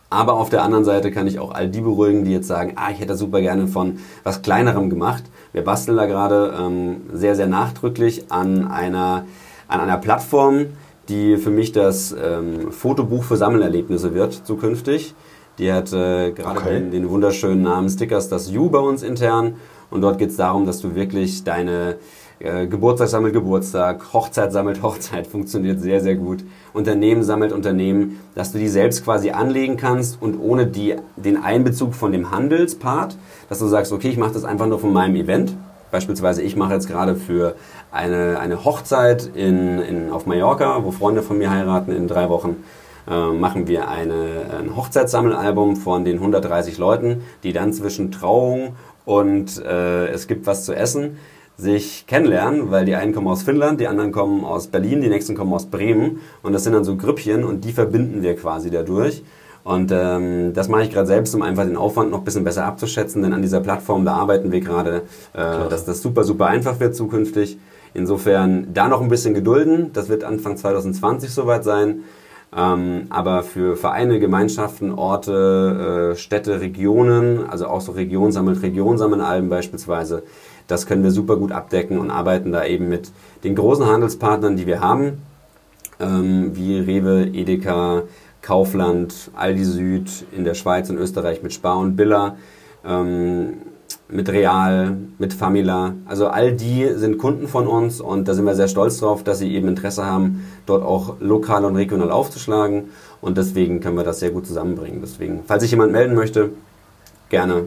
Aber 0.09 0.33
auf 0.33 0.49
der 0.49 0.63
anderen 0.63 0.85
Seite 0.85 1.11
kann 1.11 1.27
ich 1.27 1.39
auch 1.39 1.53
all 1.53 1.67
die 1.67 1.81
beruhigen, 1.81 2.23
die 2.25 2.31
jetzt 2.31 2.47
sagen, 2.47 2.73
ah, 2.75 2.91
ich 2.91 2.99
hätte 2.99 3.15
super 3.15 3.41
gerne 3.41 3.67
von 3.67 3.99
was 4.23 4.41
Kleinerem 4.41 4.89
gemacht. 4.89 5.23
Wir 5.51 5.63
basteln 5.63 5.97
da 5.97 6.05
gerade 6.05 6.53
ähm, 6.59 7.01
sehr, 7.11 7.35
sehr 7.35 7.47
nachdrücklich 7.47 8.25
an 8.29 8.67
einer, 8.67 9.25
an 9.67 9.79
einer 9.79 9.97
Plattform, 9.97 10.67
die 11.09 11.37
für 11.37 11.49
mich 11.49 11.71
das 11.71 12.13
ähm, 12.13 12.71
Fotobuch 12.71 13.23
für 13.23 13.37
Sammelerlebnisse 13.37 14.13
wird 14.13 14.33
zukünftig. 14.45 15.15
Die 15.57 15.71
hat 15.71 15.91
äh, 15.93 16.31
gerade 16.31 16.59
okay. 16.59 16.79
den, 16.79 16.91
den, 16.91 17.09
wunderschönen 17.09 17.61
Namen 17.61 17.89
Stickers 17.89 18.27
das 18.29 18.51
You 18.51 18.69
bei 18.69 18.79
uns 18.79 19.03
intern. 19.03 19.55
Und 19.89 20.01
dort 20.01 20.17
geht 20.17 20.31
es 20.31 20.35
darum, 20.35 20.65
dass 20.65 20.81
du 20.81 20.95
wirklich 20.95 21.43
deine 21.43 21.97
äh, 22.39 22.67
Geburtstag 22.67 23.07
sammelt 23.07 23.33
Geburtstag, 23.33 24.13
Hochzeit 24.13 24.51
sammelt 24.51 24.81
Hochzeit, 24.81 25.27
funktioniert 25.27 25.79
sehr, 25.79 26.01
sehr 26.01 26.15
gut. 26.15 26.43
Unternehmen 26.73 27.23
sammelt 27.23 27.53
Unternehmen, 27.53 28.19
dass 28.35 28.51
du 28.51 28.57
die 28.57 28.67
selbst 28.67 29.03
quasi 29.03 29.31
anlegen 29.31 29.77
kannst 29.77 30.21
und 30.21 30.37
ohne 30.39 30.67
die, 30.67 30.95
den 31.15 31.41
Einbezug 31.41 31.95
von 31.95 32.11
dem 32.11 32.31
Handelspart, 32.31 33.15
dass 33.47 33.59
du 33.59 33.67
sagst, 33.67 33.93
okay, 33.93 34.09
ich 34.09 34.17
mache 34.17 34.33
das 34.33 34.43
einfach 34.43 34.67
nur 34.67 34.79
von 34.79 34.91
meinem 34.91 35.15
Event. 35.15 35.55
Beispielsweise, 35.91 36.41
ich 36.41 36.57
mache 36.57 36.73
jetzt 36.73 36.89
gerade 36.89 37.15
für 37.15 37.55
eine, 37.91 38.37
eine 38.39 38.65
Hochzeit 38.65 39.29
in, 39.33 39.79
in, 39.79 40.11
auf 40.11 40.25
Mallorca, 40.25 40.83
wo 40.83 40.91
Freunde 40.91 41.21
von 41.21 41.37
mir 41.37 41.51
heiraten 41.51 41.91
in 41.95 42.07
drei 42.09 42.27
Wochen. 42.27 42.57
Äh, 43.09 43.31
machen 43.31 43.67
wir 43.67 43.87
eine, 43.87 44.47
ein 44.59 44.75
Hochzeitssammelalbum 44.75 45.77
von 45.77 46.03
den 46.03 46.17
130 46.17 46.77
Leuten, 46.79 47.21
die 47.43 47.53
dann 47.53 47.71
zwischen 47.71 48.11
Trauung 48.11 48.75
und 49.05 49.63
äh, 49.63 50.07
es 50.07 50.27
gibt 50.27 50.47
was 50.47 50.65
zu 50.65 50.75
essen 50.75 51.17
sich 51.57 52.05
kennenlernen, 52.07 52.71
weil 52.71 52.85
die 52.85 52.95
einen 52.95 53.13
kommen 53.13 53.27
aus 53.27 53.43
Finnland, 53.43 53.79
die 53.79 53.87
anderen 53.87 54.11
kommen 54.11 54.43
aus 54.43 54.67
Berlin, 54.67 55.01
die 55.01 55.07
nächsten 55.07 55.35
kommen 55.35 55.53
aus 55.53 55.67
Bremen 55.67 56.19
und 56.43 56.53
das 56.53 56.63
sind 56.63 56.73
dann 56.73 56.83
so 56.83 56.95
Grüppchen 56.95 57.43
und 57.43 57.63
die 57.63 57.71
verbinden 57.71 58.21
wir 58.21 58.35
quasi 58.35 58.69
dadurch. 58.69 59.23
Und 59.63 59.91
ähm, 59.91 60.53
das 60.53 60.69
mache 60.69 60.83
ich 60.83 60.91
gerade 60.91 61.07
selbst, 61.07 61.33
um 61.33 61.41
einfach 61.41 61.63
den 61.65 61.75
Aufwand 61.75 62.11
noch 62.11 62.19
ein 62.19 62.23
bisschen 62.23 62.43
besser 62.43 62.65
abzuschätzen, 62.65 63.23
denn 63.23 63.33
an 63.33 63.41
dieser 63.41 63.61
Plattform, 63.61 64.05
da 64.05 64.13
arbeiten 64.13 64.51
wir 64.51 64.59
gerade, 64.59 65.01
äh, 65.33 65.69
dass 65.69 65.85
das 65.85 66.03
super, 66.03 66.23
super 66.23 66.45
einfach 66.45 66.79
wird 66.79 66.95
zukünftig. 66.95 67.57
Insofern 67.95 68.67
da 68.73 68.87
noch 68.87 69.01
ein 69.01 69.07
bisschen 69.07 69.33
gedulden, 69.33 69.91
das 69.91 70.07
wird 70.07 70.23
Anfang 70.23 70.57
2020 70.57 71.31
soweit 71.31 71.63
sein. 71.63 72.03
Ähm, 72.55 73.07
aber 73.09 73.43
für 73.43 73.75
Vereine, 73.75 74.19
Gemeinschaften, 74.19 74.93
Orte, 74.93 76.13
äh, 76.13 76.15
Städte, 76.15 76.61
Regionen, 76.61 77.45
also 77.49 77.67
auch 77.67 77.81
so 77.81 77.93
Region 77.93 78.31
sammelt 78.31 78.61
Region 78.61 78.97
sammeln 78.97 79.21
Alben 79.21 79.49
beispielsweise, 79.49 80.23
das 80.67 80.85
können 80.85 81.03
wir 81.03 81.11
super 81.11 81.37
gut 81.37 81.51
abdecken 81.51 81.99
und 81.99 82.11
arbeiten 82.11 82.51
da 82.51 82.65
eben 82.65 82.89
mit 82.89 83.11
den 83.43 83.55
großen 83.55 83.85
Handelspartnern, 83.85 84.57
die 84.57 84.67
wir 84.67 84.79
haben, 84.79 85.21
ähm, 85.99 86.55
wie 86.55 86.79
Rewe, 86.79 87.27
Edeka, 87.33 88.03
Kaufland, 88.41 89.31
Aldi 89.35 89.63
Süd 89.65 90.25
in 90.31 90.43
der 90.43 90.53
Schweiz 90.53 90.89
und 90.89 90.97
Österreich 90.97 91.41
mit 91.41 91.53
Spar 91.53 91.77
und 91.77 91.95
Billa, 91.95 92.37
ähm, 92.85 93.53
mit 94.07 94.29
Real, 94.29 94.97
mit 95.17 95.33
Famila. 95.33 95.95
Also 96.05 96.27
all 96.27 96.53
die 96.53 96.93
sind 96.95 97.17
Kunden 97.17 97.47
von 97.47 97.67
uns 97.67 98.01
und 98.01 98.27
da 98.27 98.33
sind 98.33 98.45
wir 98.45 98.55
sehr 98.55 98.67
stolz 98.67 98.99
drauf, 98.99 99.23
dass 99.23 99.39
sie 99.39 99.53
eben 99.53 99.67
Interesse 99.67 100.05
haben, 100.05 100.45
dort 100.65 100.83
auch 100.83 101.15
lokal 101.19 101.65
und 101.65 101.75
regional 101.75 102.11
aufzuschlagen 102.11 102.89
und 103.21 103.37
deswegen 103.37 103.79
können 103.79 103.97
wir 103.97 104.03
das 104.03 104.19
sehr 104.19 104.29
gut 104.29 104.45
zusammenbringen. 104.45 105.01
Deswegen, 105.01 105.41
falls 105.47 105.63
sich 105.63 105.71
jemand 105.71 105.91
melden 105.91 106.13
möchte, 106.13 106.51
gerne 107.29 107.65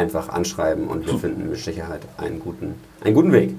einfach 0.00 0.30
anschreiben 0.30 0.88
und 0.88 1.06
wir 1.06 1.18
finden 1.18 1.50
mit 1.50 1.58
Sicherheit 1.58 2.00
einen 2.16 2.40
guten, 2.40 2.74
einen 3.04 3.14
guten 3.14 3.32
Weg. 3.32 3.54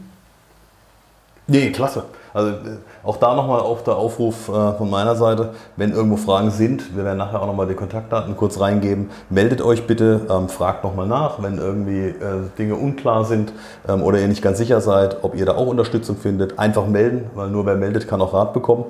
Nee, 1.45 1.71
klasse. 1.71 2.03
Also 2.33 2.49
äh, 2.49 2.77
auch 3.03 3.17
da 3.17 3.35
nochmal 3.35 3.59
auf 3.59 3.83
der 3.83 3.95
Aufruf 3.95 4.47
äh, 4.47 4.73
von 4.73 4.89
meiner 4.89 5.15
Seite, 5.15 5.49
wenn 5.75 5.91
irgendwo 5.91 6.17
Fragen 6.17 6.49
sind, 6.49 6.95
wir 6.95 7.03
werden 7.03 7.17
nachher 7.17 7.41
auch 7.41 7.45
nochmal 7.45 7.67
die 7.67 7.75
Kontaktdaten 7.75 8.35
kurz 8.37 8.59
reingeben, 8.59 9.09
meldet 9.29 9.61
euch 9.61 9.85
bitte, 9.85 10.21
ähm, 10.29 10.49
fragt 10.49 10.83
nochmal 10.83 11.07
nach, 11.07 11.43
wenn 11.43 11.57
irgendwie 11.57 12.07
äh, 12.07 12.49
Dinge 12.57 12.75
unklar 12.75 13.25
sind 13.25 13.53
ähm, 13.87 14.01
oder 14.01 14.19
ihr 14.19 14.27
nicht 14.27 14.41
ganz 14.41 14.57
sicher 14.57 14.81
seid, 14.81 15.23
ob 15.23 15.35
ihr 15.35 15.45
da 15.45 15.55
auch 15.55 15.67
Unterstützung 15.67 16.15
findet, 16.15 16.57
einfach 16.57 16.87
melden, 16.87 17.29
weil 17.35 17.49
nur 17.49 17.65
wer 17.67 17.75
meldet, 17.75 18.07
kann 18.07 18.21
auch 18.21 18.33
Rat 18.33 18.53
bekommen. 18.53 18.85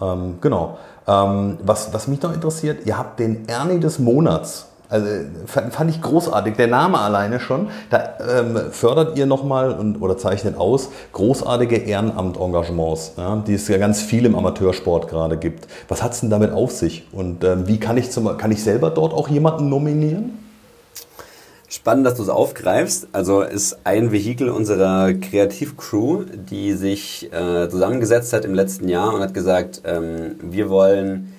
Ähm, 0.00 0.38
genau. 0.40 0.78
Was, 1.04 1.92
was 1.92 2.06
mich 2.06 2.22
noch 2.22 2.32
interessiert, 2.32 2.86
ihr 2.86 2.96
habt 2.96 3.18
den 3.18 3.48
Ernie 3.48 3.80
des 3.80 3.98
Monats 3.98 4.68
also 4.92 5.06
fand 5.46 5.90
ich 5.90 6.02
großartig. 6.02 6.56
Der 6.56 6.66
Name 6.66 6.98
alleine 6.98 7.40
schon. 7.40 7.68
Da 7.88 8.14
ähm, 8.20 8.58
fördert 8.70 9.16
ihr 9.16 9.24
nochmal 9.24 9.78
oder 9.98 10.18
zeichnet 10.18 10.58
aus 10.58 10.90
großartige 11.12 11.76
Ehrenamt-Engagements, 11.76 13.12
ja, 13.16 13.42
die 13.46 13.54
es 13.54 13.66
ja 13.68 13.78
ganz 13.78 14.02
viel 14.02 14.26
im 14.26 14.34
Amateursport 14.34 15.08
gerade 15.08 15.38
gibt. 15.38 15.66
Was 15.88 16.02
hat 16.02 16.12
es 16.12 16.20
denn 16.20 16.28
damit 16.28 16.52
auf 16.52 16.72
sich? 16.72 17.08
Und 17.10 17.42
ähm, 17.42 17.66
wie 17.66 17.80
kann 17.80 17.96
ich, 17.96 18.10
zum, 18.10 18.36
kann 18.36 18.52
ich 18.52 18.62
selber 18.62 18.90
dort 18.90 19.14
auch 19.14 19.28
jemanden 19.28 19.70
nominieren? 19.70 20.38
Spannend, 21.70 22.04
dass 22.04 22.16
du 22.16 22.22
es 22.22 22.28
aufgreifst. 22.28 23.08
Also 23.12 23.40
ist 23.40 23.78
ein 23.84 24.12
Vehikel 24.12 24.50
unserer 24.50 25.14
Kreativcrew, 25.14 26.24
die 26.50 26.74
sich 26.74 27.32
äh, 27.32 27.66
zusammengesetzt 27.70 28.34
hat 28.34 28.44
im 28.44 28.52
letzten 28.52 28.90
Jahr 28.90 29.14
und 29.14 29.22
hat 29.22 29.32
gesagt, 29.32 29.80
ähm, 29.86 30.34
wir 30.42 30.68
wollen 30.68 31.32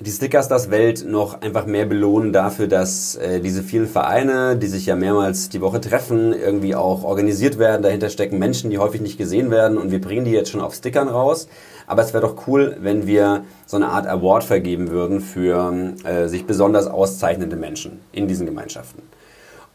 die 0.00 0.10
Stickers 0.10 0.46
das 0.46 0.70
Welt 0.70 1.04
noch 1.04 1.40
einfach 1.40 1.66
mehr 1.66 1.84
belohnen 1.84 2.32
dafür, 2.32 2.68
dass 2.68 3.16
äh, 3.16 3.40
diese 3.40 3.64
vielen 3.64 3.88
Vereine, 3.88 4.56
die 4.56 4.68
sich 4.68 4.86
ja 4.86 4.94
mehrmals 4.94 5.48
die 5.48 5.60
Woche 5.60 5.80
treffen, 5.80 6.32
irgendwie 6.32 6.76
auch 6.76 7.02
organisiert 7.02 7.58
werden. 7.58 7.82
Dahinter 7.82 8.08
stecken 8.08 8.38
Menschen, 8.38 8.70
die 8.70 8.78
häufig 8.78 9.00
nicht 9.00 9.18
gesehen 9.18 9.50
werden 9.50 9.76
und 9.76 9.90
wir 9.90 10.00
bringen 10.00 10.24
die 10.24 10.30
jetzt 10.30 10.50
schon 10.50 10.60
auf 10.60 10.74
Stickern 10.74 11.08
raus. 11.08 11.48
Aber 11.88 12.02
es 12.02 12.12
wäre 12.12 12.24
doch 12.24 12.46
cool, 12.46 12.76
wenn 12.80 13.08
wir 13.08 13.44
so 13.66 13.76
eine 13.76 13.88
Art 13.88 14.06
Award 14.06 14.44
vergeben 14.44 14.90
würden 14.90 15.20
für 15.20 15.94
äh, 16.04 16.28
sich 16.28 16.46
besonders 16.46 16.86
auszeichnende 16.86 17.56
Menschen 17.56 17.98
in 18.12 18.28
diesen 18.28 18.46
Gemeinschaften. 18.46 19.02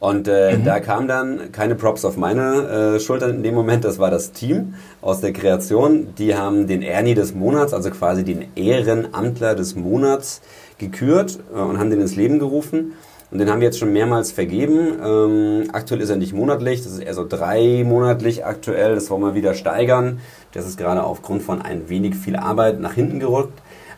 Und 0.04 0.28
äh, 0.28 0.58
mhm. 0.58 0.66
da 0.66 0.82
kam 0.82 1.08
dann 1.08 1.54
keine 1.54 1.76
Props 1.76 2.04
auf 2.04 2.18
meine 2.18 2.96
äh, 2.96 3.00
Schultern 3.00 3.36
in 3.36 3.42
dem 3.42 3.56
Moment, 3.56 3.86
das 3.86 4.00
war 4.00 4.12
das 4.12 4.34
Team 4.34 4.74
aus 5.00 5.22
der 5.22 5.32
Kreation. 5.32 6.14
Die 6.18 6.36
haben 6.36 6.68
den 6.68 6.82
Ernie 6.82 7.14
des 7.14 7.34
Monats, 7.34 7.74
also 7.74 7.90
quasi 7.90 8.26
den 8.26 8.48
Ehrenamtler 8.58 9.56
des 9.56 9.78
Monats 9.78 10.42
gekürt 10.78 11.40
äh, 11.56 11.58
und 11.58 11.80
haben 11.80 11.90
den 11.90 12.02
ins 12.02 12.18
Leben 12.18 12.38
gerufen. 12.38 12.96
Und 13.32 13.38
den 13.38 13.50
haben 13.50 13.62
wir 13.62 13.68
jetzt 13.68 13.80
schon 13.80 13.94
mehrmals 13.94 14.34
vergeben. 14.34 15.00
Ähm, 15.02 15.70
aktuell 15.72 16.02
ist 16.02 16.10
er 16.10 16.18
nicht 16.18 16.34
monatlich, 16.34 16.84
das 16.84 16.92
ist 16.92 17.00
eher 17.00 17.14
so 17.14 17.26
drei 17.26 17.86
monatlich 17.86 18.46
aktuell. 18.46 18.96
Das 18.96 19.10
wollen 19.10 19.22
wir 19.22 19.36
wieder 19.36 19.54
steigern. 19.54 20.20
Das 20.52 20.68
ist 20.68 20.78
gerade 20.78 21.06
aufgrund 21.06 21.44
von 21.44 21.62
ein 21.62 21.88
wenig 21.88 22.16
viel 22.18 22.36
Arbeit 22.36 22.82
nach 22.82 22.94
hinten 22.94 23.22
gerückt. 23.22 23.58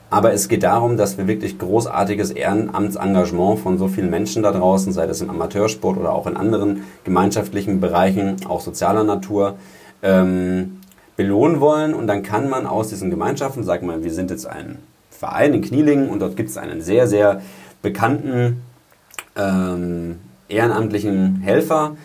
Aber 0.10 0.34
es 0.34 0.48
geht 0.48 0.64
darum, 0.64 0.98
dass 0.98 1.18
wir 1.18 1.28
wirklich 1.28 1.58
großartiges 1.58 2.32
Ehrenamtsengagement 2.32 3.60
von 3.60 3.78
so 3.78 3.88
vielen 3.88 4.10
Menschen 4.10 4.44
da 4.44 4.52
draußen, 4.52 4.94
sei 4.94 5.08
das 5.08 5.22
im 5.22 5.30
Amateursport 5.30 5.98
oder 5.98 6.14
auch 6.14 6.28
in 6.28 6.38
anderen 6.38 6.84
gemeinschaftlichen 7.04 7.80
Bereichen, 7.80 8.38
auch 8.48 8.62
sozialer 8.62 9.04
Natur, 9.04 9.56
ähm, 10.04 10.82
belohnen 11.18 11.60
wollen. 11.60 11.94
Und 11.94 12.08
dann 12.08 12.24
kann 12.24 12.50
man 12.50 12.66
aus 12.66 12.90
diesen 12.90 13.10
Gemeinschaften, 13.10 13.64
sagen 13.64 13.88
wir, 13.88 14.04
wir 14.04 14.14
sind 14.14 14.30
jetzt 14.30 14.46
ein 14.46 14.80
Verein 15.10 15.54
in 15.54 15.62
Knielingen 15.62 16.10
und 16.10 16.20
dort 16.20 16.36
gibt 16.36 16.50
es 16.50 16.58
einen 16.58 16.82
sehr, 16.82 17.08
sehr 17.08 17.42
bekannten 17.82 18.62
ähm, 19.36 20.20
ehrenamtlichen 20.50 21.42
Helfer, 21.42 21.96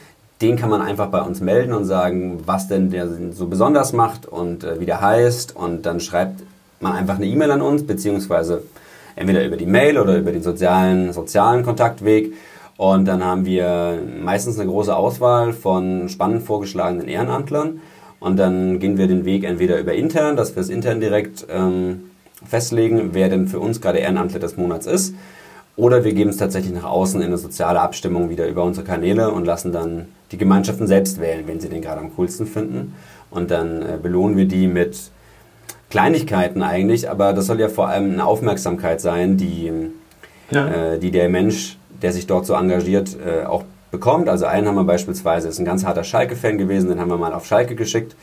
den 0.40 0.56
kann 0.56 0.70
man 0.70 0.80
einfach 0.80 1.08
bei 1.08 1.20
uns 1.20 1.40
melden 1.40 1.72
und 1.72 1.84
sagen, 1.84 2.40
was 2.46 2.66
denn 2.66 2.90
der 2.90 3.08
so 3.32 3.46
besonders 3.46 3.92
macht 3.92 4.26
und 4.26 4.64
äh, 4.64 4.80
wie 4.80 4.86
der 4.86 5.00
heißt. 5.00 5.54
Und 5.54 5.84
dann 5.84 6.00
schreibt 6.00 6.42
man 6.80 6.92
einfach 6.92 7.16
eine 7.16 7.26
E-Mail 7.26 7.50
an 7.50 7.62
uns, 7.62 7.86
beziehungsweise 7.86 8.62
entweder 9.16 9.44
über 9.44 9.56
die 9.56 9.66
Mail 9.66 9.98
oder 9.98 10.16
über 10.16 10.32
den 10.32 10.42
sozialen, 10.42 11.12
sozialen 11.12 11.64
Kontaktweg. 11.64 12.32
Und 12.76 13.04
dann 13.04 13.22
haben 13.22 13.44
wir 13.44 13.98
meistens 14.22 14.58
eine 14.58 14.70
große 14.70 14.94
Auswahl 14.94 15.52
von 15.52 16.08
spannend 16.08 16.42
vorgeschlagenen 16.42 17.08
Ehrenamtlern. 17.08 17.80
Und 18.20 18.38
dann 18.38 18.78
gehen 18.78 18.96
wir 18.98 19.06
den 19.06 19.24
Weg 19.24 19.44
entweder 19.44 19.78
über 19.78 19.94
intern, 19.94 20.36
dass 20.36 20.56
wir 20.56 20.62
es 20.62 20.68
intern 20.68 21.00
direkt 21.00 21.46
ähm, 21.50 22.10
festlegen, 22.46 23.10
wer 23.12 23.28
denn 23.28 23.48
für 23.48 23.60
uns 23.60 23.80
gerade 23.80 23.98
Ehrenamtler 23.98 24.40
des 24.40 24.56
Monats 24.56 24.86
ist. 24.86 25.14
Oder 25.76 26.04
wir 26.04 26.12
geben 26.12 26.30
es 26.30 26.36
tatsächlich 26.36 26.74
nach 26.74 26.84
außen 26.84 27.20
in 27.20 27.28
eine 27.28 27.38
soziale 27.38 27.80
Abstimmung 27.80 28.28
wieder 28.28 28.46
über 28.48 28.64
unsere 28.64 28.84
Kanäle 28.84 29.30
und 29.30 29.44
lassen 29.44 29.72
dann 29.72 30.08
die 30.32 30.38
Gemeinschaften 30.38 30.86
selbst 30.86 31.20
wählen, 31.20 31.44
wenn 31.46 31.60
sie 31.60 31.68
den 31.68 31.80
gerade 31.80 32.00
am 32.00 32.14
coolsten 32.16 32.46
finden. 32.46 32.94
Und 33.30 33.50
dann 33.50 33.82
äh, 33.82 33.98
belohnen 34.02 34.36
wir 34.36 34.46
die 34.46 34.66
mit 34.66 35.10
Kleinigkeiten 35.90 36.62
eigentlich, 36.62 37.10
aber 37.10 37.32
das 37.32 37.46
soll 37.46 37.60
ja 37.60 37.68
vor 37.68 37.88
allem 37.88 38.12
eine 38.12 38.24
Aufmerksamkeit 38.24 39.00
sein, 39.00 39.36
die, 39.36 39.72
ja. 40.50 40.68
äh, 40.68 40.98
die 40.98 41.10
der 41.10 41.28
Mensch, 41.28 41.76
der 42.00 42.12
sich 42.12 42.26
dort 42.26 42.46
so 42.46 42.54
engagiert, 42.54 43.16
äh, 43.24 43.44
auch 43.44 43.64
bekommt. 43.90 44.28
Also 44.28 44.46
einen 44.46 44.68
haben 44.68 44.76
wir 44.76 44.84
beispielsweise, 44.84 45.48
ist 45.48 45.58
ein 45.58 45.64
ganz 45.64 45.84
harter 45.84 46.04
Schalke-Fan 46.04 46.58
gewesen, 46.58 46.88
den 46.88 47.00
haben 47.00 47.10
wir 47.10 47.18
mal 47.18 47.32
auf 47.32 47.44
Schalke 47.44 47.74
geschickt. 47.74 48.14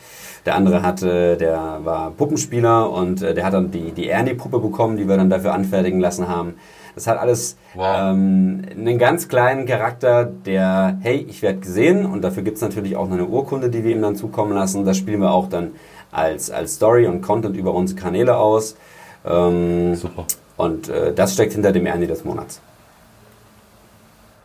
Der 0.46 0.54
andere 0.54 0.82
hatte, 0.82 1.36
der 1.36 1.80
war 1.84 2.10
Puppenspieler 2.12 2.90
und 2.90 3.22
äh, 3.22 3.34
der 3.34 3.44
hat 3.44 3.52
dann 3.52 3.70
die, 3.70 3.92
die 3.92 4.08
Ernie-Puppe 4.08 4.60
bekommen, 4.60 4.96
die 4.96 5.06
wir 5.06 5.16
dann 5.16 5.28
dafür 5.28 5.52
anfertigen 5.52 6.00
lassen 6.00 6.28
haben. 6.28 6.54
Das 6.94 7.06
hat 7.06 7.18
alles 7.18 7.56
wow. 7.74 8.12
ähm, 8.12 8.62
einen 8.76 8.98
ganz 8.98 9.28
kleinen 9.28 9.66
Charakter, 9.66 10.24
der, 10.24 10.96
hey, 11.02 11.24
ich 11.28 11.42
werde 11.42 11.58
gesehen 11.58 12.06
und 12.06 12.22
dafür 12.22 12.42
gibt 12.42 12.56
es 12.56 12.62
natürlich 12.62 12.96
auch 12.96 13.06
noch 13.06 13.14
eine 13.14 13.26
Urkunde, 13.26 13.68
die 13.68 13.84
wir 13.84 13.92
ihm 13.92 14.02
dann 14.02 14.16
zukommen 14.16 14.52
lassen. 14.52 14.84
Das 14.84 14.96
spielen 14.96 15.20
wir 15.20 15.30
auch 15.30 15.48
dann 15.48 15.72
als, 16.10 16.50
als 16.50 16.74
Story 16.74 17.06
und 17.06 17.20
Content 17.20 17.56
über 17.56 17.74
unsere 17.74 18.00
Kanäle 18.00 18.36
aus. 18.36 18.76
Ähm, 19.24 19.94
Super. 19.94 20.24
Und 20.56 20.88
äh, 20.88 21.12
das 21.12 21.34
steckt 21.34 21.52
hinter 21.52 21.72
dem 21.72 21.86
Ernie 21.86 22.06
des 22.06 22.24
Monats. 22.24 22.60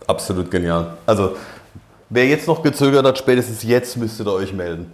Absolut 0.08 0.52
genial. 0.52 0.98
Also, 1.06 1.36
wer 2.10 2.28
jetzt 2.28 2.48
noch 2.48 2.62
gezögert 2.62 3.06
hat, 3.06 3.18
spätestens 3.18 3.64
jetzt 3.64 3.98
müsstet 3.98 4.28
ihr 4.28 4.34
euch 4.34 4.54
melden. 4.54 4.92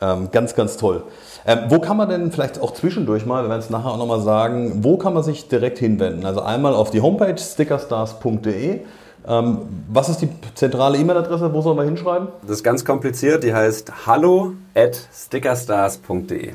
Ähm, 0.00 0.30
ganz, 0.30 0.54
ganz 0.54 0.76
toll. 0.76 1.02
Ähm, 1.44 1.60
wo 1.68 1.80
kann 1.80 1.96
man 1.96 2.08
denn 2.08 2.30
vielleicht 2.30 2.60
auch 2.60 2.72
zwischendurch 2.72 3.26
mal, 3.26 3.44
wir 3.44 3.50
werden 3.50 3.60
es 3.60 3.70
nachher 3.70 3.90
auch 3.90 3.98
nochmal 3.98 4.20
sagen, 4.20 4.84
wo 4.84 4.96
kann 4.96 5.12
man 5.14 5.24
sich 5.24 5.48
direkt 5.48 5.78
hinwenden? 5.78 6.24
Also 6.24 6.40
einmal 6.40 6.74
auf 6.74 6.90
die 6.90 7.00
Homepage 7.00 7.36
stickerstars.de 7.36 8.80
ähm, 9.26 9.58
was 9.88 10.08
ist 10.08 10.18
die 10.18 10.28
zentrale 10.54 10.98
E-Mail-Adresse? 10.98 11.52
Wo 11.52 11.62
sollen 11.62 11.76
wir 11.76 11.84
hinschreiben? 11.84 12.28
Das 12.42 12.58
ist 12.58 12.64
ganz 12.64 12.84
kompliziert. 12.84 13.44
Die 13.44 13.54
heißt 13.54 14.06
hallo 14.06 14.54
at 14.74 15.08
stickerstars.de. 15.12 16.54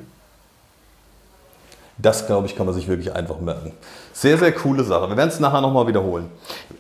Das, 2.00 2.28
glaube 2.28 2.46
ich, 2.46 2.56
kann 2.56 2.68
man 2.68 2.76
sich 2.76 2.88
wirklich 2.88 3.14
einfach 3.14 3.40
merken. 3.40 3.72
Sehr, 4.14 4.38
sehr 4.38 4.52
coole 4.52 4.84
Sache. 4.84 5.10
Wir 5.10 5.18
werden 5.18 5.30
es 5.30 5.40
nachher 5.40 5.62
nochmal 5.62 5.88
wiederholen. 5.88 6.26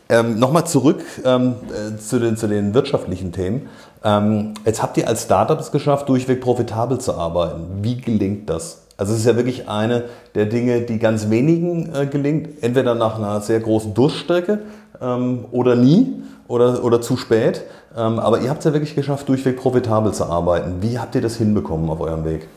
Ähm, 0.09 0.38
nochmal 0.38 0.67
zurück 0.67 1.03
ähm, 1.25 1.55
äh, 1.69 1.97
zu, 1.97 2.19
den, 2.19 2.38
zu 2.38 2.47
den 2.47 2.73
wirtschaftlichen 2.73 3.31
Themen. 3.31 3.67
Ähm, 4.03 4.53
jetzt 4.65 4.83
habt 4.83 4.95
ihr 4.97 5.07
als 5.07 5.23
Startup 5.23 5.59
es 5.59 5.71
geschafft, 5.71 6.07
durchweg 6.09 6.39
profitabel 6.39 6.99
zu 6.99 7.15
arbeiten. 7.15 7.79
Wie 7.81 7.99
gelingt 7.99 8.49
das? 8.49 8.83
Also 8.97 9.13
es 9.13 9.19
ist 9.19 9.25
ja 9.25 9.35
wirklich 9.35 9.67
eine 9.67 10.05
der 10.35 10.45
Dinge, 10.45 10.81
die 10.81 10.99
ganz 10.99 11.29
wenigen 11.29 11.93
äh, 11.95 12.05
gelingt. 12.05 12.63
Entweder 12.63 12.95
nach 12.95 13.17
einer 13.17 13.41
sehr 13.41 13.59
großen 13.59 13.93
Durststrecke 13.93 14.61
ähm, 15.01 15.45
oder 15.51 15.75
nie 15.75 16.21
oder, 16.47 16.83
oder 16.83 17.01
zu 17.01 17.17
spät. 17.17 17.63
Ähm, 17.95 18.19
aber 18.19 18.41
ihr 18.41 18.49
habt 18.49 18.59
es 18.59 18.65
ja 18.65 18.73
wirklich 18.73 18.95
geschafft, 18.95 19.27
durchweg 19.29 19.57
profitabel 19.57 20.13
zu 20.13 20.25
arbeiten. 20.25 20.81
Wie 20.81 20.99
habt 20.99 21.15
ihr 21.15 21.21
das 21.21 21.37
hinbekommen 21.37 21.89
auf 21.89 21.99
eurem 21.99 22.25
Weg? 22.25 22.47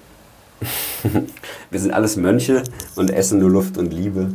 Wir 1.70 1.80
sind 1.80 1.92
alles 1.92 2.16
Mönche 2.16 2.62
und 2.96 3.10
essen 3.10 3.38
nur 3.38 3.50
Luft 3.50 3.78
und 3.78 3.92
Liebe. 3.92 4.32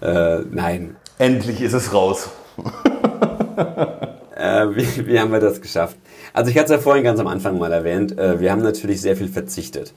Äh, 0.00 0.40
nein. 0.50 0.96
Endlich 1.18 1.60
ist 1.62 1.72
es 1.72 1.92
raus. 1.92 2.28
äh, 4.36 4.66
wie, 4.74 5.06
wie, 5.06 5.18
haben 5.18 5.32
wir 5.32 5.40
das 5.40 5.60
geschafft? 5.60 5.96
Also 6.34 6.50
ich 6.50 6.58
hatte 6.58 6.66
es 6.66 6.70
ja 6.72 6.78
vorhin 6.78 7.04
ganz 7.04 7.18
am 7.18 7.26
Anfang 7.26 7.58
mal 7.58 7.72
erwähnt. 7.72 8.18
Äh, 8.18 8.38
wir 8.38 8.52
haben 8.52 8.62
natürlich 8.62 9.00
sehr 9.00 9.16
viel 9.16 9.28
verzichtet. 9.28 9.94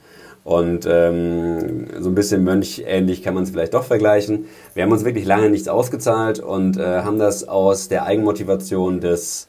Und 0.50 0.84
ähm, 0.84 1.86
so 2.00 2.10
ein 2.10 2.16
bisschen 2.16 2.42
Mönch-ähnlich 2.42 3.22
kann 3.22 3.34
man 3.34 3.44
es 3.44 3.50
vielleicht 3.50 3.72
doch 3.72 3.84
vergleichen. 3.84 4.46
Wir 4.74 4.82
haben 4.82 4.90
uns 4.90 5.04
wirklich 5.04 5.24
lange 5.24 5.48
nichts 5.48 5.68
ausgezahlt 5.68 6.40
und 6.40 6.76
äh, 6.76 7.02
haben 7.02 7.20
das 7.20 7.46
aus 7.46 7.86
der 7.86 8.04
Eigenmotivation 8.04 9.00
des, 9.00 9.46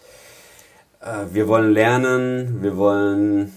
äh, 1.02 1.34
wir 1.34 1.48
wollen 1.48 1.72
lernen, 1.72 2.60
wir 2.62 2.78
wollen 2.78 3.52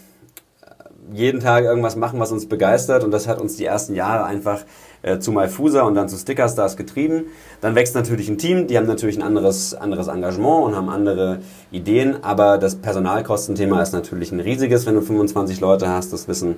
äh, 0.62 1.12
jeden 1.12 1.40
Tag 1.40 1.64
irgendwas 1.64 1.96
machen, 1.96 2.18
was 2.18 2.32
uns 2.32 2.48
begeistert 2.48 3.04
und 3.04 3.10
das 3.10 3.28
hat 3.28 3.42
uns 3.42 3.58
die 3.58 3.66
ersten 3.66 3.94
Jahre 3.94 4.24
einfach 4.24 4.64
äh, 5.02 5.18
zu 5.18 5.30
MyFusa 5.30 5.82
und 5.82 5.96
dann 5.96 6.08
zu 6.08 6.16
Stickerstars 6.16 6.78
getrieben. 6.78 7.24
Dann 7.60 7.74
wächst 7.74 7.94
natürlich 7.94 8.30
ein 8.30 8.38
Team, 8.38 8.68
die 8.68 8.78
haben 8.78 8.86
natürlich 8.86 9.18
ein 9.18 9.22
anderes, 9.22 9.74
anderes 9.74 10.08
Engagement 10.08 10.64
und 10.64 10.76
haben 10.76 10.88
andere 10.88 11.40
Ideen, 11.70 12.24
aber 12.24 12.56
das 12.56 12.76
Personalkostenthema 12.76 13.82
ist 13.82 13.92
natürlich 13.92 14.32
ein 14.32 14.40
riesiges, 14.40 14.86
wenn 14.86 14.94
du 14.94 15.02
25 15.02 15.60
Leute 15.60 15.90
hast, 15.90 16.14
das 16.14 16.26
wissen 16.26 16.56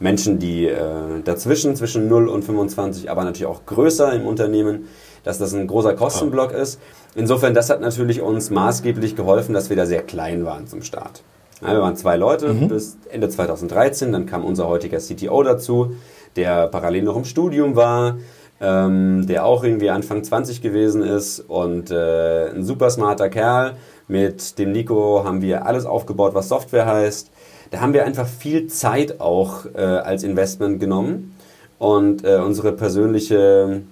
Menschen, 0.00 0.38
die 0.38 0.66
äh, 0.66 0.76
dazwischen, 1.24 1.74
zwischen 1.76 2.08
0 2.08 2.28
und 2.28 2.44
25, 2.44 3.10
aber 3.10 3.24
natürlich 3.24 3.46
auch 3.46 3.66
größer 3.66 4.12
im 4.12 4.26
Unternehmen, 4.26 4.86
dass 5.24 5.38
das 5.38 5.52
ein 5.52 5.66
großer 5.66 5.94
Kostenblock 5.94 6.52
ist. 6.52 6.80
Insofern, 7.14 7.54
das 7.54 7.68
hat 7.70 7.80
natürlich 7.80 8.20
uns 8.20 8.50
maßgeblich 8.50 9.16
geholfen, 9.16 9.54
dass 9.54 9.70
wir 9.70 9.76
da 9.76 9.86
sehr 9.86 10.02
klein 10.02 10.44
waren 10.44 10.66
zum 10.66 10.82
Start. 10.82 11.22
Ja, 11.60 11.72
wir 11.72 11.80
waren 11.80 11.96
zwei 11.96 12.16
Leute 12.16 12.52
mhm. 12.52 12.68
bis 12.68 12.96
Ende 13.10 13.28
2013, 13.28 14.12
dann 14.12 14.26
kam 14.26 14.44
unser 14.44 14.68
heutiger 14.68 14.98
CTO 14.98 15.42
dazu, 15.42 15.96
der 16.36 16.68
parallel 16.68 17.02
noch 17.02 17.16
im 17.16 17.24
Studium 17.24 17.74
war, 17.74 18.18
ähm, 18.60 19.26
der 19.26 19.44
auch 19.44 19.64
irgendwie 19.64 19.90
Anfang 19.90 20.22
20 20.22 20.62
gewesen 20.62 21.02
ist 21.02 21.40
und 21.40 21.90
äh, 21.90 22.50
ein 22.50 22.62
super 22.64 22.90
smarter 22.90 23.28
Kerl. 23.28 23.74
Mit 24.06 24.58
dem 24.58 24.72
Nico 24.72 25.22
haben 25.24 25.42
wir 25.42 25.66
alles 25.66 25.84
aufgebaut, 25.84 26.34
was 26.34 26.48
Software 26.48 26.86
heißt. 26.86 27.30
Da 27.70 27.80
haben 27.80 27.92
wir 27.92 28.04
einfach 28.04 28.26
viel 28.26 28.68
Zeit 28.68 29.20
auch 29.20 29.66
äh, 29.74 29.80
als 29.80 30.22
Investment 30.22 30.80
genommen 30.80 31.36
und 31.78 32.24
äh, 32.24 32.36
unsere 32.36 32.72
persönliche, 32.72 33.82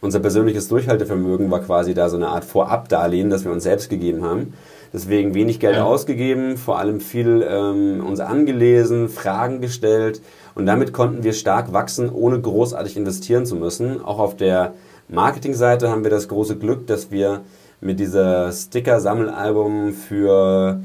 unser 0.00 0.20
persönliches 0.20 0.68
Durchhaltevermögen 0.68 1.50
war 1.50 1.60
quasi 1.60 1.94
da 1.94 2.08
so 2.08 2.16
eine 2.16 2.28
Art 2.28 2.44
Vorabdarlehen, 2.44 3.30
das 3.30 3.44
wir 3.44 3.52
uns 3.52 3.64
selbst 3.64 3.88
gegeben 3.88 4.22
haben. 4.22 4.52
Deswegen 4.92 5.34
wenig 5.34 5.60
Geld 5.60 5.76
ja. 5.76 5.84
ausgegeben, 5.84 6.56
vor 6.56 6.78
allem 6.78 7.00
viel 7.00 7.44
ähm, 7.48 8.04
uns 8.06 8.20
angelesen, 8.20 9.08
Fragen 9.08 9.60
gestellt 9.60 10.20
und 10.54 10.66
damit 10.66 10.92
konnten 10.92 11.24
wir 11.24 11.32
stark 11.32 11.72
wachsen, 11.72 12.10
ohne 12.10 12.40
großartig 12.40 12.96
investieren 12.96 13.46
zu 13.46 13.56
müssen. 13.56 14.02
Auch 14.02 14.18
auf 14.18 14.36
der 14.36 14.74
Marketingseite 15.08 15.90
haben 15.90 16.04
wir 16.04 16.10
das 16.10 16.28
große 16.28 16.56
Glück, 16.56 16.86
dass 16.86 17.10
wir 17.10 17.42
mit 17.80 18.00
dieser 18.00 18.52
Sticker-Sammelalbum 18.52 19.92
für 19.92 20.80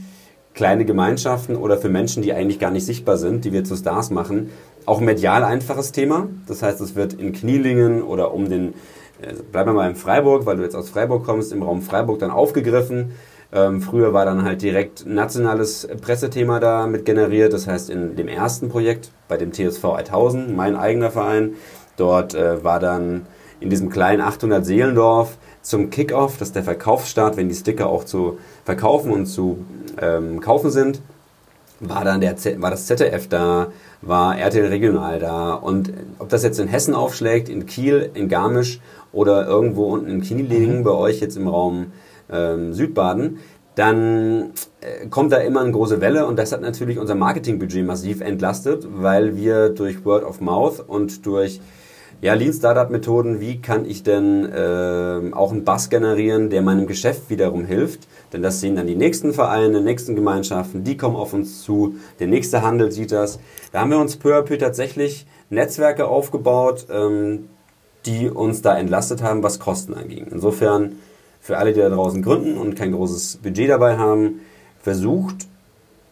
kleine 0.53 0.85
Gemeinschaften 0.85 1.55
oder 1.55 1.77
für 1.77 1.89
Menschen, 1.89 2.23
die 2.23 2.33
eigentlich 2.33 2.59
gar 2.59 2.71
nicht 2.71 2.85
sichtbar 2.85 3.17
sind, 3.17 3.45
die 3.45 3.53
wir 3.53 3.63
zu 3.63 3.75
Stars 3.75 4.09
machen. 4.09 4.49
Auch 4.85 4.99
medial 4.99 5.43
einfaches 5.43 5.91
Thema. 5.91 6.27
Das 6.47 6.61
heißt, 6.61 6.81
es 6.81 6.95
wird 6.95 7.13
in 7.13 7.33
Knielingen 7.33 8.01
oder 8.01 8.33
um 8.33 8.49
den, 8.49 8.73
äh, 9.21 9.33
bleiben 9.51 9.69
wir 9.69 9.73
mal 9.73 9.89
in 9.89 9.95
Freiburg, 9.95 10.45
weil 10.45 10.57
du 10.57 10.63
jetzt 10.63 10.75
aus 10.75 10.89
Freiburg 10.89 11.23
kommst, 11.23 11.53
im 11.53 11.63
Raum 11.63 11.81
Freiburg 11.81 12.19
dann 12.19 12.31
aufgegriffen. 12.31 13.11
Ähm, 13.53 13.81
früher 13.81 14.13
war 14.13 14.25
dann 14.25 14.43
halt 14.43 14.61
direkt 14.61 15.05
nationales 15.05 15.87
Pressethema 16.01 16.59
da 16.59 16.87
mit 16.87 17.05
generiert. 17.05 17.53
Das 17.53 17.67
heißt, 17.67 17.89
in 17.89 18.15
dem 18.15 18.27
ersten 18.27 18.69
Projekt 18.69 19.11
bei 19.27 19.37
dem 19.37 19.51
TSV 19.51 19.83
1000, 19.85 20.55
mein 20.55 20.75
eigener 20.75 21.11
Verein, 21.11 21.55
dort 21.97 22.33
äh, 22.33 22.63
war 22.63 22.79
dann 22.79 23.25
in 23.59 23.69
diesem 23.69 23.89
kleinen 23.89 24.21
800 24.21 24.65
Seelendorf 24.65 25.37
zum 25.61 25.91
Kickoff, 25.91 26.37
das 26.37 26.49
ist 26.49 26.55
der 26.55 26.63
Verkaufsstart, 26.63 27.37
wenn 27.37 27.47
die 27.47 27.55
Sticker 27.55 27.87
auch 27.87 28.03
zu 28.03 28.39
verkaufen 28.65 29.11
und 29.11 29.27
zu 29.27 29.59
ähm, 29.99 30.39
kaufen 30.39 30.71
sind, 30.71 31.01
war 31.79 32.05
dann 32.05 32.21
der 32.21 32.37
Z 32.37 32.61
war 32.61 32.69
das 32.69 32.85
ZDF 32.85 33.27
da, 33.27 33.67
war 34.01 34.37
RTL 34.37 34.67
Regional 34.67 35.19
da 35.19 35.53
und 35.53 35.91
ob 36.19 36.29
das 36.29 36.43
jetzt 36.43 36.59
in 36.59 36.67
Hessen 36.67 36.93
aufschlägt, 36.93 37.49
in 37.49 37.65
Kiel, 37.65 38.11
in 38.13 38.29
Garmisch 38.29 38.79
oder 39.11 39.47
irgendwo 39.47 39.85
unten 39.85 40.07
in 40.07 40.21
Knielingen 40.21 40.79
mhm. 40.79 40.83
bei 40.83 40.91
euch 40.91 41.19
jetzt 41.19 41.37
im 41.37 41.47
Raum 41.47 41.87
ähm, 42.31 42.73
Südbaden, 42.73 43.39
dann 43.75 44.51
äh, 44.81 45.07
kommt 45.07 45.31
da 45.31 45.37
immer 45.37 45.61
eine 45.61 45.71
große 45.71 46.01
Welle 46.01 46.27
und 46.27 46.37
das 46.37 46.51
hat 46.51 46.61
natürlich 46.61 46.99
unser 46.99 47.15
Marketingbudget 47.15 47.85
massiv 47.85 48.21
entlastet, 48.21 48.85
weil 48.91 49.35
wir 49.35 49.69
durch 49.69 50.05
Word 50.05 50.23
of 50.23 50.39
Mouth 50.41 50.79
und 50.87 51.25
durch 51.25 51.61
ja, 52.21 52.35
Lean 52.35 52.53
Startup 52.53 52.89
Methoden, 52.91 53.39
wie 53.39 53.59
kann 53.61 53.85
ich 53.85 54.03
denn 54.03 54.45
äh, 54.45 55.33
auch 55.33 55.51
einen 55.51 55.65
Bass 55.65 55.89
generieren, 55.89 56.51
der 56.51 56.61
meinem 56.61 56.85
Geschäft 56.85 57.29
wiederum 57.29 57.65
hilft? 57.65 58.07
Denn 58.31 58.43
das 58.43 58.61
sehen 58.61 58.75
dann 58.75 58.85
die 58.85 58.95
nächsten 58.95 59.33
Vereine, 59.33 59.79
die 59.79 59.83
nächsten 59.83 60.15
Gemeinschaften, 60.15 60.83
die 60.83 60.97
kommen 60.97 61.15
auf 61.15 61.33
uns 61.33 61.63
zu, 61.63 61.95
der 62.19 62.27
nächste 62.27 62.61
Handel 62.61 62.91
sieht 62.91 63.11
das. 63.11 63.39
Da 63.71 63.81
haben 63.81 63.89
wir 63.89 63.97
uns 63.97 64.17
peu 64.17 64.37
à 64.37 64.43
peu 64.43 64.57
tatsächlich 64.57 65.25
Netzwerke 65.49 66.07
aufgebaut, 66.07 66.85
ähm, 66.91 67.49
die 68.05 68.29
uns 68.29 68.61
da 68.61 68.77
entlastet 68.77 69.23
haben, 69.23 69.41
was 69.41 69.59
Kosten 69.59 69.95
anging. 69.95 70.27
Insofern 70.31 70.97
für 71.39 71.57
alle, 71.57 71.73
die 71.73 71.79
da 71.79 71.89
draußen 71.89 72.21
gründen 72.21 72.57
und 72.57 72.75
kein 72.75 72.91
großes 72.91 73.37
Budget 73.37 73.69
dabei 73.69 73.97
haben, 73.97 74.41
versucht, 74.79 75.47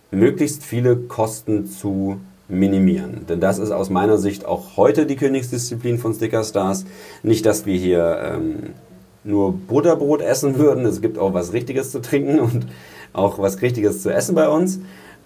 möglichst 0.10 0.64
viele 0.64 0.98
Kosten 0.98 1.68
zu 1.68 2.20
minimieren. 2.50 3.26
Denn 3.30 3.40
das 3.40 3.60
ist 3.60 3.72
aus 3.72 3.90
meiner 3.90 4.18
Sicht 4.18 4.46
auch 4.46 4.76
heute 4.76 5.06
die 5.06 5.16
Königsdisziplin 5.16 6.00
von 6.00 6.14
Sticker 6.14 6.44
Stars. 6.44 6.86
Nicht, 7.24 7.46
dass 7.46 7.66
wir 7.66 7.78
hier 7.78 8.20
ähm, 8.24 8.74
nur 9.24 9.54
Butterbrot 9.54 10.22
essen 10.22 10.58
würden. 10.58 10.86
Es 10.86 11.02
gibt 11.02 11.18
auch 11.18 11.34
was 11.34 11.54
Richtiges 11.54 11.92
zu 11.92 12.02
trinken 12.02 12.40
und 12.40 12.68
auch 13.14 13.40
was 13.40 13.62
Richtiges 13.62 14.02
zu 14.02 14.14
essen 14.14 14.36
bei 14.36 14.50
uns. 14.50 14.80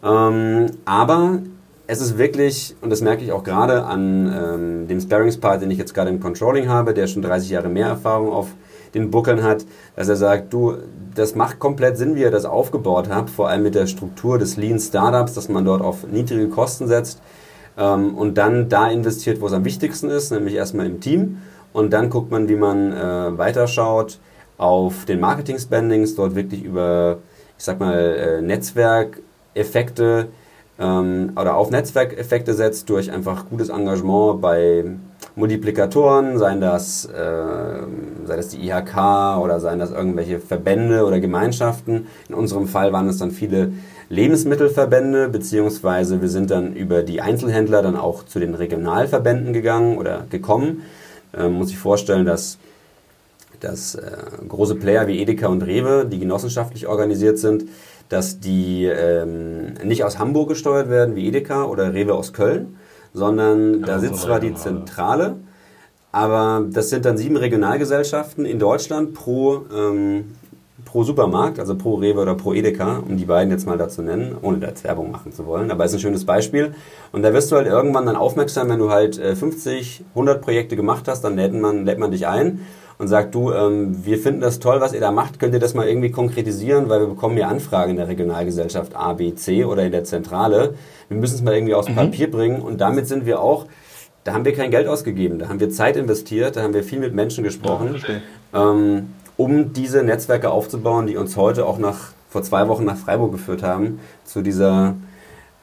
Ähm, 0.03 0.67
aber 0.85 1.39
es 1.87 2.01
ist 2.01 2.17
wirklich, 2.17 2.75
und 2.81 2.89
das 2.89 3.01
merke 3.01 3.23
ich 3.23 3.31
auch 3.31 3.43
gerade 3.43 3.83
an 3.83 4.33
ähm, 4.33 4.87
dem 4.87 4.99
Sparringspart, 4.99 5.61
den 5.61 5.71
ich 5.71 5.77
jetzt 5.77 5.93
gerade 5.93 6.09
im 6.09 6.19
Controlling 6.19 6.69
habe, 6.69 6.93
der 6.93 7.07
schon 7.07 7.21
30 7.21 7.49
Jahre 7.49 7.69
mehr 7.69 7.87
Erfahrung 7.87 8.31
auf 8.31 8.49
den 8.93 9.11
Buckeln 9.11 9.43
hat, 9.43 9.65
dass 9.95 10.09
er 10.09 10.15
sagt, 10.15 10.53
du, 10.53 10.75
das 11.15 11.35
macht 11.35 11.59
komplett 11.59 11.97
Sinn, 11.97 12.15
wie 12.15 12.21
ihr 12.21 12.31
das 12.31 12.45
aufgebaut 12.45 13.09
habt, 13.09 13.29
vor 13.29 13.49
allem 13.49 13.63
mit 13.63 13.75
der 13.75 13.87
Struktur 13.87 14.37
des 14.37 14.57
Lean 14.57 14.79
Startups, 14.79 15.33
dass 15.33 15.49
man 15.49 15.65
dort 15.65 15.81
auf 15.81 16.07
niedrige 16.07 16.49
Kosten 16.49 16.87
setzt 16.87 17.21
ähm, 17.77 18.15
und 18.15 18.37
dann 18.37 18.69
da 18.69 18.87
investiert, 18.87 19.41
wo 19.41 19.47
es 19.47 19.53
am 19.53 19.65
wichtigsten 19.65 20.09
ist, 20.09 20.31
nämlich 20.31 20.55
erstmal 20.55 20.85
im 20.85 20.99
Team. 20.99 21.37
Und 21.71 21.91
dann 21.91 22.09
guckt 22.09 22.31
man, 22.31 22.47
wie 22.49 22.55
man 22.55 22.91
äh, 22.91 23.37
weiterschaut 23.37 24.19
auf 24.57 25.05
den 25.05 25.19
Marketing-Spendings, 25.19 26.15
dort 26.15 26.35
wirklich 26.35 26.63
über, 26.63 27.17
ich 27.57 27.63
sag 27.63 27.79
mal, 27.79 27.97
äh, 27.97 28.41
Netzwerkeffekte 28.41 30.27
ähm, 30.79 31.31
oder 31.35 31.57
auf 31.57 31.71
Netzwerkeffekte 31.71 32.53
setzt 32.53 32.89
durch 32.89 33.11
einfach 33.11 33.49
gutes 33.49 33.69
Engagement 33.69 34.41
bei 34.41 34.85
Multiplikatoren, 35.35 36.37
seien 36.37 36.61
das, 36.61 37.05
äh, 37.05 37.11
sei 38.25 38.35
das 38.35 38.49
die 38.49 38.67
IHK 38.67 39.39
oder 39.41 39.59
seien 39.59 39.79
das 39.79 39.91
irgendwelche 39.91 40.39
Verbände 40.39 41.05
oder 41.05 41.19
Gemeinschaften. 41.19 42.07
In 42.29 42.35
unserem 42.35 42.67
Fall 42.67 42.93
waren 42.93 43.07
es 43.07 43.17
dann 43.17 43.31
viele 43.31 43.73
Lebensmittelverbände, 44.09 45.29
beziehungsweise 45.29 46.21
wir 46.21 46.29
sind 46.29 46.51
dann 46.51 46.75
über 46.75 47.01
die 47.01 47.21
Einzelhändler 47.21 47.81
dann 47.81 47.95
auch 47.95 48.23
zu 48.23 48.39
den 48.39 48.53
Regionalverbänden 48.53 49.53
gegangen 49.53 49.97
oder 49.97 50.25
gekommen. 50.29 50.83
Ähm, 51.35 51.53
muss 51.53 51.71
ich 51.71 51.79
vorstellen, 51.79 52.25
dass, 52.25 52.59
dass 53.59 53.95
äh, 53.95 54.01
große 54.47 54.75
Player 54.75 55.07
wie 55.07 55.19
Edeka 55.19 55.47
und 55.47 55.63
Rewe, 55.63 56.05
die 56.05 56.19
genossenschaftlich 56.19 56.85
organisiert 56.85 57.39
sind, 57.39 57.65
dass 58.09 58.39
die 58.39 58.85
ähm, 58.85 59.73
nicht 59.83 60.03
aus 60.03 60.19
Hamburg 60.19 60.49
gesteuert 60.49 60.89
werden 60.91 61.15
wie 61.15 61.27
Edeka 61.27 61.63
oder 61.63 61.95
Rewe 61.95 62.13
aus 62.13 62.33
Köln, 62.33 62.77
sondern 63.13 63.81
ja, 63.81 63.87
da 63.87 63.99
sitzt 63.99 64.21
zwar 64.21 64.39
die 64.39 64.53
Zentrale, 64.53 65.37
aber 66.11 66.65
das 66.69 66.89
sind 66.89 67.05
dann 67.05 67.17
sieben 67.17 67.37
Regionalgesellschaften 67.37 68.45
in 68.45 68.59
Deutschland 68.59 69.13
pro, 69.13 69.65
ähm, 69.75 70.35
pro 70.85 71.03
Supermarkt, 71.03 71.59
also 71.59 71.75
pro 71.75 71.95
Rewe 71.95 72.21
oder 72.21 72.35
pro 72.35 72.53
Edeka, 72.53 72.97
um 73.07 73.17
die 73.17 73.25
beiden 73.25 73.51
jetzt 73.51 73.65
mal 73.65 73.77
dazu 73.77 74.01
nennen, 74.01 74.35
ohne 74.41 74.59
da 74.59 74.67
jetzt 74.67 74.83
Werbung 74.83 75.11
machen 75.11 75.31
zu 75.31 75.45
wollen, 75.45 75.71
aber 75.71 75.85
ist 75.85 75.93
ein 75.93 75.99
schönes 75.99 76.25
Beispiel. 76.25 76.75
Und 77.11 77.23
da 77.23 77.33
wirst 77.33 77.51
du 77.51 77.55
halt 77.55 77.67
irgendwann 77.67 78.05
dann 78.05 78.15
aufmerksam, 78.15 78.69
wenn 78.69 78.79
du 78.79 78.91
halt 78.91 79.15
50, 79.15 80.01
äh, 80.01 80.03
100 80.13 80.41
Projekte 80.41 80.75
gemacht 80.75 81.07
hast, 81.07 81.23
dann 81.23 81.35
lädt 81.35 81.53
man, 81.53 81.85
lädt 81.85 81.99
man 81.99 82.11
dich 82.11 82.27
ein 82.27 82.59
und 82.97 83.07
sagt, 83.07 83.33
du, 83.35 83.51
ähm, 83.51 84.05
wir 84.05 84.17
finden 84.17 84.41
das 84.41 84.59
toll, 84.59 84.81
was 84.81 84.93
ihr 84.93 84.99
da 84.99 85.11
macht, 85.11 85.39
könnt 85.39 85.53
ihr 85.53 85.59
das 85.59 85.73
mal 85.73 85.87
irgendwie 85.87 86.11
konkretisieren, 86.11 86.89
weil 86.89 87.01
wir 87.01 87.07
bekommen 87.07 87.37
ja 87.37 87.47
Anfragen 87.47 87.91
in 87.91 87.97
der 87.97 88.07
Regionalgesellschaft 88.07 88.95
A, 88.95 89.13
B, 89.13 89.33
C 89.35 89.65
oder 89.65 89.83
in 89.83 89.91
der 89.91 90.03
Zentrale. 90.03 90.75
Wir 91.09 91.17
müssen 91.17 91.35
es 91.35 91.41
mal 91.41 91.53
irgendwie 91.53 91.73
aufs 91.73 91.89
mhm. 91.89 91.95
Papier 91.95 92.29
bringen. 92.29 92.61
Und 92.61 92.79
damit 92.81 93.07
sind 93.07 93.25
wir 93.25 93.41
auch, 93.41 93.65
da 94.23 94.33
haben 94.33 94.45
wir 94.45 94.53
kein 94.53 94.71
Geld 94.71 94.87
ausgegeben, 94.87 95.39
da 95.39 95.49
haben 95.49 95.59
wir 95.59 95.69
Zeit 95.69 95.97
investiert, 95.97 96.55
da 96.55 96.61
haben 96.61 96.73
wir 96.73 96.83
viel 96.83 96.99
mit 96.99 97.13
Menschen 97.13 97.43
gesprochen, 97.43 98.01
ja, 98.53 98.71
ähm, 98.71 99.09
um 99.35 99.73
diese 99.73 100.03
Netzwerke 100.03 100.51
aufzubauen, 100.51 101.07
die 101.07 101.17
uns 101.17 101.35
heute 101.35 101.65
auch 101.65 101.79
nach, 101.79 102.13
vor 102.29 102.43
zwei 102.43 102.67
Wochen 102.67 102.85
nach 102.85 102.97
Freiburg 102.97 103.31
geführt 103.31 103.63
haben, 103.63 103.99
zu 104.23 104.41
dieser 104.41 104.95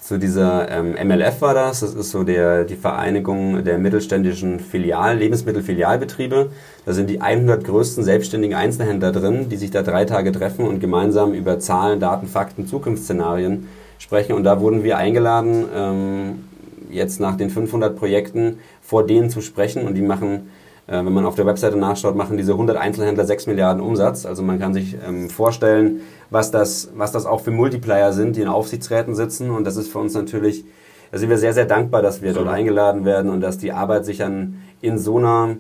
zu 0.01 0.19
dieser 0.19 0.71
ähm, 0.71 0.95
MLF 1.07 1.41
war 1.43 1.55
das. 1.55 1.81
Das 1.81 1.95
ist 1.95 2.11
so 2.11 2.25
der, 2.25 2.65
die 2.65 2.77
Vereinigung 2.77 3.63
der 3.63 3.79
mittelständischen 3.79 4.59
Filial, 4.59 5.19
Lebensmittelfilialbetriebe. 5.19 6.51
Da 6.87 6.93
sind 6.93 7.11
die 7.11 7.21
100 7.21 7.65
größten 7.65 8.03
selbstständigen 8.03 8.57
Einzelhändler 8.57 9.13
drin, 9.13 9.49
die 9.51 9.57
sich 9.57 9.71
da 9.71 9.83
drei 9.83 10.07
Tage 10.07 10.33
treffen 10.33 10.67
und 10.67 10.81
gemeinsam 10.81 11.35
über 11.35 11.59
Zahlen, 11.59 12.01
Daten, 12.01 12.27
Fakten, 12.27 12.67
Zukunftsszenarien 12.67 13.69
sprechen. 13.99 14.33
Und 14.33 14.45
da 14.45 14.61
wurden 14.61 14.83
wir 14.85 14.97
eingeladen, 14.97 15.67
ähm, 15.75 16.45
jetzt 16.91 17.21
nach 17.21 17.37
den 17.37 17.51
500 17.51 17.95
Projekten 17.95 18.59
vor 18.81 19.07
denen 19.07 19.31
zu 19.31 19.43
sprechen. 19.43 19.87
Und 19.87 19.95
die 19.95 20.03
machen 20.03 20.51
wenn 20.97 21.13
man 21.13 21.25
auf 21.25 21.37
der 21.37 21.47
Webseite 21.47 21.77
nachschaut, 21.77 22.17
machen 22.17 22.37
diese 22.37 22.53
100 22.53 22.77
Einzelhändler 22.77 23.25
6 23.25 23.47
Milliarden 23.47 23.81
Umsatz. 23.81 24.27
Also 24.27 24.43
man 24.43 24.59
kann 24.59 24.75
sich 24.75 24.97
ähm, 25.07 25.31
vorstellen, 25.31 26.01
was 26.31 26.51
das, 26.51 26.91
was 26.97 27.13
das 27.13 27.27
auch 27.27 27.43
für 27.43 27.53
Multiplayer 27.53 28.13
sind, 28.13 28.35
die 28.35 28.43
in 28.43 28.49
Aufsichtsräten 28.49 29.15
sitzen. 29.15 29.51
Und 29.51 29.65
das 29.65 29.77
ist 29.77 29.93
für 29.93 29.99
uns 29.99 30.15
natürlich, 30.15 30.65
da 31.13 31.19
sind 31.19 31.31
wir 31.31 31.39
sehr, 31.39 31.53
sehr 31.53 31.67
dankbar, 31.67 32.03
dass 32.03 32.23
wir 32.23 32.33
dort 32.33 32.49
eingeladen 32.49 33.05
werden 33.05 33.31
und 33.31 33.41
dass 33.41 33.57
die 33.57 33.71
Arbeit 33.71 34.05
sich 34.05 34.19
dann 34.19 34.63
in 34.81 34.99
so 34.99 35.19
einer, 35.19 35.57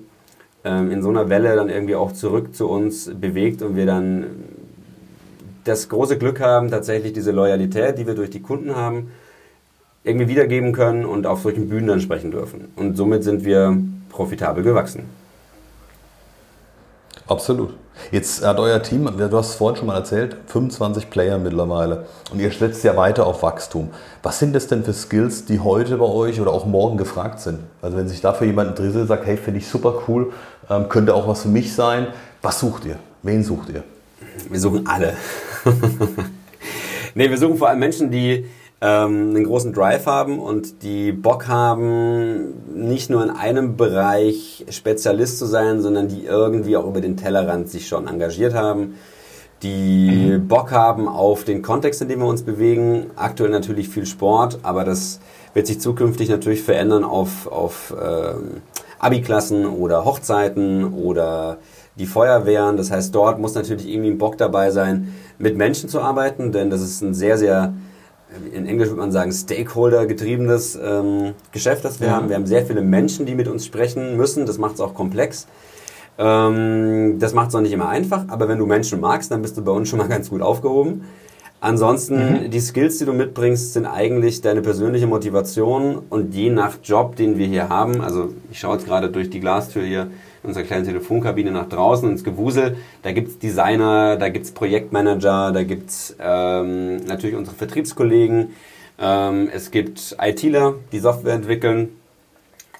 ähm, 0.64 0.90
in 0.90 1.00
so 1.00 1.10
einer 1.10 1.28
Welle 1.28 1.54
dann 1.54 1.68
irgendwie 1.68 1.94
auch 1.94 2.10
zurück 2.10 2.54
zu 2.56 2.68
uns 2.68 3.08
bewegt 3.14 3.62
und 3.62 3.76
wir 3.76 3.86
dann 3.86 4.26
das 5.62 5.88
große 5.88 6.18
Glück 6.18 6.40
haben, 6.40 6.72
tatsächlich 6.72 7.12
diese 7.12 7.30
Loyalität, 7.30 7.98
die 7.98 8.06
wir 8.06 8.14
durch 8.14 8.30
die 8.30 8.42
Kunden 8.42 8.74
haben, 8.74 9.12
irgendwie 10.02 10.26
wiedergeben 10.26 10.72
können 10.72 11.04
und 11.04 11.26
auf 11.26 11.42
solchen 11.42 11.68
Bühnen 11.68 11.86
dann 11.86 12.00
sprechen 12.00 12.32
dürfen. 12.32 12.72
Und 12.74 12.96
somit 12.96 13.22
sind 13.22 13.44
wir 13.44 13.76
profitabel 14.08 14.64
gewachsen. 14.64 15.19
Absolut. 17.30 17.74
Jetzt 18.10 18.44
hat 18.44 18.58
euer 18.58 18.82
Team, 18.82 19.08
du 19.16 19.36
hast 19.36 19.50
es 19.50 19.54
vorhin 19.54 19.76
schon 19.76 19.86
mal 19.86 19.94
erzählt, 19.94 20.36
25 20.48 21.10
Player 21.10 21.38
mittlerweile. 21.38 22.06
Und 22.32 22.40
ihr 22.40 22.50
setzt 22.50 22.82
ja 22.82 22.96
weiter 22.96 23.24
auf 23.24 23.44
Wachstum. 23.44 23.90
Was 24.24 24.40
sind 24.40 24.52
das 24.52 24.66
denn 24.66 24.82
für 24.82 24.92
Skills, 24.92 25.44
die 25.44 25.60
heute 25.60 25.98
bei 25.98 26.06
euch 26.06 26.40
oder 26.40 26.50
auch 26.50 26.66
morgen 26.66 26.96
gefragt 26.96 27.38
sind? 27.38 27.60
Also 27.82 27.96
wenn 27.96 28.08
sich 28.08 28.20
dafür 28.20 28.48
jemand 28.48 28.70
interessiert, 28.70 29.06
sagt, 29.06 29.26
hey, 29.26 29.36
finde 29.36 29.60
ich 29.60 29.68
super 29.68 30.02
cool, 30.08 30.32
ähm, 30.68 30.88
könnte 30.88 31.14
auch 31.14 31.28
was 31.28 31.42
für 31.42 31.48
mich 31.48 31.72
sein. 31.72 32.08
Was 32.42 32.58
sucht 32.58 32.84
ihr? 32.84 32.96
Wen 33.22 33.44
sucht 33.44 33.68
ihr? 33.68 33.84
Wir 34.48 34.58
suchen 34.58 34.88
alle. 34.88 35.12
nee, 37.14 37.30
wir 37.30 37.38
suchen 37.38 37.58
vor 37.58 37.68
allem 37.68 37.78
Menschen, 37.78 38.10
die 38.10 38.44
ähm, 38.80 39.30
einen 39.30 39.44
großen 39.44 39.72
Drive 39.72 40.06
haben 40.06 40.38
und 40.38 40.82
die 40.82 41.12
Bock 41.12 41.48
haben, 41.48 42.54
nicht 42.74 43.10
nur 43.10 43.22
in 43.22 43.30
einem 43.30 43.76
Bereich 43.76 44.64
Spezialist 44.70 45.38
zu 45.38 45.46
sein, 45.46 45.82
sondern 45.82 46.08
die 46.08 46.24
irgendwie 46.24 46.76
auch 46.76 46.86
über 46.86 47.00
den 47.00 47.16
Tellerrand 47.16 47.68
sich 47.68 47.88
schon 47.88 48.08
engagiert 48.08 48.54
haben, 48.54 48.94
die 49.62 50.30
mhm. 50.32 50.48
Bock 50.48 50.72
haben 50.72 51.08
auf 51.08 51.44
den 51.44 51.60
Kontext, 51.60 52.00
in 52.00 52.08
dem 52.08 52.20
wir 52.20 52.26
uns 52.26 52.42
bewegen. 52.42 53.10
Aktuell 53.16 53.50
natürlich 53.50 53.90
viel 53.90 54.06
Sport, 54.06 54.58
aber 54.62 54.84
das 54.84 55.20
wird 55.52 55.66
sich 55.66 55.80
zukünftig 55.80 56.30
natürlich 56.30 56.62
verändern 56.62 57.04
auf, 57.04 57.46
auf 57.46 57.94
ähm, 58.02 58.62
Abi-Klassen 58.98 59.66
oder 59.66 60.06
Hochzeiten 60.06 60.94
oder 60.94 61.58
die 61.96 62.06
Feuerwehren. 62.06 62.78
Das 62.78 62.90
heißt, 62.90 63.14
dort 63.14 63.38
muss 63.38 63.54
natürlich 63.54 63.86
irgendwie 63.86 64.10
ein 64.10 64.18
Bock 64.18 64.38
dabei 64.38 64.70
sein, 64.70 65.14
mit 65.38 65.56
Menschen 65.58 65.90
zu 65.90 66.00
arbeiten, 66.00 66.52
denn 66.52 66.70
das 66.70 66.80
ist 66.80 67.02
ein 67.02 67.12
sehr, 67.12 67.36
sehr 67.36 67.74
in 68.52 68.66
Englisch 68.66 68.88
würde 68.88 69.00
man 69.00 69.12
sagen, 69.12 69.32
Stakeholder-getriebenes 69.32 70.78
ähm, 70.82 71.34
Geschäft, 71.52 71.84
das 71.84 72.00
wir 72.00 72.08
ja. 72.08 72.14
haben. 72.14 72.28
Wir 72.28 72.36
haben 72.36 72.46
sehr 72.46 72.64
viele 72.64 72.82
Menschen, 72.82 73.26
die 73.26 73.34
mit 73.34 73.48
uns 73.48 73.66
sprechen 73.66 74.16
müssen. 74.16 74.46
Das 74.46 74.58
macht 74.58 74.74
es 74.74 74.80
auch 74.80 74.94
komplex. 74.94 75.46
Ähm, 76.18 77.18
das 77.18 77.34
macht 77.34 77.48
es 77.48 77.54
auch 77.54 77.60
nicht 77.60 77.72
immer 77.72 77.88
einfach, 77.88 78.24
aber 78.28 78.48
wenn 78.48 78.58
du 78.58 78.66
Menschen 78.66 79.00
magst, 79.00 79.30
dann 79.30 79.42
bist 79.42 79.56
du 79.56 79.62
bei 79.64 79.72
uns 79.72 79.88
schon 79.88 79.98
mal 79.98 80.08
ganz 80.08 80.30
gut 80.30 80.42
aufgehoben. 80.42 81.04
Ansonsten, 81.62 82.44
mhm. 82.44 82.50
die 82.50 82.60
Skills, 82.60 82.98
die 82.98 83.04
du 83.04 83.12
mitbringst, 83.12 83.74
sind 83.74 83.84
eigentlich 83.84 84.40
deine 84.40 84.62
persönliche 84.62 85.06
Motivation 85.06 85.98
und 86.08 86.34
je 86.34 86.50
nach 86.50 86.78
Job, 86.82 87.16
den 87.16 87.36
wir 87.36 87.46
hier 87.46 87.68
haben, 87.68 88.00
also 88.00 88.32
ich 88.50 88.58
schaue 88.58 88.76
jetzt 88.76 88.86
gerade 88.86 89.10
durch 89.10 89.28
die 89.28 89.40
Glastür 89.40 89.82
hier, 89.82 90.10
in 90.42 90.48
unserer 90.48 90.64
kleinen 90.64 90.84
Telefonkabine 90.84 91.50
nach 91.50 91.68
draußen 91.68 92.10
ins 92.10 92.24
Gewusel. 92.24 92.76
Da 93.02 93.12
gibt's 93.12 93.38
Designer, 93.38 94.16
da 94.16 94.28
gibt's 94.28 94.52
Projektmanager, 94.52 95.52
da 95.52 95.62
gibt's 95.62 96.16
ähm, 96.20 96.96
natürlich 97.06 97.36
unsere 97.36 97.56
Vertriebskollegen, 97.56 98.50
ähm, 98.98 99.48
es 99.52 99.70
gibt 99.70 100.16
ITler, 100.20 100.74
die 100.92 100.98
Software 100.98 101.34
entwickeln 101.34 101.90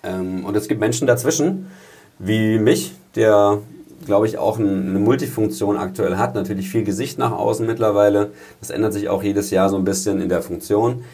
ähm, 0.03 0.45
und 0.45 0.57
es 0.57 0.69
gibt 0.69 0.81
Menschen 0.81 1.07
dazwischen, 1.07 1.71
wie 2.19 2.59
mich, 2.59 2.93
der 3.15 3.59
glaube 4.07 4.27
ich, 4.27 4.39
auch 4.39 4.59
eine 4.59 4.99
Multifunktion 4.99 5.77
aktuell 5.77 6.17
hat. 6.17 6.35
Natürlich 6.35 6.69
viel 6.69 6.85
Gesicht 6.85 7.19
nach 7.19 7.33
außen 7.33 7.67
mittlerweile. 7.67 8.31
Das 8.61 8.71
ändert 8.71 8.93
sich 8.93 9.09
auch 9.09 9.23
jedes 9.23 9.51
Jahr 9.51 9.69
so 9.69 9.77
ein 9.77 9.85
bisschen 9.85 10.21
in 10.21 10.29
der 10.29 10.43
Funktion. 10.43 11.05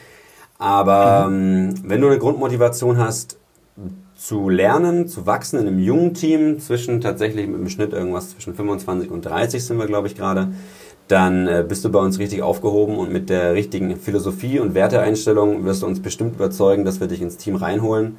Aber 0.59 1.29
mhm. 1.29 1.69
ähm, 1.69 1.75
wenn 1.85 2.01
du 2.01 2.07
eine 2.07 2.19
Grundmotivation 2.19 2.99
hast, 2.99 3.37
zu 4.17 4.49
lernen, 4.49 5.09
zu 5.09 5.27
wachsen 5.27 5.61
in 5.61 5.67
einem 5.67 5.79
jungen 5.79 6.15
Team, 6.15 6.59
zwischen 6.59 7.01
tatsächlich 7.01 7.47
dem 7.47 7.69
Schnitt 7.69 7.93
irgendwas 7.93 8.31
zwischen 8.31 8.55
25 8.55 9.11
und 9.11 9.25
30 9.25 9.65
sind 9.65 9.79
wir, 9.79 9.87
glaube 9.87 10.09
ich, 10.09 10.17
gerade, 10.17 10.49
dann 11.09 11.47
äh, 11.47 11.65
bist 11.67 11.85
du 11.85 11.91
bei 11.91 12.01
uns 12.01 12.19
richtig 12.19 12.43
aufgehoben 12.43 12.97
und 12.97 13.13
mit 13.13 13.31
der 13.31 13.55
richtigen 13.55 13.97
Philosophie 13.97 14.59
und 14.59 14.75
Werteeinstellung 14.75 15.65
wirst 15.65 15.83
du 15.83 15.87
uns 15.87 16.01
bestimmt 16.01 16.35
überzeugen, 16.37 16.85
dass 16.85 16.99
wir 16.99 17.07
dich 17.07 17.23
ins 17.23 17.37
Team 17.37 17.57
reinholen. 17.57 18.17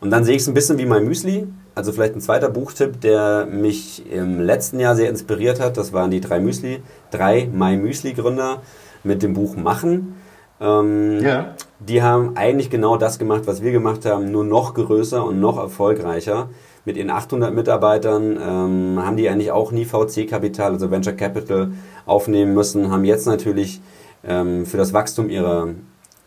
Und 0.00 0.10
dann 0.10 0.24
sehe 0.24 0.34
ich 0.34 0.42
es 0.42 0.48
ein 0.48 0.54
bisschen 0.54 0.78
wie 0.78 0.86
mein 0.86 1.04
Müsli. 1.04 1.46
Also 1.74 1.92
vielleicht 1.92 2.14
ein 2.14 2.20
zweiter 2.20 2.50
Buchtipp, 2.50 3.00
der 3.00 3.46
mich 3.46 4.10
im 4.10 4.40
letzten 4.40 4.80
Jahr 4.80 4.96
sehr 4.96 5.08
inspiriert 5.08 5.60
hat. 5.60 5.76
Das 5.76 5.92
waren 5.92 6.10
die 6.10 6.20
drei 6.20 6.40
Müsli, 6.40 6.82
drei 7.10 7.48
My 7.52 7.76
Müsli 7.76 8.12
Gründer 8.12 8.62
mit 9.04 9.22
dem 9.22 9.34
Buch 9.34 9.56
Machen. 9.56 10.14
Ähm, 10.60 11.20
ja. 11.22 11.54
Die 11.80 12.02
haben 12.02 12.36
eigentlich 12.36 12.70
genau 12.70 12.96
das 12.96 13.18
gemacht, 13.18 13.42
was 13.46 13.62
wir 13.62 13.72
gemacht 13.72 14.06
haben, 14.06 14.30
nur 14.30 14.44
noch 14.44 14.74
größer 14.74 15.24
und 15.24 15.40
noch 15.40 15.58
erfolgreicher. 15.58 16.48
Mit 16.84 16.96
ihren 16.96 17.10
800 17.10 17.52
Mitarbeitern 17.52 18.38
ähm, 18.40 19.04
haben 19.04 19.16
die 19.16 19.28
eigentlich 19.28 19.50
auch 19.50 19.72
nie 19.72 19.84
VC-Kapital, 19.84 20.72
also 20.72 20.90
Venture 20.90 21.14
Capital, 21.14 21.72
aufnehmen 22.06 22.54
müssen, 22.54 22.90
haben 22.90 23.04
jetzt 23.04 23.26
natürlich 23.26 23.80
ähm, 24.24 24.64
für 24.66 24.76
das 24.76 24.92
Wachstum 24.92 25.28
ihrer, 25.28 25.68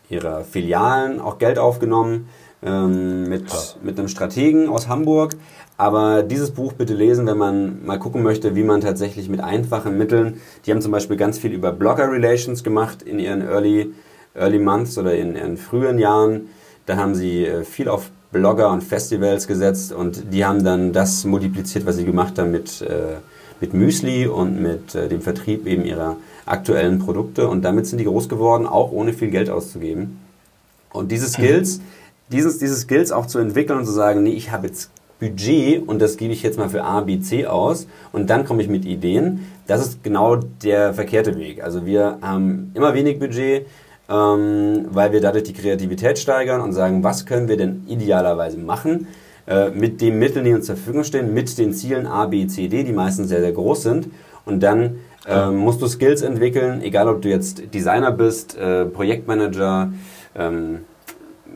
ihrer 0.08 0.44
Filialen 0.44 1.18
auch 1.20 1.38
Geld 1.38 1.58
aufgenommen 1.58 2.28
ähm, 2.62 3.28
mit, 3.28 3.44
mit 3.82 3.98
einem 3.98 4.08
Strategen 4.08 4.68
aus 4.68 4.86
Hamburg. 4.86 5.32
Aber 5.78 6.22
dieses 6.22 6.50
Buch 6.50 6.74
bitte 6.74 6.92
lesen, 6.92 7.26
wenn 7.26 7.38
man 7.38 7.84
mal 7.86 7.98
gucken 7.98 8.22
möchte, 8.22 8.54
wie 8.54 8.62
man 8.62 8.82
tatsächlich 8.82 9.30
mit 9.30 9.40
einfachen 9.40 9.96
Mitteln, 9.96 10.42
die 10.66 10.72
haben 10.72 10.82
zum 10.82 10.92
Beispiel 10.92 11.16
ganz 11.16 11.38
viel 11.38 11.52
über 11.52 11.72
Blogger 11.72 12.12
Relations 12.12 12.62
gemacht 12.62 13.02
in 13.02 13.18
ihren 13.18 13.40
Early 13.40 13.94
Early 14.34 14.58
Months 14.58 14.98
oder 14.98 15.14
in, 15.14 15.36
in 15.36 15.56
frühen 15.56 15.98
Jahren. 15.98 16.48
Da 16.86 16.96
haben 16.96 17.14
sie 17.14 17.44
äh, 17.44 17.64
viel 17.64 17.88
auf 17.88 18.10
Blogger 18.32 18.70
und 18.70 18.82
Festivals 18.82 19.46
gesetzt 19.46 19.92
und 19.92 20.32
die 20.32 20.44
haben 20.44 20.62
dann 20.62 20.92
das 20.92 21.24
multipliziert, 21.24 21.84
was 21.86 21.96
sie 21.96 22.04
gemacht 22.04 22.38
haben 22.38 22.52
mit, 22.52 22.80
äh, 22.82 23.16
mit 23.60 23.74
Müsli 23.74 24.26
und 24.26 24.60
mit 24.62 24.94
äh, 24.94 25.08
dem 25.08 25.20
Vertrieb 25.20 25.66
eben 25.66 25.84
ihrer 25.84 26.16
aktuellen 26.46 27.00
Produkte 27.00 27.48
und 27.48 27.62
damit 27.62 27.86
sind 27.86 27.98
die 27.98 28.04
groß 28.04 28.28
geworden, 28.28 28.66
auch 28.66 28.92
ohne 28.92 29.12
viel 29.12 29.30
Geld 29.30 29.50
auszugeben. 29.50 30.18
Und 30.92 31.10
diese 31.10 31.28
Skills, 31.28 31.80
dieses, 32.30 32.58
diese 32.58 32.76
Skills 32.76 33.10
auch 33.10 33.26
zu 33.26 33.38
entwickeln 33.38 33.78
und 33.78 33.84
zu 33.84 33.92
sagen, 33.92 34.22
nee, 34.22 34.32
ich 34.32 34.52
habe 34.52 34.68
jetzt 34.68 34.90
Budget 35.18 35.86
und 35.86 36.00
das 36.00 36.16
gebe 36.16 36.32
ich 36.32 36.42
jetzt 36.42 36.58
mal 36.58 36.70
für 36.70 36.82
A, 36.82 37.00
B, 37.02 37.20
C 37.20 37.46
aus 37.46 37.86
und 38.12 38.30
dann 38.30 38.44
komme 38.46 38.62
ich 38.62 38.68
mit 38.68 38.84
Ideen. 38.84 39.46
Das 39.66 39.80
ist 39.80 40.02
genau 40.02 40.36
der 40.36 40.94
verkehrte 40.94 41.36
Weg. 41.36 41.62
Also 41.62 41.84
wir 41.84 42.18
haben 42.22 42.70
immer 42.74 42.94
wenig 42.94 43.18
Budget, 43.18 43.66
ähm, 44.10 44.86
weil 44.90 45.12
wir 45.12 45.20
dadurch 45.20 45.44
die 45.44 45.52
Kreativität 45.52 46.18
steigern 46.18 46.60
und 46.60 46.72
sagen, 46.72 47.04
was 47.04 47.26
können 47.26 47.48
wir 47.48 47.56
denn 47.56 47.84
idealerweise 47.86 48.58
machen 48.58 49.06
äh, 49.46 49.70
mit 49.70 50.00
den 50.00 50.18
Mitteln, 50.18 50.44
die 50.44 50.52
uns 50.52 50.66
zur 50.66 50.76
Verfügung 50.76 51.04
stehen, 51.04 51.32
mit 51.32 51.56
den 51.56 51.72
Zielen 51.72 52.06
A, 52.06 52.26
B, 52.26 52.46
C, 52.46 52.68
D, 52.68 52.82
die 52.82 52.92
meistens 52.92 53.28
sehr, 53.28 53.40
sehr 53.40 53.52
groß 53.52 53.82
sind. 53.82 54.08
Und 54.44 54.62
dann 54.62 54.96
äh, 55.26 55.50
musst 55.50 55.80
du 55.80 55.86
Skills 55.86 56.22
entwickeln, 56.22 56.82
egal 56.82 57.08
ob 57.08 57.22
du 57.22 57.28
jetzt 57.28 57.72
Designer 57.72 58.10
bist, 58.10 58.56
äh, 58.58 58.84
Projektmanager, 58.84 59.92
ähm, 60.36 60.80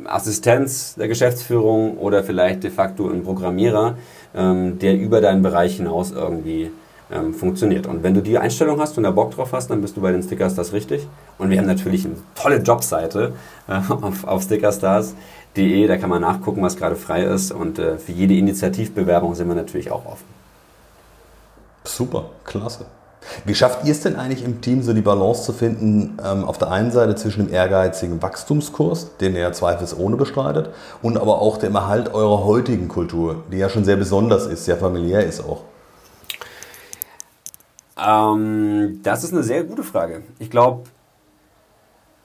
Assistenz 0.05 0.97
der 0.97 1.09
Geschäftsführung 1.09 1.99
oder 1.99 2.25
vielleicht 2.25 2.65
de 2.65 2.71
facto 2.71 3.09
ein 3.09 3.23
Programmierer, 3.23 3.97
ähm, 4.35 4.79
der 4.79 4.97
über 4.97 5.21
deinen 5.21 5.43
Bereich 5.43 5.77
hinaus 5.77 6.11
irgendwie 6.11 6.71
ähm, 7.11 7.35
funktioniert. 7.35 7.87
Und 7.87 8.03
wenn 8.03 8.15
du 8.15 8.23
die 8.23 8.39
Einstellung 8.39 8.81
hast 8.81 8.97
und 8.97 9.05
da 9.05 9.11
Bock 9.11 9.33
drauf 9.33 9.53
hast, 9.53 9.71
dann 9.71 9.81
bist 9.81 9.97
du 9.97 10.01
bei 10.01 10.13
den 10.13 10.23
Stickers 10.23 10.55
das 10.55 10.73
richtig. 10.73 11.07
Und 11.39 11.51
wir 11.51 11.59
haben 11.59 11.67
natürlich 11.67 12.05
eine 12.05 12.17
tolle 12.35 12.57
Jobseite 12.57 13.33
äh, 13.69 13.81
auf, 13.89 14.25
auf 14.25 14.43
stickerstars.de, 14.43 15.87
da 15.87 15.97
kann 15.97 16.11
man 16.11 16.23
nachgucken, 16.23 16.63
was 16.63 16.77
gerade 16.77 16.97
frei 16.97 17.25
ist. 17.25 17.53
Und 17.53 17.79
äh, 17.79 17.99
für 17.99 18.13
jede 18.13 18.35
Initiativbewerbung 18.35 19.35
sind 19.35 19.49
wir 19.49 19.55
natürlich 19.55 19.91
auch 19.91 20.07
offen. 20.07 20.25
Super, 21.85 22.27
klasse. 22.45 22.87
Wie 23.45 23.55
schafft 23.55 23.85
ihr 23.85 23.93
es 23.93 24.01
denn 24.01 24.17
eigentlich 24.17 24.45
im 24.45 24.61
Team, 24.61 24.83
so 24.83 24.93
die 24.93 25.01
Balance 25.01 25.45
zu 25.45 25.53
finden, 25.53 26.19
ähm, 26.25 26.45
auf 26.45 26.59
der 26.59 26.71
einen 26.71 26.91
Seite 26.91 27.15
zwischen 27.15 27.47
dem 27.47 27.55
ehrgeizigen 27.55 28.23
Wachstumskurs, 28.23 29.17
den 29.19 29.35
ihr 29.35 29.41
ja 29.41 29.53
zweifelsohne 29.53 30.17
bestreitet, 30.17 30.71
und 31.03 31.17
aber 31.17 31.41
auch 31.41 31.57
dem 31.57 31.75
Erhalt 31.75 32.13
eurer 32.15 32.45
heutigen 32.45 32.89
Kultur, 32.89 33.45
die 33.51 33.59
ja 33.59 33.69
schon 33.69 33.85
sehr 33.85 33.97
besonders 33.97 34.47
ist, 34.47 34.65
sehr 34.65 34.77
familiär 34.77 35.25
ist 35.25 35.41
auch? 35.41 35.63
Ähm, 37.97 39.01
das 39.03 39.25
ist 39.25 39.33
eine 39.33 39.43
sehr 39.43 39.65
gute 39.65 39.83
Frage. 39.83 40.23
Ich 40.39 40.51
glaube, 40.51 40.85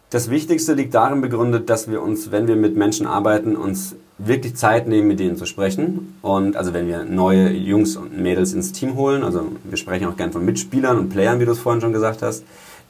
das 0.10 0.30
Wichtigste 0.30 0.74
liegt 0.74 0.96
darin 0.96 1.22
begründet, 1.22 1.70
dass 1.70 1.90
wir 1.90 2.02
uns, 2.02 2.32
wenn 2.32 2.48
wir 2.48 2.56
mit 2.56 2.76
Menschen 2.76 3.06
arbeiten, 3.06 3.56
uns 3.56 3.96
wirklich 4.18 4.56
Zeit 4.56 4.88
nehmen, 4.88 5.08
mit 5.08 5.20
denen 5.20 5.38
zu 5.38 5.46
sprechen. 5.46 6.18
Und 6.22 6.58
also 6.58 6.74
wenn 6.74 6.88
wir 6.88 7.06
neue 7.06 7.52
Jungs 7.52 7.96
und 7.96 8.18
Mädels 8.18 8.54
ins 8.54 8.72
Team 8.72 8.96
holen, 8.96 9.24
also 9.24 9.44
wir 9.64 9.78
sprechen 9.78 10.08
auch 10.08 10.18
gern 10.18 10.32
von 10.32 10.44
Mitspielern 10.44 10.98
und 10.98 11.10
Playern, 11.10 11.40
wie 11.40 11.46
du 11.46 11.52
es 11.52 11.60
vorhin 11.60 11.80
schon 11.80 11.94
gesagt 11.94 12.22
hast, 12.22 12.44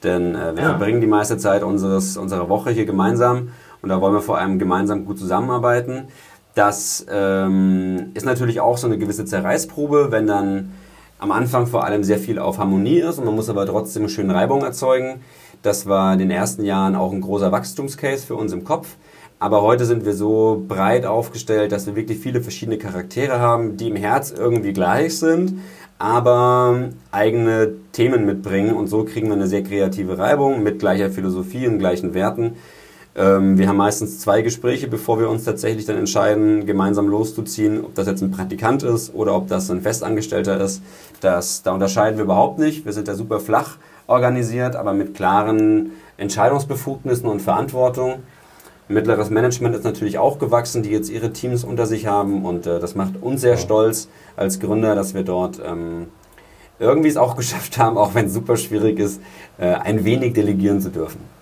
denn 0.03 0.33
äh, 0.35 0.55
wir 0.55 0.63
ja. 0.63 0.69
verbringen 0.69 1.01
die 1.01 1.07
meiste 1.07 1.37
Zeit 1.37 1.61
unseres, 1.61 2.17
unserer 2.17 2.49
Woche 2.49 2.71
hier 2.71 2.85
gemeinsam 2.85 3.49
und 3.81 3.89
da 3.89 4.01
wollen 4.01 4.13
wir 4.13 4.21
vor 4.21 4.37
allem 4.37 4.57
gemeinsam 4.57 5.05
gut 5.05 5.19
zusammenarbeiten. 5.19 6.07
Das 6.55 7.05
ähm, 7.09 8.11
ist 8.13 8.25
natürlich 8.25 8.59
auch 8.59 8.77
so 8.77 8.87
eine 8.87 8.97
gewisse 8.97 9.25
Zerreißprobe, 9.25 10.07
wenn 10.11 10.25
dann 10.25 10.71
am 11.19 11.31
Anfang 11.31 11.67
vor 11.67 11.83
allem 11.83 12.03
sehr 12.03 12.17
viel 12.17 12.39
auf 12.39 12.57
Harmonie 12.57 12.99
ist 12.99 13.19
und 13.19 13.25
man 13.25 13.35
muss 13.35 13.49
aber 13.49 13.65
trotzdem 13.65 14.07
schön 14.07 14.31
Reibung 14.31 14.63
erzeugen. 14.63 15.21
Das 15.61 15.85
war 15.85 16.13
in 16.13 16.19
den 16.19 16.31
ersten 16.31 16.63
Jahren 16.63 16.95
auch 16.95 17.11
ein 17.11 17.21
großer 17.21 17.51
Wachstumscase 17.51 18.25
für 18.25 18.35
uns 18.35 18.53
im 18.53 18.63
Kopf. 18.63 18.95
Aber 19.37 19.61
heute 19.61 19.85
sind 19.85 20.05
wir 20.05 20.13
so 20.13 20.63
breit 20.67 21.05
aufgestellt, 21.05 21.71
dass 21.71 21.87
wir 21.87 21.95
wirklich 21.95 22.19
viele 22.19 22.41
verschiedene 22.41 22.77
Charaktere 22.77 23.39
haben, 23.39 23.77
die 23.77 23.89
im 23.89 23.95
Herz 23.95 24.31
irgendwie 24.31 24.73
gleich 24.73 25.17
sind, 25.17 25.59
aber 25.97 26.89
eigene 27.11 27.73
Themen 27.91 28.25
mitbringen. 28.25 28.73
Und 28.73 28.87
so 28.87 29.03
kriegen 29.03 29.27
wir 29.27 29.35
eine 29.35 29.47
sehr 29.47 29.63
kreative 29.63 30.17
Reibung 30.17 30.63
mit 30.63 30.79
gleicher 30.79 31.09
Philosophie 31.09 31.67
und 31.67 31.79
gleichen 31.79 32.13
Werten. 32.13 32.55
Ähm, 33.15 33.57
wir 33.57 33.67
haben 33.67 33.77
meistens 33.77 34.19
zwei 34.19 34.41
Gespräche, 34.41 34.87
bevor 34.87 35.19
wir 35.19 35.29
uns 35.29 35.43
tatsächlich 35.43 35.85
dann 35.85 35.97
entscheiden, 35.97 36.65
gemeinsam 36.65 37.07
loszuziehen, 37.07 37.83
ob 37.83 37.95
das 37.95 38.07
jetzt 38.07 38.21
ein 38.21 38.31
Praktikant 38.31 38.83
ist 38.83 39.13
oder 39.13 39.35
ob 39.35 39.47
das 39.47 39.69
ein 39.71 39.81
Festangestellter 39.81 40.59
ist. 40.61 40.81
Das, 41.21 41.63
da 41.63 41.73
unterscheiden 41.73 42.17
wir 42.17 42.25
überhaupt 42.25 42.59
nicht. 42.59 42.85
Wir 42.85 42.93
sind 42.93 43.07
da 43.07 43.15
super 43.15 43.39
flach 43.39 43.77
organisiert, 44.07 44.75
aber 44.75 44.93
mit 44.93 45.15
klaren 45.15 45.91
Entscheidungsbefugnissen 46.17 47.27
und 47.27 47.41
Verantwortung. 47.41 48.23
Mittleres 48.87 49.29
Management 49.29 49.75
ist 49.75 49.83
natürlich 49.83 50.17
auch 50.17 50.39
gewachsen, 50.39 50.81
die 50.81 50.89
jetzt 50.89 51.11
ihre 51.11 51.31
Teams 51.31 51.63
unter 51.63 51.85
sich 51.85 52.07
haben 52.07 52.43
und 52.43 52.65
äh, 52.65 52.79
das 52.79 52.95
macht 52.95 53.21
uns 53.21 53.41
sehr 53.41 53.57
stolz 53.57 54.07
als 54.35 54.59
Gründer, 54.59 54.95
dass 54.95 55.13
wir 55.13 55.23
dort 55.23 55.61
ähm, 55.63 56.07
irgendwie 56.79 57.09
es 57.09 57.17
auch 57.17 57.35
geschafft 57.37 57.77
haben, 57.77 57.97
auch 57.97 58.15
wenn 58.15 58.25
es 58.25 58.33
super 58.33 58.57
schwierig 58.57 58.99
ist, 58.99 59.21
äh, 59.59 59.73
ein 59.73 60.05
wenig 60.05 60.33
delegieren 60.33 60.81
zu 60.81 60.89
dürfen. 60.89 61.38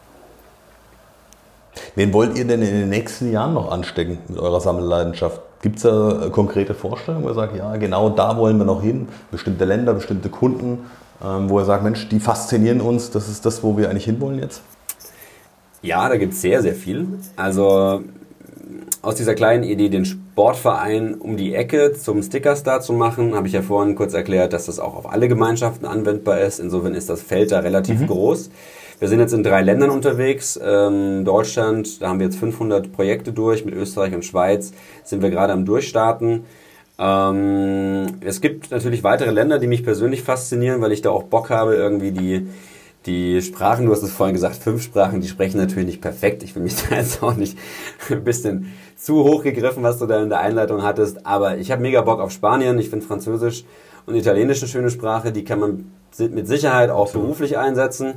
Wen 1.95 2.13
wollt 2.13 2.37
ihr 2.37 2.45
denn 2.45 2.61
in 2.61 2.73
den 2.73 2.89
nächsten 2.89 3.31
Jahren 3.31 3.53
noch 3.53 3.71
anstecken 3.71 4.19
mit 4.27 4.39
eurer 4.39 4.61
Sammelleidenschaft? 4.61 5.41
Gibt 5.61 5.77
es 5.77 5.83
da 5.83 6.25
äh, 6.25 6.29
konkrete 6.29 6.73
Vorstellungen, 6.73 7.25
wo 7.25 7.29
ihr 7.29 7.35
sagt, 7.35 7.55
ja, 7.55 7.75
genau 7.77 8.09
da 8.09 8.37
wollen 8.37 8.57
wir 8.57 8.65
noch 8.65 8.81
hin? 8.81 9.07
Bestimmte 9.31 9.65
Länder, 9.65 9.93
bestimmte 9.93 10.29
Kunden, 10.29 10.85
ähm, 11.23 11.49
wo 11.49 11.59
ihr 11.59 11.65
sagt, 11.65 11.83
Mensch, 11.83 12.07
die 12.09 12.19
faszinieren 12.19 12.81
uns, 12.81 13.09
das 13.11 13.27
ist 13.27 13.45
das, 13.45 13.63
wo 13.63 13.77
wir 13.77 13.89
eigentlich 13.89 14.05
hinwollen 14.05 14.39
jetzt? 14.39 14.61
Ja, 15.81 16.09
da 16.09 16.17
gibt 16.17 16.33
es 16.33 16.41
sehr, 16.41 16.61
sehr 16.61 16.75
viel. 16.75 17.07
Also 17.35 18.01
aus 19.01 19.15
dieser 19.15 19.35
kleinen 19.35 19.63
Idee, 19.63 19.89
den 19.89 20.05
Sportverein 20.05 21.15
um 21.15 21.37
die 21.37 21.55
Ecke 21.55 21.93
zum 21.93 22.21
Stickerstar 22.21 22.81
zu 22.81 22.93
machen, 22.93 23.35
habe 23.35 23.47
ich 23.47 23.53
ja 23.53 23.61
vorhin 23.61 23.95
kurz 23.95 24.13
erklärt, 24.13 24.53
dass 24.53 24.65
das 24.65 24.79
auch 24.79 24.95
auf 24.95 25.11
alle 25.11 25.27
Gemeinschaften 25.27 25.85
anwendbar 25.85 26.41
ist. 26.41 26.59
Insofern 26.59 26.93
ist 26.93 27.09
das 27.09 27.21
Feld 27.21 27.51
da 27.51 27.59
relativ 27.59 28.01
mhm. 28.01 28.07
groß. 28.07 28.49
Wir 28.99 29.07
sind 29.07 29.19
jetzt 29.19 29.33
in 29.33 29.43
drei 29.43 29.61
Ländern 29.61 29.91
unterwegs. 29.91 30.59
Ähm, 30.61 31.23
Deutschland, 31.23 32.01
da 32.01 32.09
haben 32.09 32.19
wir 32.19 32.25
jetzt 32.25 32.39
500 32.39 32.91
Projekte 32.91 33.31
durch. 33.31 33.63
Mit 33.63 33.75
Österreich 33.75 34.15
und 34.15 34.25
Schweiz 34.25 34.71
sind 35.03 35.21
wir 35.21 35.29
gerade 35.29 35.53
am 35.53 35.65
Durchstarten. 35.65 36.45
Ähm, 36.97 38.07
es 38.21 38.41
gibt 38.41 38.71
natürlich 38.71 39.03
weitere 39.03 39.29
Länder, 39.29 39.59
die 39.59 39.67
mich 39.67 39.83
persönlich 39.83 40.23
faszinieren, 40.23 40.81
weil 40.81 40.91
ich 40.91 41.03
da 41.03 41.11
auch 41.11 41.23
Bock 41.23 41.51
habe, 41.51 41.75
irgendwie 41.75 42.11
die, 42.11 42.47
Die 43.05 43.41
Sprachen, 43.41 43.85
du 43.85 43.91
hast 43.91 44.01
es 44.01 44.11
vorhin 44.11 44.33
gesagt, 44.33 44.55
fünf 44.55 44.81
Sprachen, 44.81 45.21
die 45.21 45.27
sprechen 45.27 45.59
natürlich 45.59 45.85
nicht 45.85 46.01
perfekt. 46.01 46.41
Ich 46.43 46.55
will 46.55 46.63
mich 46.63 46.75
da 46.89 46.95
jetzt 46.95 47.21
auch 47.21 47.35
nicht 47.35 47.57
ein 48.09 48.23
bisschen 48.23 48.73
zu 48.97 49.23
hoch 49.23 49.43
gegriffen, 49.43 49.83
was 49.83 49.99
du 49.99 50.07
da 50.07 50.21
in 50.23 50.29
der 50.29 50.39
Einleitung 50.39 50.81
hattest. 50.81 51.25
Aber 51.25 51.57
ich 51.59 51.71
habe 51.71 51.83
mega 51.83 52.01
Bock 52.01 52.19
auf 52.19 52.31
Spanien. 52.31 52.79
Ich 52.79 52.89
finde 52.89 53.05
Französisch 53.05 53.63
und 54.07 54.15
Italienisch 54.15 54.61
eine 54.61 54.69
schöne 54.69 54.89
Sprache. 54.89 55.31
Die 55.31 55.43
kann 55.43 55.59
man 55.59 55.91
mit 56.17 56.47
Sicherheit 56.47 56.89
auch 56.89 57.11
beruflich 57.11 57.59
einsetzen. 57.59 58.15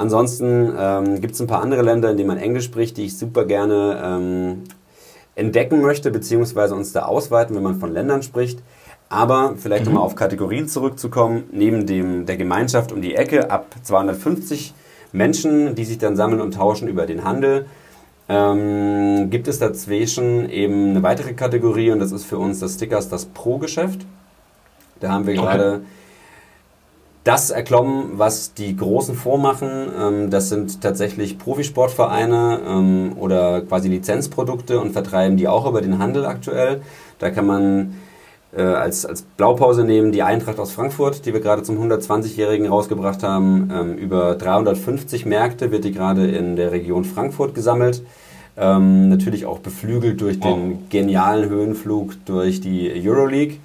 Ansonsten 0.00 0.72
ähm, 0.78 1.20
gibt 1.20 1.34
es 1.34 1.40
ein 1.40 1.46
paar 1.46 1.60
andere 1.60 1.82
Länder, 1.82 2.10
in 2.10 2.16
denen 2.16 2.28
man 2.28 2.38
Englisch 2.38 2.64
spricht, 2.64 2.96
die 2.96 3.04
ich 3.04 3.18
super 3.18 3.44
gerne 3.44 4.00
ähm, 4.02 4.62
entdecken 5.34 5.82
möchte, 5.82 6.10
beziehungsweise 6.10 6.74
uns 6.74 6.92
da 6.92 7.02
ausweiten, 7.02 7.54
wenn 7.54 7.62
man 7.62 7.78
von 7.78 7.92
Ländern 7.92 8.22
spricht. 8.22 8.60
Aber 9.10 9.56
vielleicht 9.58 9.84
mhm. 9.84 9.88
um 9.88 9.94
mal 9.96 10.00
auf 10.00 10.14
Kategorien 10.14 10.68
zurückzukommen, 10.68 11.44
neben 11.52 11.84
dem, 11.84 12.24
der 12.24 12.38
Gemeinschaft 12.38 12.92
um 12.92 13.02
die 13.02 13.14
Ecke 13.14 13.50
ab 13.50 13.74
250 13.82 14.72
Menschen, 15.12 15.74
die 15.74 15.84
sich 15.84 15.98
dann 15.98 16.16
sammeln 16.16 16.40
und 16.40 16.54
tauschen 16.54 16.88
über 16.88 17.04
den 17.04 17.22
Handel, 17.22 17.66
ähm, 18.30 19.28
gibt 19.28 19.48
es 19.48 19.58
dazwischen 19.58 20.48
eben 20.48 20.90
eine 20.90 21.02
weitere 21.02 21.34
Kategorie 21.34 21.90
und 21.90 21.98
das 21.98 22.12
ist 22.12 22.24
für 22.24 22.38
uns 22.38 22.58
das 22.58 22.74
Stickers 22.74 23.10
das 23.10 23.26
Pro-Geschäft. 23.26 24.06
Da 25.00 25.10
haben 25.12 25.26
wir 25.26 25.34
okay. 25.34 25.42
gerade 25.42 25.80
das 27.30 27.50
erklommen, 27.50 28.18
was 28.18 28.54
die 28.54 28.76
Großen 28.76 29.14
vormachen. 29.14 29.70
Ähm, 29.96 30.30
das 30.30 30.48
sind 30.48 30.80
tatsächlich 30.80 31.38
Profisportvereine 31.38 32.58
ähm, 32.66 33.12
oder 33.16 33.60
quasi 33.60 33.88
Lizenzprodukte 33.88 34.80
und 34.80 34.92
vertreiben 34.92 35.36
die 35.36 35.46
auch 35.46 35.64
über 35.64 35.80
den 35.80 36.00
Handel 36.00 36.26
aktuell. 36.26 36.82
Da 37.20 37.30
kann 37.30 37.46
man 37.46 37.94
äh, 38.56 38.62
als, 38.62 39.06
als 39.06 39.22
Blaupause 39.22 39.84
nehmen 39.84 40.10
die 40.10 40.24
Eintracht 40.24 40.58
aus 40.58 40.72
Frankfurt, 40.72 41.24
die 41.24 41.32
wir 41.32 41.38
gerade 41.38 41.62
zum 41.62 41.80
120-Jährigen 41.80 42.66
rausgebracht 42.66 43.22
haben. 43.22 43.70
Ähm, 43.72 43.94
über 43.96 44.34
350 44.34 45.24
Märkte 45.24 45.70
wird 45.70 45.84
die 45.84 45.92
gerade 45.92 46.28
in 46.28 46.56
der 46.56 46.72
Region 46.72 47.04
Frankfurt 47.04 47.54
gesammelt. 47.54 48.02
Natürlich 48.56 49.46
auch 49.46 49.60
beflügelt 49.60 50.20
durch 50.20 50.38
den 50.38 50.90
genialen 50.90 51.48
Höhenflug 51.48 52.26
durch 52.26 52.60
die 52.60 52.92
Euroleague. 52.94 53.56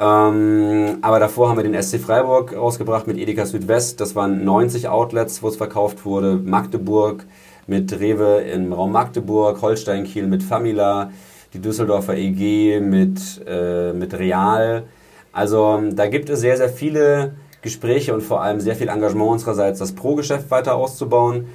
Ähm, 0.00 0.98
aber 1.02 1.18
davor 1.18 1.48
haben 1.48 1.56
wir 1.56 1.64
den 1.64 1.80
SC 1.80 1.98
Freiburg 1.98 2.56
rausgebracht 2.56 3.06
mit 3.06 3.18
Edeka 3.18 3.46
Südwest. 3.46 4.00
Das 4.00 4.14
waren 4.14 4.44
90 4.44 4.88
Outlets, 4.88 5.42
wo 5.42 5.48
es 5.48 5.56
verkauft 5.56 6.04
wurde. 6.04 6.36
Magdeburg 6.36 7.24
mit 7.66 7.98
Rewe 7.98 8.40
im 8.42 8.72
Raum 8.72 8.92
Magdeburg, 8.92 9.60
Holstein 9.60 10.04
Kiel 10.04 10.26
mit 10.26 10.42
Famila, 10.42 11.10
die 11.52 11.60
Düsseldorfer 11.60 12.16
EG 12.16 12.80
mit, 12.80 13.20
äh, 13.46 13.92
mit 13.92 14.14
Real. 14.14 14.84
Also 15.32 15.80
da 15.92 16.06
gibt 16.06 16.30
es 16.30 16.40
sehr, 16.40 16.56
sehr 16.56 16.68
viele 16.68 17.34
Gespräche 17.60 18.14
und 18.14 18.22
vor 18.22 18.42
allem 18.42 18.60
sehr 18.60 18.76
viel 18.76 18.88
Engagement 18.88 19.32
unsererseits, 19.32 19.80
das 19.80 19.92
Pro-Geschäft 19.92 20.50
weiter 20.50 20.76
auszubauen. 20.76 21.48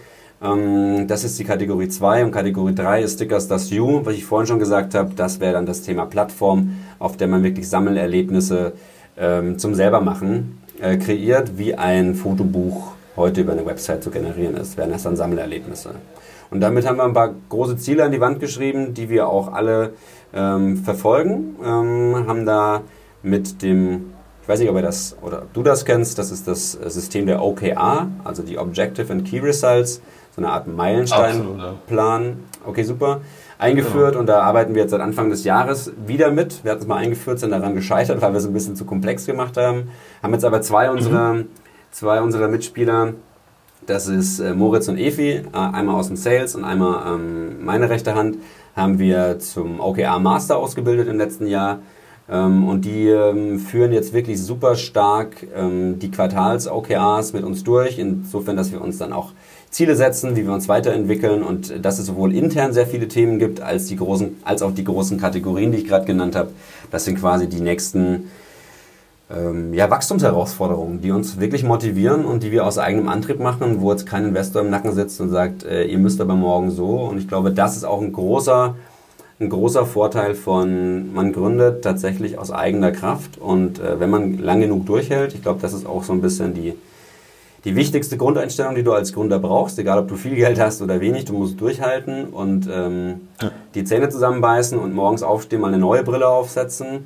Ähm, 0.43 1.07
das 1.07 1.23
ist 1.23 1.39
die 1.39 1.43
Kategorie 1.43 1.87
2 1.87 2.25
und 2.25 2.31
Kategorie 2.31 2.75
3 2.75 3.03
ist 3.03 3.13
Stickers 3.13 3.47
das 3.47 3.69
You, 3.69 4.01
was 4.03 4.15
ich 4.15 4.25
vorhin 4.25 4.47
schon 4.47 4.59
gesagt 4.59 4.93
habe. 4.95 5.11
Das 5.15 5.39
wäre 5.39 5.53
dann 5.53 5.65
das 5.65 5.81
Thema 5.81 6.05
Plattform, 6.05 6.77
auf 6.99 7.17
der 7.17 7.27
man 7.27 7.43
wirklich 7.43 7.69
Sammelerlebnisse 7.69 8.73
ähm, 9.17 9.57
zum 9.57 9.75
selbermachen 9.75 10.61
äh, 10.81 10.97
kreiert, 10.97 11.57
wie 11.57 11.75
ein 11.75 12.15
Fotobuch 12.15 12.93
heute 13.15 13.41
über 13.41 13.53
eine 13.53 13.65
Website 13.65 14.03
zu 14.03 14.09
generieren 14.09 14.57
ist, 14.57 14.75
wären 14.77 14.91
das 14.91 15.03
dann 15.03 15.15
Sammelerlebnisse. 15.15 15.91
Und 16.49 16.61
damit 16.61 16.87
haben 16.87 16.97
wir 16.97 17.03
ein 17.03 17.13
paar 17.13 17.33
große 17.49 17.77
Ziele 17.77 18.03
an 18.03 18.11
die 18.11 18.19
Wand 18.19 18.39
geschrieben, 18.39 18.93
die 18.93 19.09
wir 19.09 19.27
auch 19.27 19.53
alle 19.53 19.93
ähm, 20.33 20.77
verfolgen. 20.77 21.55
Ähm, 21.63 22.25
haben 22.27 22.45
da 22.45 22.81
mit 23.21 23.61
dem, 23.61 24.13
ich 24.41 24.49
weiß 24.49 24.59
nicht, 24.59 24.69
ob 24.69 24.75
ihr 24.75 24.81
das 24.81 25.15
oder 25.21 25.43
du 25.53 25.63
das 25.63 25.85
kennst, 25.85 26.17
das 26.17 26.31
ist 26.31 26.47
das 26.47 26.71
System 26.71 27.27
der 27.27 27.41
OKR, 27.43 28.07
also 28.23 28.43
die 28.43 28.57
Objective 28.57 29.11
and 29.11 29.25
Key 29.25 29.39
Results 29.39 30.01
so 30.35 30.41
eine 30.41 30.51
Art 30.51 30.67
Meilensteinplan. 30.67 32.39
Okay, 32.65 32.83
super. 32.83 33.21
Eingeführt 33.59 34.11
genau. 34.11 34.19
und 34.19 34.25
da 34.27 34.41
arbeiten 34.41 34.73
wir 34.73 34.81
jetzt 34.81 34.91
seit 34.91 35.01
Anfang 35.01 35.29
des 35.29 35.43
Jahres 35.43 35.91
wieder 36.05 36.31
mit. 36.31 36.63
Wir 36.63 36.71
hatten 36.71 36.81
es 36.81 36.87
mal 36.87 36.97
eingeführt, 36.97 37.39
sind 37.39 37.51
daran 37.51 37.75
gescheitert, 37.75 38.21
weil 38.21 38.31
wir 38.33 38.37
es 38.37 38.45
ein 38.45 38.53
bisschen 38.53 38.75
zu 38.75 38.85
komplex 38.85 39.25
gemacht 39.25 39.57
haben. 39.57 39.89
Haben 40.21 40.33
jetzt 40.33 40.45
aber 40.45 40.61
zwei 40.61 40.89
unserer, 40.89 41.35
mhm. 41.35 41.47
zwei 41.91 42.21
unserer 42.21 42.47
Mitspieler, 42.47 43.13
das 43.85 44.07
ist 44.07 44.39
äh, 44.39 44.53
Moritz 44.53 44.87
und 44.87 44.97
Efi, 44.97 45.31
äh, 45.31 45.43
einmal 45.53 45.95
aus 45.95 46.07
dem 46.07 46.15
Sales 46.15 46.55
und 46.55 46.63
einmal 46.63 47.15
ähm, 47.15 47.63
meine 47.63 47.89
rechte 47.89 48.15
Hand, 48.15 48.37
haben 48.75 48.97
wir 48.97 49.39
zum 49.39 49.79
OKR 49.79 50.19
Master 50.19 50.57
ausgebildet 50.57 51.07
im 51.07 51.17
letzten 51.17 51.47
Jahr. 51.47 51.79
Ähm, 52.29 52.67
und 52.67 52.85
die 52.85 53.09
ähm, 53.09 53.59
führen 53.59 53.91
jetzt 53.91 54.13
wirklich 54.13 54.41
super 54.41 54.75
stark 54.75 55.45
ähm, 55.55 55.99
die 55.99 56.09
Quartals-OKRs 56.09 57.33
mit 57.33 57.43
uns 57.43 57.63
durch, 57.63 57.99
insofern, 57.99 58.55
dass 58.55 58.71
wir 58.71 58.81
uns 58.81 58.97
dann 58.97 59.11
auch 59.11 59.31
Ziele 59.73 59.95
setzen, 59.95 60.35
wie 60.35 60.45
wir 60.45 60.53
uns 60.53 60.69
weiterentwickeln 60.69 61.41
und 61.41 61.83
dass 61.83 61.97
es 61.97 62.05
sowohl 62.05 62.33
intern 62.33 62.73
sehr 62.73 62.85
viele 62.85 63.07
Themen 63.07 63.39
gibt, 63.39 63.59
als, 63.59 63.87
die 63.87 63.95
großen, 63.95 64.37
als 64.45 64.61
auch 64.61 64.71
die 64.71 64.83
großen 64.83 65.19
Kategorien, 65.19 65.71
die 65.71 65.79
ich 65.79 65.87
gerade 65.87 66.05
genannt 66.05 66.35
habe. 66.35 66.49
Das 66.91 67.05
sind 67.05 67.19
quasi 67.19 67.47
die 67.49 67.59
nächsten 67.59 68.29
ähm, 69.35 69.73
ja, 69.73 69.89
Wachstumsherausforderungen, 69.89 71.01
die 71.01 71.09
uns 71.09 71.39
wirklich 71.39 71.63
motivieren 71.63 72.23
und 72.23 72.43
die 72.43 72.51
wir 72.51 72.67
aus 72.67 72.77
eigenem 72.77 73.07
Antrieb 73.09 73.39
machen, 73.39 73.81
wo 73.81 73.91
jetzt 73.91 74.05
kein 74.05 74.25
Investor 74.25 74.61
im 74.61 74.69
Nacken 74.69 74.93
sitzt 74.93 75.19
und 75.19 75.29
sagt, 75.29 75.63
äh, 75.63 75.85
ihr 75.85 75.97
müsst 75.97 76.21
aber 76.21 76.35
morgen 76.35 76.69
so. 76.69 76.97
Und 76.97 77.17
ich 77.17 77.27
glaube, 77.27 77.51
das 77.51 77.75
ist 77.75 77.83
auch 77.83 77.99
ein 77.99 78.13
großer, 78.13 78.75
ein 79.39 79.49
großer 79.49 79.87
Vorteil 79.87 80.35
von, 80.35 81.11
man 81.15 81.33
gründet 81.33 81.83
tatsächlich 81.83 82.37
aus 82.37 82.51
eigener 82.51 82.91
Kraft 82.91 83.39
und 83.39 83.79
äh, 83.79 83.99
wenn 83.99 84.11
man 84.11 84.37
lang 84.37 84.61
genug 84.61 84.85
durchhält, 84.85 85.33
ich 85.33 85.41
glaube, 85.41 85.61
das 85.63 85.73
ist 85.73 85.87
auch 85.87 86.03
so 86.03 86.13
ein 86.13 86.21
bisschen 86.21 86.53
die, 86.53 86.75
die 87.65 87.75
wichtigste 87.75 88.17
Grundeinstellung, 88.17 88.75
die 88.75 88.83
du 88.83 88.91
als 88.91 89.13
Gründer 89.13 89.39
brauchst, 89.39 89.79
egal 89.79 89.99
ob 89.99 90.07
du 90.07 90.15
viel 90.15 90.35
Geld 90.35 90.59
hast 90.59 90.81
oder 90.81 90.99
wenig, 90.99 91.25
du 91.25 91.33
musst 91.33 91.59
durchhalten 91.61 92.25
und 92.25 92.69
ähm, 92.71 93.21
ja. 93.41 93.51
die 93.73 93.85
Zähne 93.85 94.09
zusammenbeißen 94.09 94.77
und 94.77 94.93
morgens 94.93 95.23
aufstehen, 95.23 95.61
mal 95.61 95.69
eine 95.69 95.77
neue 95.77 96.03
Brille 96.03 96.27
aufsetzen 96.27 97.05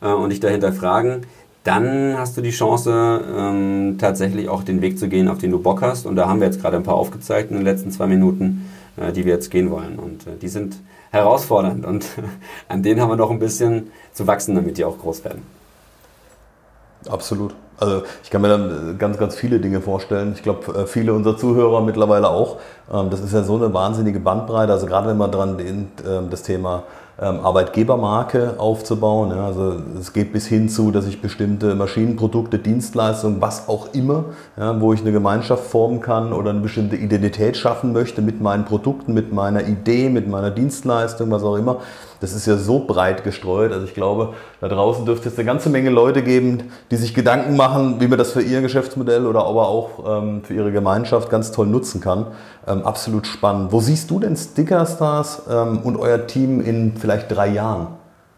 äh, 0.00 0.08
und 0.08 0.30
dich 0.30 0.40
dahinter 0.40 0.72
fragen. 0.72 1.22
Dann 1.64 2.18
hast 2.18 2.36
du 2.36 2.40
die 2.40 2.50
Chance, 2.50 3.20
ähm, 3.36 3.96
tatsächlich 3.98 4.48
auch 4.48 4.64
den 4.64 4.82
Weg 4.82 4.98
zu 4.98 5.08
gehen, 5.08 5.28
auf 5.28 5.38
den 5.38 5.52
du 5.52 5.60
Bock 5.60 5.80
hast. 5.82 6.06
Und 6.06 6.16
da 6.16 6.28
haben 6.28 6.40
wir 6.40 6.48
jetzt 6.48 6.60
gerade 6.60 6.76
ein 6.76 6.82
paar 6.82 6.96
aufgezeigt 6.96 7.52
in 7.52 7.58
den 7.58 7.64
letzten 7.64 7.92
zwei 7.92 8.08
Minuten, 8.08 8.68
äh, 8.96 9.12
die 9.12 9.24
wir 9.24 9.34
jetzt 9.34 9.52
gehen 9.52 9.70
wollen. 9.70 10.00
Und 10.00 10.26
äh, 10.26 10.36
die 10.40 10.48
sind 10.48 10.76
herausfordernd 11.12 11.84
und 11.86 12.06
an 12.68 12.82
denen 12.82 13.00
haben 13.00 13.10
wir 13.10 13.16
noch 13.16 13.30
ein 13.30 13.38
bisschen 13.38 13.92
zu 14.12 14.26
wachsen, 14.26 14.56
damit 14.56 14.78
die 14.78 14.84
auch 14.84 14.98
groß 14.98 15.24
werden. 15.24 15.42
Absolut. 17.08 17.54
Also 17.78 18.02
ich 18.22 18.30
kann 18.30 18.42
mir 18.42 18.48
dann 18.48 18.98
ganz, 18.98 19.18
ganz 19.18 19.34
viele 19.34 19.58
Dinge 19.58 19.80
vorstellen. 19.80 20.32
Ich 20.34 20.42
glaube, 20.42 20.72
äh, 20.72 20.86
viele 20.86 21.12
unserer 21.12 21.36
Zuhörer 21.36 21.80
mittlerweile 21.80 22.28
auch. 22.28 22.58
Ähm, 22.92 23.10
das 23.10 23.20
ist 23.20 23.32
ja 23.32 23.42
so 23.42 23.56
eine 23.56 23.72
wahnsinnige 23.74 24.20
Bandbreite. 24.20 24.72
Also 24.72 24.86
gerade 24.86 25.08
wenn 25.08 25.18
man 25.18 25.30
dran 25.30 25.58
denkt, 25.58 26.02
ähm, 26.06 26.30
das 26.30 26.42
Thema 26.42 26.84
ähm, 27.20 27.40
Arbeitgebermarke 27.40 28.54
aufzubauen. 28.58 29.32
Also 29.32 29.76
es 30.00 30.12
geht 30.12 30.32
bis 30.32 30.46
hin 30.46 30.68
zu, 30.68 30.90
dass 30.90 31.06
ich 31.06 31.20
bestimmte 31.20 31.74
Maschinenprodukte, 31.74 32.58
Dienstleistungen, 32.58 33.40
was 33.40 33.68
auch 33.68 33.92
immer, 33.92 34.24
wo 34.56 34.94
ich 34.94 35.02
eine 35.02 35.12
Gemeinschaft 35.12 35.64
formen 35.64 36.00
kann 36.00 36.32
oder 36.32 36.50
eine 36.50 36.60
bestimmte 36.60 36.96
Identität 36.96 37.58
schaffen 37.58 37.92
möchte 37.92 38.22
mit 38.22 38.40
meinen 38.40 38.64
Produkten, 38.64 39.12
mit 39.12 39.30
meiner 39.30 39.66
Idee, 39.68 40.08
mit 40.08 40.26
meiner 40.26 40.50
Dienstleistung, 40.50 41.30
was 41.30 41.42
auch 41.42 41.56
immer. 41.56 41.80
Das 42.22 42.34
ist 42.34 42.46
ja 42.46 42.56
so 42.56 42.78
breit 42.78 43.24
gestreut. 43.24 43.72
Also 43.72 43.84
ich 43.84 43.94
glaube, 43.94 44.34
da 44.60 44.68
draußen 44.68 45.04
dürfte 45.04 45.28
es 45.28 45.36
eine 45.36 45.44
ganze 45.44 45.70
Menge 45.70 45.90
Leute 45.90 46.22
geben, 46.22 46.70
die 46.92 46.96
sich 46.96 47.14
Gedanken 47.14 47.56
machen, 47.56 48.00
wie 48.00 48.06
man 48.06 48.16
das 48.16 48.30
für 48.30 48.40
ihr 48.40 48.60
Geschäftsmodell 48.60 49.26
oder 49.26 49.44
aber 49.44 49.66
auch 49.66 50.22
ähm, 50.22 50.44
für 50.44 50.54
ihre 50.54 50.70
Gemeinschaft 50.70 51.30
ganz 51.30 51.50
toll 51.50 51.66
nutzen 51.66 52.00
kann. 52.00 52.28
Ähm, 52.68 52.84
absolut 52.84 53.26
spannend. 53.26 53.72
Wo 53.72 53.80
siehst 53.80 54.08
du 54.08 54.20
denn 54.20 54.36
Stickerstars 54.36 55.42
ähm, 55.50 55.80
und 55.80 55.96
euer 55.96 56.28
Team 56.28 56.60
in 56.60 56.96
vielleicht 56.96 57.28
drei 57.32 57.48
Jahren, 57.48 57.88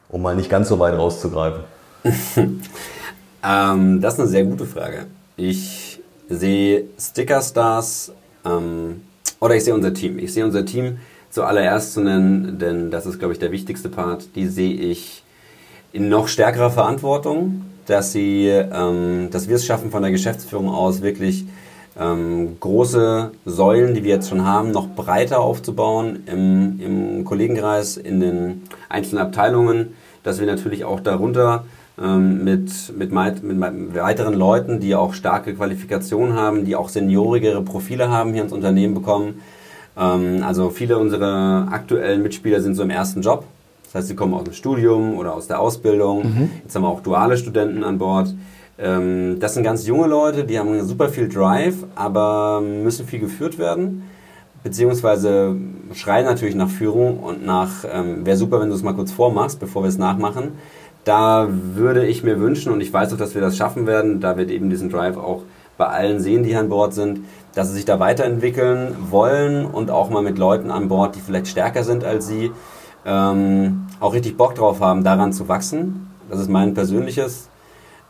um 0.08 0.22
mal 0.22 0.34
nicht 0.34 0.48
ganz 0.48 0.70
so 0.70 0.78
weit 0.78 0.96
rauszugreifen? 0.96 1.64
ähm, 3.44 4.00
das 4.00 4.14
ist 4.14 4.20
eine 4.20 4.28
sehr 4.30 4.44
gute 4.44 4.64
Frage. 4.64 5.04
Ich 5.36 6.00
sehe 6.30 6.84
Stickerstars 6.98 8.12
ähm, 8.46 9.02
oder 9.40 9.56
ich 9.56 9.64
sehe 9.64 9.74
unser 9.74 9.92
Team. 9.92 10.18
Ich 10.18 10.32
sehe 10.32 10.46
unser 10.46 10.64
Team 10.64 11.00
zuallererst 11.34 11.94
zu 11.94 12.00
nennen, 12.00 12.58
denn 12.60 12.92
das 12.92 13.06
ist, 13.06 13.18
glaube 13.18 13.34
ich, 13.34 13.40
der 13.40 13.50
wichtigste 13.50 13.88
Part. 13.88 14.36
Die 14.36 14.46
sehe 14.46 14.72
ich 14.72 15.24
in 15.92 16.08
noch 16.08 16.28
stärkerer 16.28 16.70
Verantwortung, 16.70 17.62
dass 17.86 18.12
sie, 18.12 18.46
ähm, 18.46 19.28
dass 19.32 19.48
wir 19.48 19.56
es 19.56 19.66
schaffen, 19.66 19.90
von 19.90 20.02
der 20.02 20.12
Geschäftsführung 20.12 20.68
aus 20.68 21.02
wirklich 21.02 21.44
ähm, 21.98 22.56
große 22.60 23.32
Säulen, 23.44 23.94
die 23.94 24.04
wir 24.04 24.14
jetzt 24.14 24.28
schon 24.28 24.44
haben, 24.44 24.70
noch 24.70 24.88
breiter 24.88 25.40
aufzubauen 25.40 26.22
im, 26.26 26.80
im 26.80 27.24
Kollegenkreis, 27.24 27.96
in 27.96 28.20
den 28.20 28.62
einzelnen 28.88 29.22
Abteilungen, 29.22 29.94
dass 30.22 30.38
wir 30.38 30.46
natürlich 30.46 30.84
auch 30.84 31.00
darunter 31.00 31.64
ähm, 32.00 32.44
mit, 32.44 32.70
mit, 32.96 33.42
mit 33.42 33.94
weiteren 33.96 34.34
Leuten, 34.34 34.78
die 34.78 34.94
auch 34.94 35.14
starke 35.14 35.52
Qualifikationen 35.54 36.34
haben, 36.34 36.64
die 36.64 36.76
auch 36.76 36.88
seniorigere 36.88 37.62
Profile 37.62 38.08
haben, 38.08 38.32
hier 38.34 38.42
ins 38.42 38.52
Unternehmen 38.52 38.94
bekommen. 38.94 39.40
Ähm, 39.96 40.42
also 40.44 40.70
viele 40.70 40.98
unserer 40.98 41.68
aktuellen 41.70 42.22
Mitspieler 42.22 42.60
sind 42.60 42.74
so 42.74 42.82
im 42.82 42.90
ersten 42.90 43.22
Job. 43.22 43.44
Das 43.84 43.94
heißt, 43.94 44.08
sie 44.08 44.16
kommen 44.16 44.34
aus 44.34 44.44
dem 44.44 44.52
Studium 44.52 45.16
oder 45.16 45.34
aus 45.34 45.46
der 45.46 45.60
Ausbildung. 45.60 46.22
Mhm. 46.22 46.50
Jetzt 46.62 46.74
haben 46.74 46.82
wir 46.82 46.88
auch 46.88 47.00
duale 47.00 47.36
Studenten 47.36 47.84
an 47.84 47.98
Bord 47.98 48.34
Ähm, 48.76 49.38
das 49.38 49.54
sind 49.54 49.62
ganz 49.62 49.86
junge 49.86 50.08
Leute, 50.08 50.44
die 50.44 50.58
haben 50.58 50.82
super 50.84 51.08
viel 51.08 51.28
Drive, 51.28 51.76
aber 51.94 52.60
müssen 52.60 53.06
viel 53.06 53.20
geführt 53.20 53.58
werden. 53.58 54.02
Beziehungsweise 54.64 55.54
schreien 55.92 56.24
natürlich 56.24 56.54
nach 56.54 56.70
Führung 56.70 57.18
und 57.18 57.44
nach, 57.44 57.84
ähm, 57.92 58.24
wäre 58.26 58.36
super, 58.36 58.60
wenn 58.60 58.70
du 58.70 58.74
es 58.74 58.82
mal 58.82 58.94
kurz 58.94 59.12
vormachst, 59.12 59.60
bevor 59.60 59.82
wir 59.82 59.88
es 59.88 59.98
nachmachen. 59.98 60.52
Da 61.04 61.48
würde 61.50 62.06
ich 62.06 62.24
mir 62.24 62.40
wünschen, 62.40 62.72
und 62.72 62.80
ich 62.80 62.92
weiß 62.92 63.12
auch, 63.12 63.18
dass 63.18 63.34
wir 63.34 63.42
das 63.42 63.56
schaffen 63.56 63.86
werden, 63.86 64.20
da 64.20 64.36
wird 64.38 64.50
eben 64.50 64.70
diesen 64.70 64.88
Drive 64.88 65.18
auch 65.18 65.42
bei 65.76 65.86
allen 65.86 66.18
sehen, 66.20 66.42
die 66.42 66.50
hier 66.50 66.60
an 66.60 66.70
Bord 66.70 66.94
sind, 66.94 67.20
dass 67.54 67.68
sie 67.68 67.74
sich 67.74 67.84
da 67.84 68.00
weiterentwickeln 68.00 68.96
wollen 69.10 69.66
und 69.66 69.90
auch 69.90 70.10
mal 70.10 70.22
mit 70.22 70.38
Leuten 70.38 70.70
an 70.70 70.88
Bord, 70.88 71.16
die 71.16 71.20
vielleicht 71.20 71.48
stärker 71.48 71.84
sind 71.84 72.04
als 72.04 72.26
sie, 72.26 72.52
ähm, 73.06 73.86
auch 74.00 74.14
richtig 74.14 74.36
Bock 74.36 74.54
drauf 74.54 74.80
haben, 74.80 75.04
daran 75.04 75.32
zu 75.32 75.48
wachsen. 75.48 76.10
Das 76.30 76.40
ist 76.40 76.48
mein 76.48 76.74
persönliches, 76.74 77.48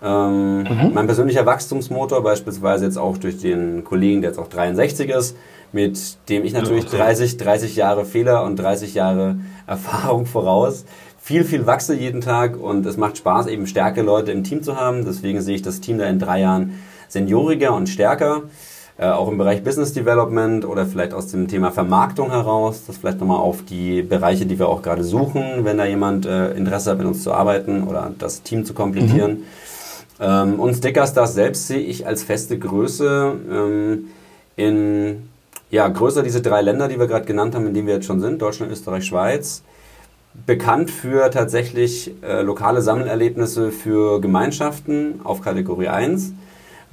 ähm, 0.02 0.62
mhm. 0.62 0.90
mein 0.94 1.06
persönlicher 1.06 1.46
Wachstumsmotor, 1.46 2.22
beispielsweise 2.22 2.84
jetzt 2.84 2.98
auch 2.98 3.18
durch 3.18 3.38
den 3.38 3.84
Kollegen, 3.84 4.20
der 4.20 4.30
jetzt 4.30 4.38
auch 4.38 4.48
63 4.48 5.10
ist, 5.10 5.36
mit 5.72 5.98
dem 6.28 6.44
ich 6.44 6.52
natürlich 6.52 6.86
30, 6.86 7.36
30 7.36 7.76
Jahre 7.76 8.04
Fehler 8.04 8.44
und 8.44 8.56
30 8.56 8.94
Jahre 8.94 9.36
Erfahrung 9.66 10.26
voraus 10.26 10.84
viel, 11.24 11.42
viel 11.44 11.66
wachse 11.66 11.94
jeden 11.94 12.20
Tag 12.20 12.60
und 12.60 12.84
es 12.84 12.98
macht 12.98 13.16
Spaß, 13.16 13.46
eben 13.46 13.66
starke 13.66 14.02
Leute 14.02 14.30
im 14.30 14.44
Team 14.44 14.62
zu 14.62 14.76
haben. 14.76 15.06
Deswegen 15.06 15.40
sehe 15.40 15.54
ich 15.54 15.62
das 15.62 15.80
Team 15.80 15.96
da 15.96 16.04
in 16.04 16.18
drei 16.18 16.40
Jahren 16.40 16.78
senioriger 17.08 17.72
und 17.72 17.88
stärker. 17.88 18.42
Äh, 18.96 19.06
auch 19.06 19.28
im 19.28 19.38
Bereich 19.38 19.64
Business 19.64 19.92
Development 19.92 20.64
oder 20.64 20.86
vielleicht 20.86 21.14
aus 21.14 21.26
dem 21.26 21.48
Thema 21.48 21.72
Vermarktung 21.72 22.30
heraus, 22.30 22.84
das 22.86 22.98
vielleicht 22.98 23.18
nochmal 23.18 23.40
auf 23.40 23.64
die 23.64 24.02
Bereiche, 24.02 24.46
die 24.46 24.56
wir 24.56 24.68
auch 24.68 24.82
gerade 24.82 25.02
suchen, 25.02 25.64
wenn 25.64 25.78
da 25.78 25.84
jemand 25.84 26.26
äh, 26.26 26.52
Interesse 26.52 26.92
hat, 26.92 26.98
mit 26.98 27.06
uns 27.08 27.24
zu 27.24 27.32
arbeiten 27.32 27.88
oder 27.88 28.12
das 28.16 28.42
Team 28.42 28.64
zu 28.64 28.72
komplettieren. 28.72 29.32
Mhm. 29.32 29.44
Ähm, 30.20 30.60
und 30.60 30.74
Stickerstars 30.74 31.34
selbst 31.34 31.66
sehe 31.66 31.80
ich 31.80 32.06
als 32.06 32.22
feste 32.22 32.56
Größe 32.56 33.32
ähm, 33.50 34.04
in, 34.54 35.28
ja, 35.72 35.88
größer 35.88 36.22
diese 36.22 36.40
drei 36.40 36.62
Länder, 36.62 36.86
die 36.86 37.00
wir 37.00 37.08
gerade 37.08 37.26
genannt 37.26 37.56
haben, 37.56 37.66
in 37.66 37.74
denen 37.74 37.88
wir 37.88 37.94
jetzt 37.94 38.06
schon 38.06 38.20
sind, 38.20 38.40
Deutschland, 38.40 38.70
Österreich, 38.70 39.06
Schweiz. 39.06 39.64
Bekannt 40.46 40.92
für 40.92 41.32
tatsächlich 41.32 42.12
äh, 42.22 42.42
lokale 42.42 42.80
Sammelerlebnisse 42.80 43.72
für 43.72 44.20
Gemeinschaften 44.20 45.20
auf 45.24 45.40
Kategorie 45.42 45.88
1 45.88 46.32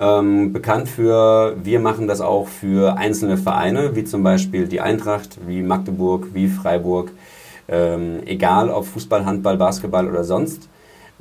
ähm, 0.02 0.52
bekannt 0.52 0.89
für, 0.89 1.56
wir 1.64 1.80
machen 1.80 2.08
das 2.08 2.22
auch 2.22 2.47
für 2.47 2.97
einzelne 2.97 3.38
Vereine, 3.38 3.95
wie 3.95 4.04
zum 4.04 4.24
Beispiel 4.24 4.68
die 4.68 4.82
Eintracht, 4.82 5.38
wie 5.45 5.62
Magdeburg, 5.62 6.30
wie 6.34 6.47
Freiburg, 6.47 7.12
ähm, 7.70 8.22
egal 8.26 8.72
ob 8.72 8.86
Fußball, 8.86 9.26
Handball, 9.26 9.58
Basketball 9.58 10.10
oder 10.10 10.24
sonst, 10.24 10.68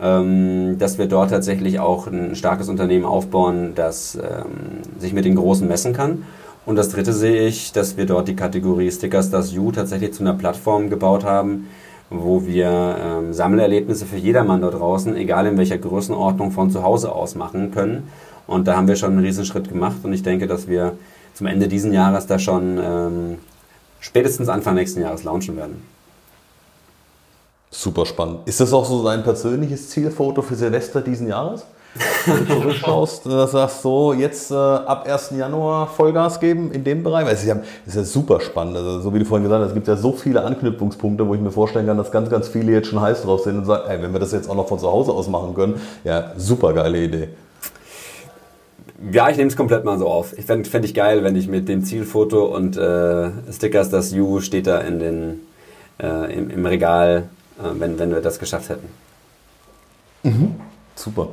ähm, 0.01 0.77
dass 0.79 0.97
wir 0.97 1.07
dort 1.07 1.29
tatsächlich 1.29 1.79
auch 1.79 2.07
ein 2.07 2.35
starkes 2.35 2.71
Unternehmen 2.71 3.05
aufbauen, 3.05 3.73
das 3.75 4.15
ähm, 4.15 4.81
sich 4.99 5.13
mit 5.13 5.27
den 5.27 5.37
Großen 5.37 5.69
messen 5.69 5.93
kann. 5.93 6.25
Und 6.65 6.77
das 6.77 6.89
dritte 6.89 7.13
sehe 7.13 7.47
ich, 7.47 7.73
dass 7.73 7.99
wir 7.99 8.07
dort 8.07 8.29
die 8.29 8.37
Kategorie 8.37 8.91
Stickers 8.91 9.31
das 9.31 9.53
You 9.53 9.73
tatsächlich 9.73 10.15
zu 10.15 10.23
einer 10.23 10.35
Plattform 10.35 10.89
gebaut 10.89 11.25
haben, 11.25 11.69
wo 12.09 12.47
wir 12.47 12.97
ähm, 12.99 13.35
Sammelerlebnisse 13.35 14.07
für 14.07 14.17
jedermann 14.17 14.63
dort 14.63 14.75
draußen, 14.75 15.17
egal 15.17 15.47
in 15.47 15.59
welcher 15.59 15.79
Größenordnung, 15.79 16.51
von 16.51 16.71
zu 16.71 16.83
Hause 16.83 17.13
aus 17.13 17.35
machen 17.35 17.73
können 17.73 18.09
und 18.47 18.67
da 18.67 18.77
haben 18.77 18.89
wir 18.89 18.97
schon 18.97 19.13
einen 19.13 19.25
Riesenschritt 19.25 19.69
gemacht 19.69 19.97
und 20.03 20.13
ich 20.13 20.23
denke, 20.23 20.47
dass 20.47 20.69
wir 20.69 20.97
zum 21.35 21.47
Ende 21.47 21.69
dieses 21.69 21.93
Jahres 21.93 22.27
da 22.27 22.39
schon 22.39 22.79
ähm, 22.83 23.39
spätestens 24.01 24.49
Anfang 24.49 24.75
nächsten 24.75 25.01
Jahres 25.01 25.25
launchen 25.25 25.57
werden. 25.57 25.83
Super 27.71 28.05
spannend. 28.05 28.41
Ist 28.47 28.61
das 28.61 28.73
auch 28.73 28.85
so 28.85 29.05
dein 29.05 29.23
persönliches 29.23 29.91
Zielfoto 29.91 30.43
für 30.43 30.57
Silvester 30.57 31.01
diesen 31.01 31.29
Jahres? 31.29 31.65
Wenn 32.27 32.47
du 32.47 32.61
zurückschaust, 32.61 33.27
äh, 33.27 33.47
sagst 33.47 33.83
so, 33.83 34.13
jetzt 34.13 34.51
äh, 34.51 34.55
ab 34.55 35.07
1. 35.09 35.31
Januar 35.37 35.89
Vollgas 35.89 36.39
geben 36.39 36.71
in 36.73 36.85
dem 36.85 37.03
Bereich. 37.03 37.27
Es 37.29 37.41
ist, 37.41 37.49
ja, 37.49 37.57
ist 37.87 37.97
ja 37.97 38.05
super 38.05 38.41
spannend. 38.41 38.77
Also, 38.77 39.01
so 39.01 39.15
wie 39.15 39.19
du 39.19 39.25
vorhin 39.25 39.45
gesagt 39.45 39.63
hast, 39.63 39.71
es 39.71 39.75
gibt 39.75 39.89
ja 39.89 39.97
so 39.97 40.13
viele 40.13 40.45
Anknüpfungspunkte, 40.45 41.27
wo 41.27 41.35
ich 41.35 41.41
mir 41.41 41.51
vorstellen 41.51 41.87
kann, 41.87 41.97
dass 41.97 42.13
ganz, 42.13 42.31
ganz 42.31 42.49
viele 42.49 42.73
jetzt 42.73 42.89
schon 42.89 43.01
heiß 43.01 43.23
drauf 43.23 43.43
sind 43.43 43.59
und 43.59 43.65
sagen, 43.65 43.89
ey, 43.89 44.01
wenn 44.03 44.13
wir 44.13 44.21
das 44.21 44.33
jetzt 44.33 44.49
auch 44.49 44.55
noch 44.55 44.69
von 44.69 44.79
zu 44.79 44.91
Hause 44.91 45.13
aus 45.13 45.29
machen 45.29 45.55
können, 45.55 45.81
ja, 46.05 46.33
super 46.37 46.73
geile 46.73 47.03
Idee. 47.03 47.29
Ja, 49.13 49.31
ich 49.31 49.39
nehme 49.39 49.49
es 49.49 49.57
komplett 49.57 49.85
mal 49.85 49.99
so 49.99 50.09
auf. 50.09 50.37
Ich 50.37 50.45
fände 50.45 50.69
fänd 50.69 50.85
ich 50.85 50.95
geil, 50.95 51.25
wenn 51.25 51.35
ich 51.35 51.49
mit 51.49 51.69
dem 51.69 51.85
Zielfoto 51.85 52.45
und 52.45 52.77
äh, 52.77 53.31
Stickers, 53.51 53.89
das 53.89 54.13
You 54.13 54.41
steht 54.41 54.67
da 54.67 54.79
in 54.79 54.99
den, 54.99 55.41
äh, 55.99 56.37
im, 56.37 56.51
im, 56.51 56.67
Regal, 56.67 57.25
äh, 57.59 57.81
wenn, 57.81 57.99
wenn 57.99 58.11
wir 58.11 58.21
das 58.21 58.39
geschafft 58.39 58.69
hätten. 58.69 58.89
Mhm. 60.23 60.55
Super. 60.95 61.29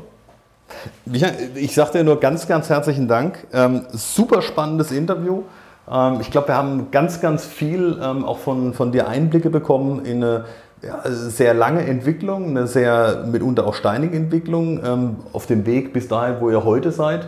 Ich, 1.11 1.25
ich 1.55 1.75
sage 1.75 1.91
dir 1.97 2.03
nur 2.05 2.19
ganz, 2.21 2.47
ganz 2.47 2.69
herzlichen 2.69 3.09
Dank. 3.09 3.45
Ähm, 3.51 3.85
super 3.91 4.41
spannendes 4.41 4.91
Interview. 4.91 5.43
Ähm, 5.91 6.19
ich 6.21 6.31
glaube, 6.31 6.49
wir 6.49 6.55
haben 6.55 6.89
ganz, 6.91 7.19
ganz 7.19 7.45
viel 7.45 7.99
ähm, 8.01 8.23
auch 8.23 8.39
von, 8.39 8.73
von 8.73 8.93
dir 8.93 9.09
Einblicke 9.09 9.49
bekommen 9.49 10.05
in 10.05 10.23
eine 10.23 10.45
ja, 10.81 11.01
sehr 11.05 11.53
lange 11.53 11.81
Entwicklung, 11.85 12.49
eine 12.49 12.67
sehr 12.67 13.25
mitunter 13.25 13.67
auch 13.67 13.73
steinige 13.73 14.15
Entwicklung 14.15 14.79
ähm, 14.85 15.15
auf 15.33 15.47
dem 15.47 15.65
Weg 15.65 15.91
bis 15.91 16.07
dahin, 16.07 16.35
wo 16.39 16.49
ihr 16.49 16.63
heute 16.63 16.91
seid. 16.91 17.27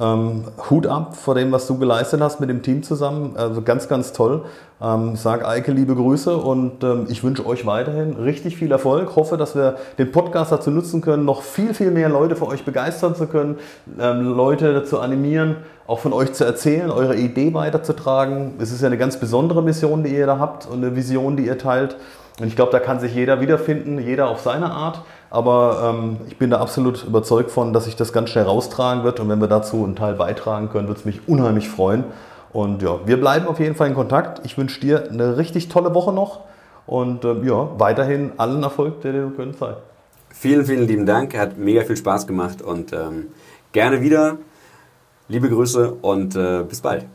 Ähm, 0.00 0.44
Hut 0.70 0.86
ab 0.86 1.14
vor 1.14 1.34
dem, 1.34 1.52
was 1.52 1.66
du 1.66 1.76
geleistet 1.78 2.20
hast 2.22 2.40
mit 2.40 2.48
dem 2.48 2.62
Team 2.62 2.82
zusammen. 2.82 3.34
Also 3.36 3.60
ganz, 3.60 3.86
ganz 3.86 4.12
toll. 4.12 4.44
Ähm, 4.82 5.14
sag 5.14 5.46
Eike 5.46 5.72
liebe 5.72 5.94
Grüße 5.94 6.34
und 6.34 6.82
ähm, 6.82 7.06
ich 7.10 7.22
wünsche 7.22 7.44
euch 7.44 7.66
weiterhin 7.66 8.14
richtig 8.14 8.56
viel 8.56 8.72
Erfolg. 8.72 9.14
Hoffe, 9.14 9.36
dass 9.36 9.54
wir 9.54 9.76
den 9.98 10.10
Podcast 10.10 10.52
dazu 10.52 10.70
nutzen 10.70 11.02
können, 11.02 11.26
noch 11.26 11.42
viel, 11.42 11.74
viel 11.74 11.90
mehr 11.90 12.08
Leute 12.08 12.34
für 12.34 12.46
euch 12.46 12.64
begeistern 12.64 13.14
zu 13.14 13.26
können, 13.26 13.58
ähm, 14.00 14.34
Leute 14.34 14.72
dazu 14.72 15.00
animieren, 15.00 15.56
auch 15.86 15.98
von 15.98 16.14
euch 16.14 16.32
zu 16.32 16.44
erzählen, 16.44 16.90
eure 16.90 17.16
Idee 17.16 17.52
weiterzutragen. 17.52 18.54
Es 18.58 18.72
ist 18.72 18.80
ja 18.80 18.86
eine 18.86 18.96
ganz 18.96 19.20
besondere 19.20 19.62
Mission, 19.62 20.02
die 20.02 20.16
ihr 20.16 20.26
da 20.26 20.38
habt 20.38 20.66
und 20.66 20.82
eine 20.82 20.96
Vision, 20.96 21.36
die 21.36 21.44
ihr 21.44 21.58
teilt. 21.58 21.96
Und 22.40 22.46
ich 22.46 22.56
glaube, 22.56 22.72
da 22.72 22.78
kann 22.78 23.00
sich 23.00 23.14
jeder 23.14 23.42
wiederfinden, 23.42 23.98
jeder 23.98 24.28
auf 24.28 24.40
seine 24.40 24.70
Art. 24.70 25.02
Aber 25.30 25.94
ähm, 25.94 26.16
ich 26.28 26.36
bin 26.38 26.50
da 26.50 26.60
absolut 26.60 27.04
überzeugt 27.04 27.50
von, 27.50 27.72
dass 27.72 27.84
sich 27.84 27.96
das 27.96 28.12
ganz 28.12 28.30
schnell 28.30 28.44
raustragen 28.44 29.04
wird. 29.04 29.20
Und 29.20 29.28
wenn 29.28 29.40
wir 29.40 29.46
dazu 29.48 29.84
einen 29.84 29.96
Teil 29.96 30.14
beitragen 30.14 30.70
können, 30.70 30.88
wird 30.88 30.98
es 30.98 31.04
mich 31.04 31.28
unheimlich 31.28 31.68
freuen. 31.68 32.04
Und 32.52 32.82
ja, 32.82 32.98
wir 33.06 33.20
bleiben 33.20 33.46
auf 33.46 33.60
jeden 33.60 33.76
Fall 33.76 33.88
in 33.88 33.94
Kontakt. 33.94 34.44
Ich 34.44 34.58
wünsche 34.58 34.80
dir 34.80 35.08
eine 35.08 35.36
richtig 35.36 35.68
tolle 35.68 35.94
Woche 35.94 36.12
noch. 36.12 36.40
Und 36.86 37.24
ähm, 37.24 37.46
ja, 37.46 37.68
weiterhin 37.78 38.32
allen 38.38 38.62
Erfolg, 38.64 39.02
der 39.02 39.12
dir 39.12 39.32
können 39.36 39.54
sei. 39.54 39.74
Vielen, 40.30 40.64
vielen 40.64 40.88
lieben 40.88 41.06
Dank. 41.06 41.36
Hat 41.38 41.56
mega 41.58 41.82
viel 41.82 41.96
Spaß 41.96 42.26
gemacht 42.26 42.60
und 42.62 42.92
ähm, 42.92 43.28
gerne 43.72 44.00
wieder. 44.00 44.38
Liebe 45.28 45.48
Grüße 45.48 45.92
und 46.02 46.34
äh, 46.34 46.64
bis 46.64 46.80
bald. 46.80 47.06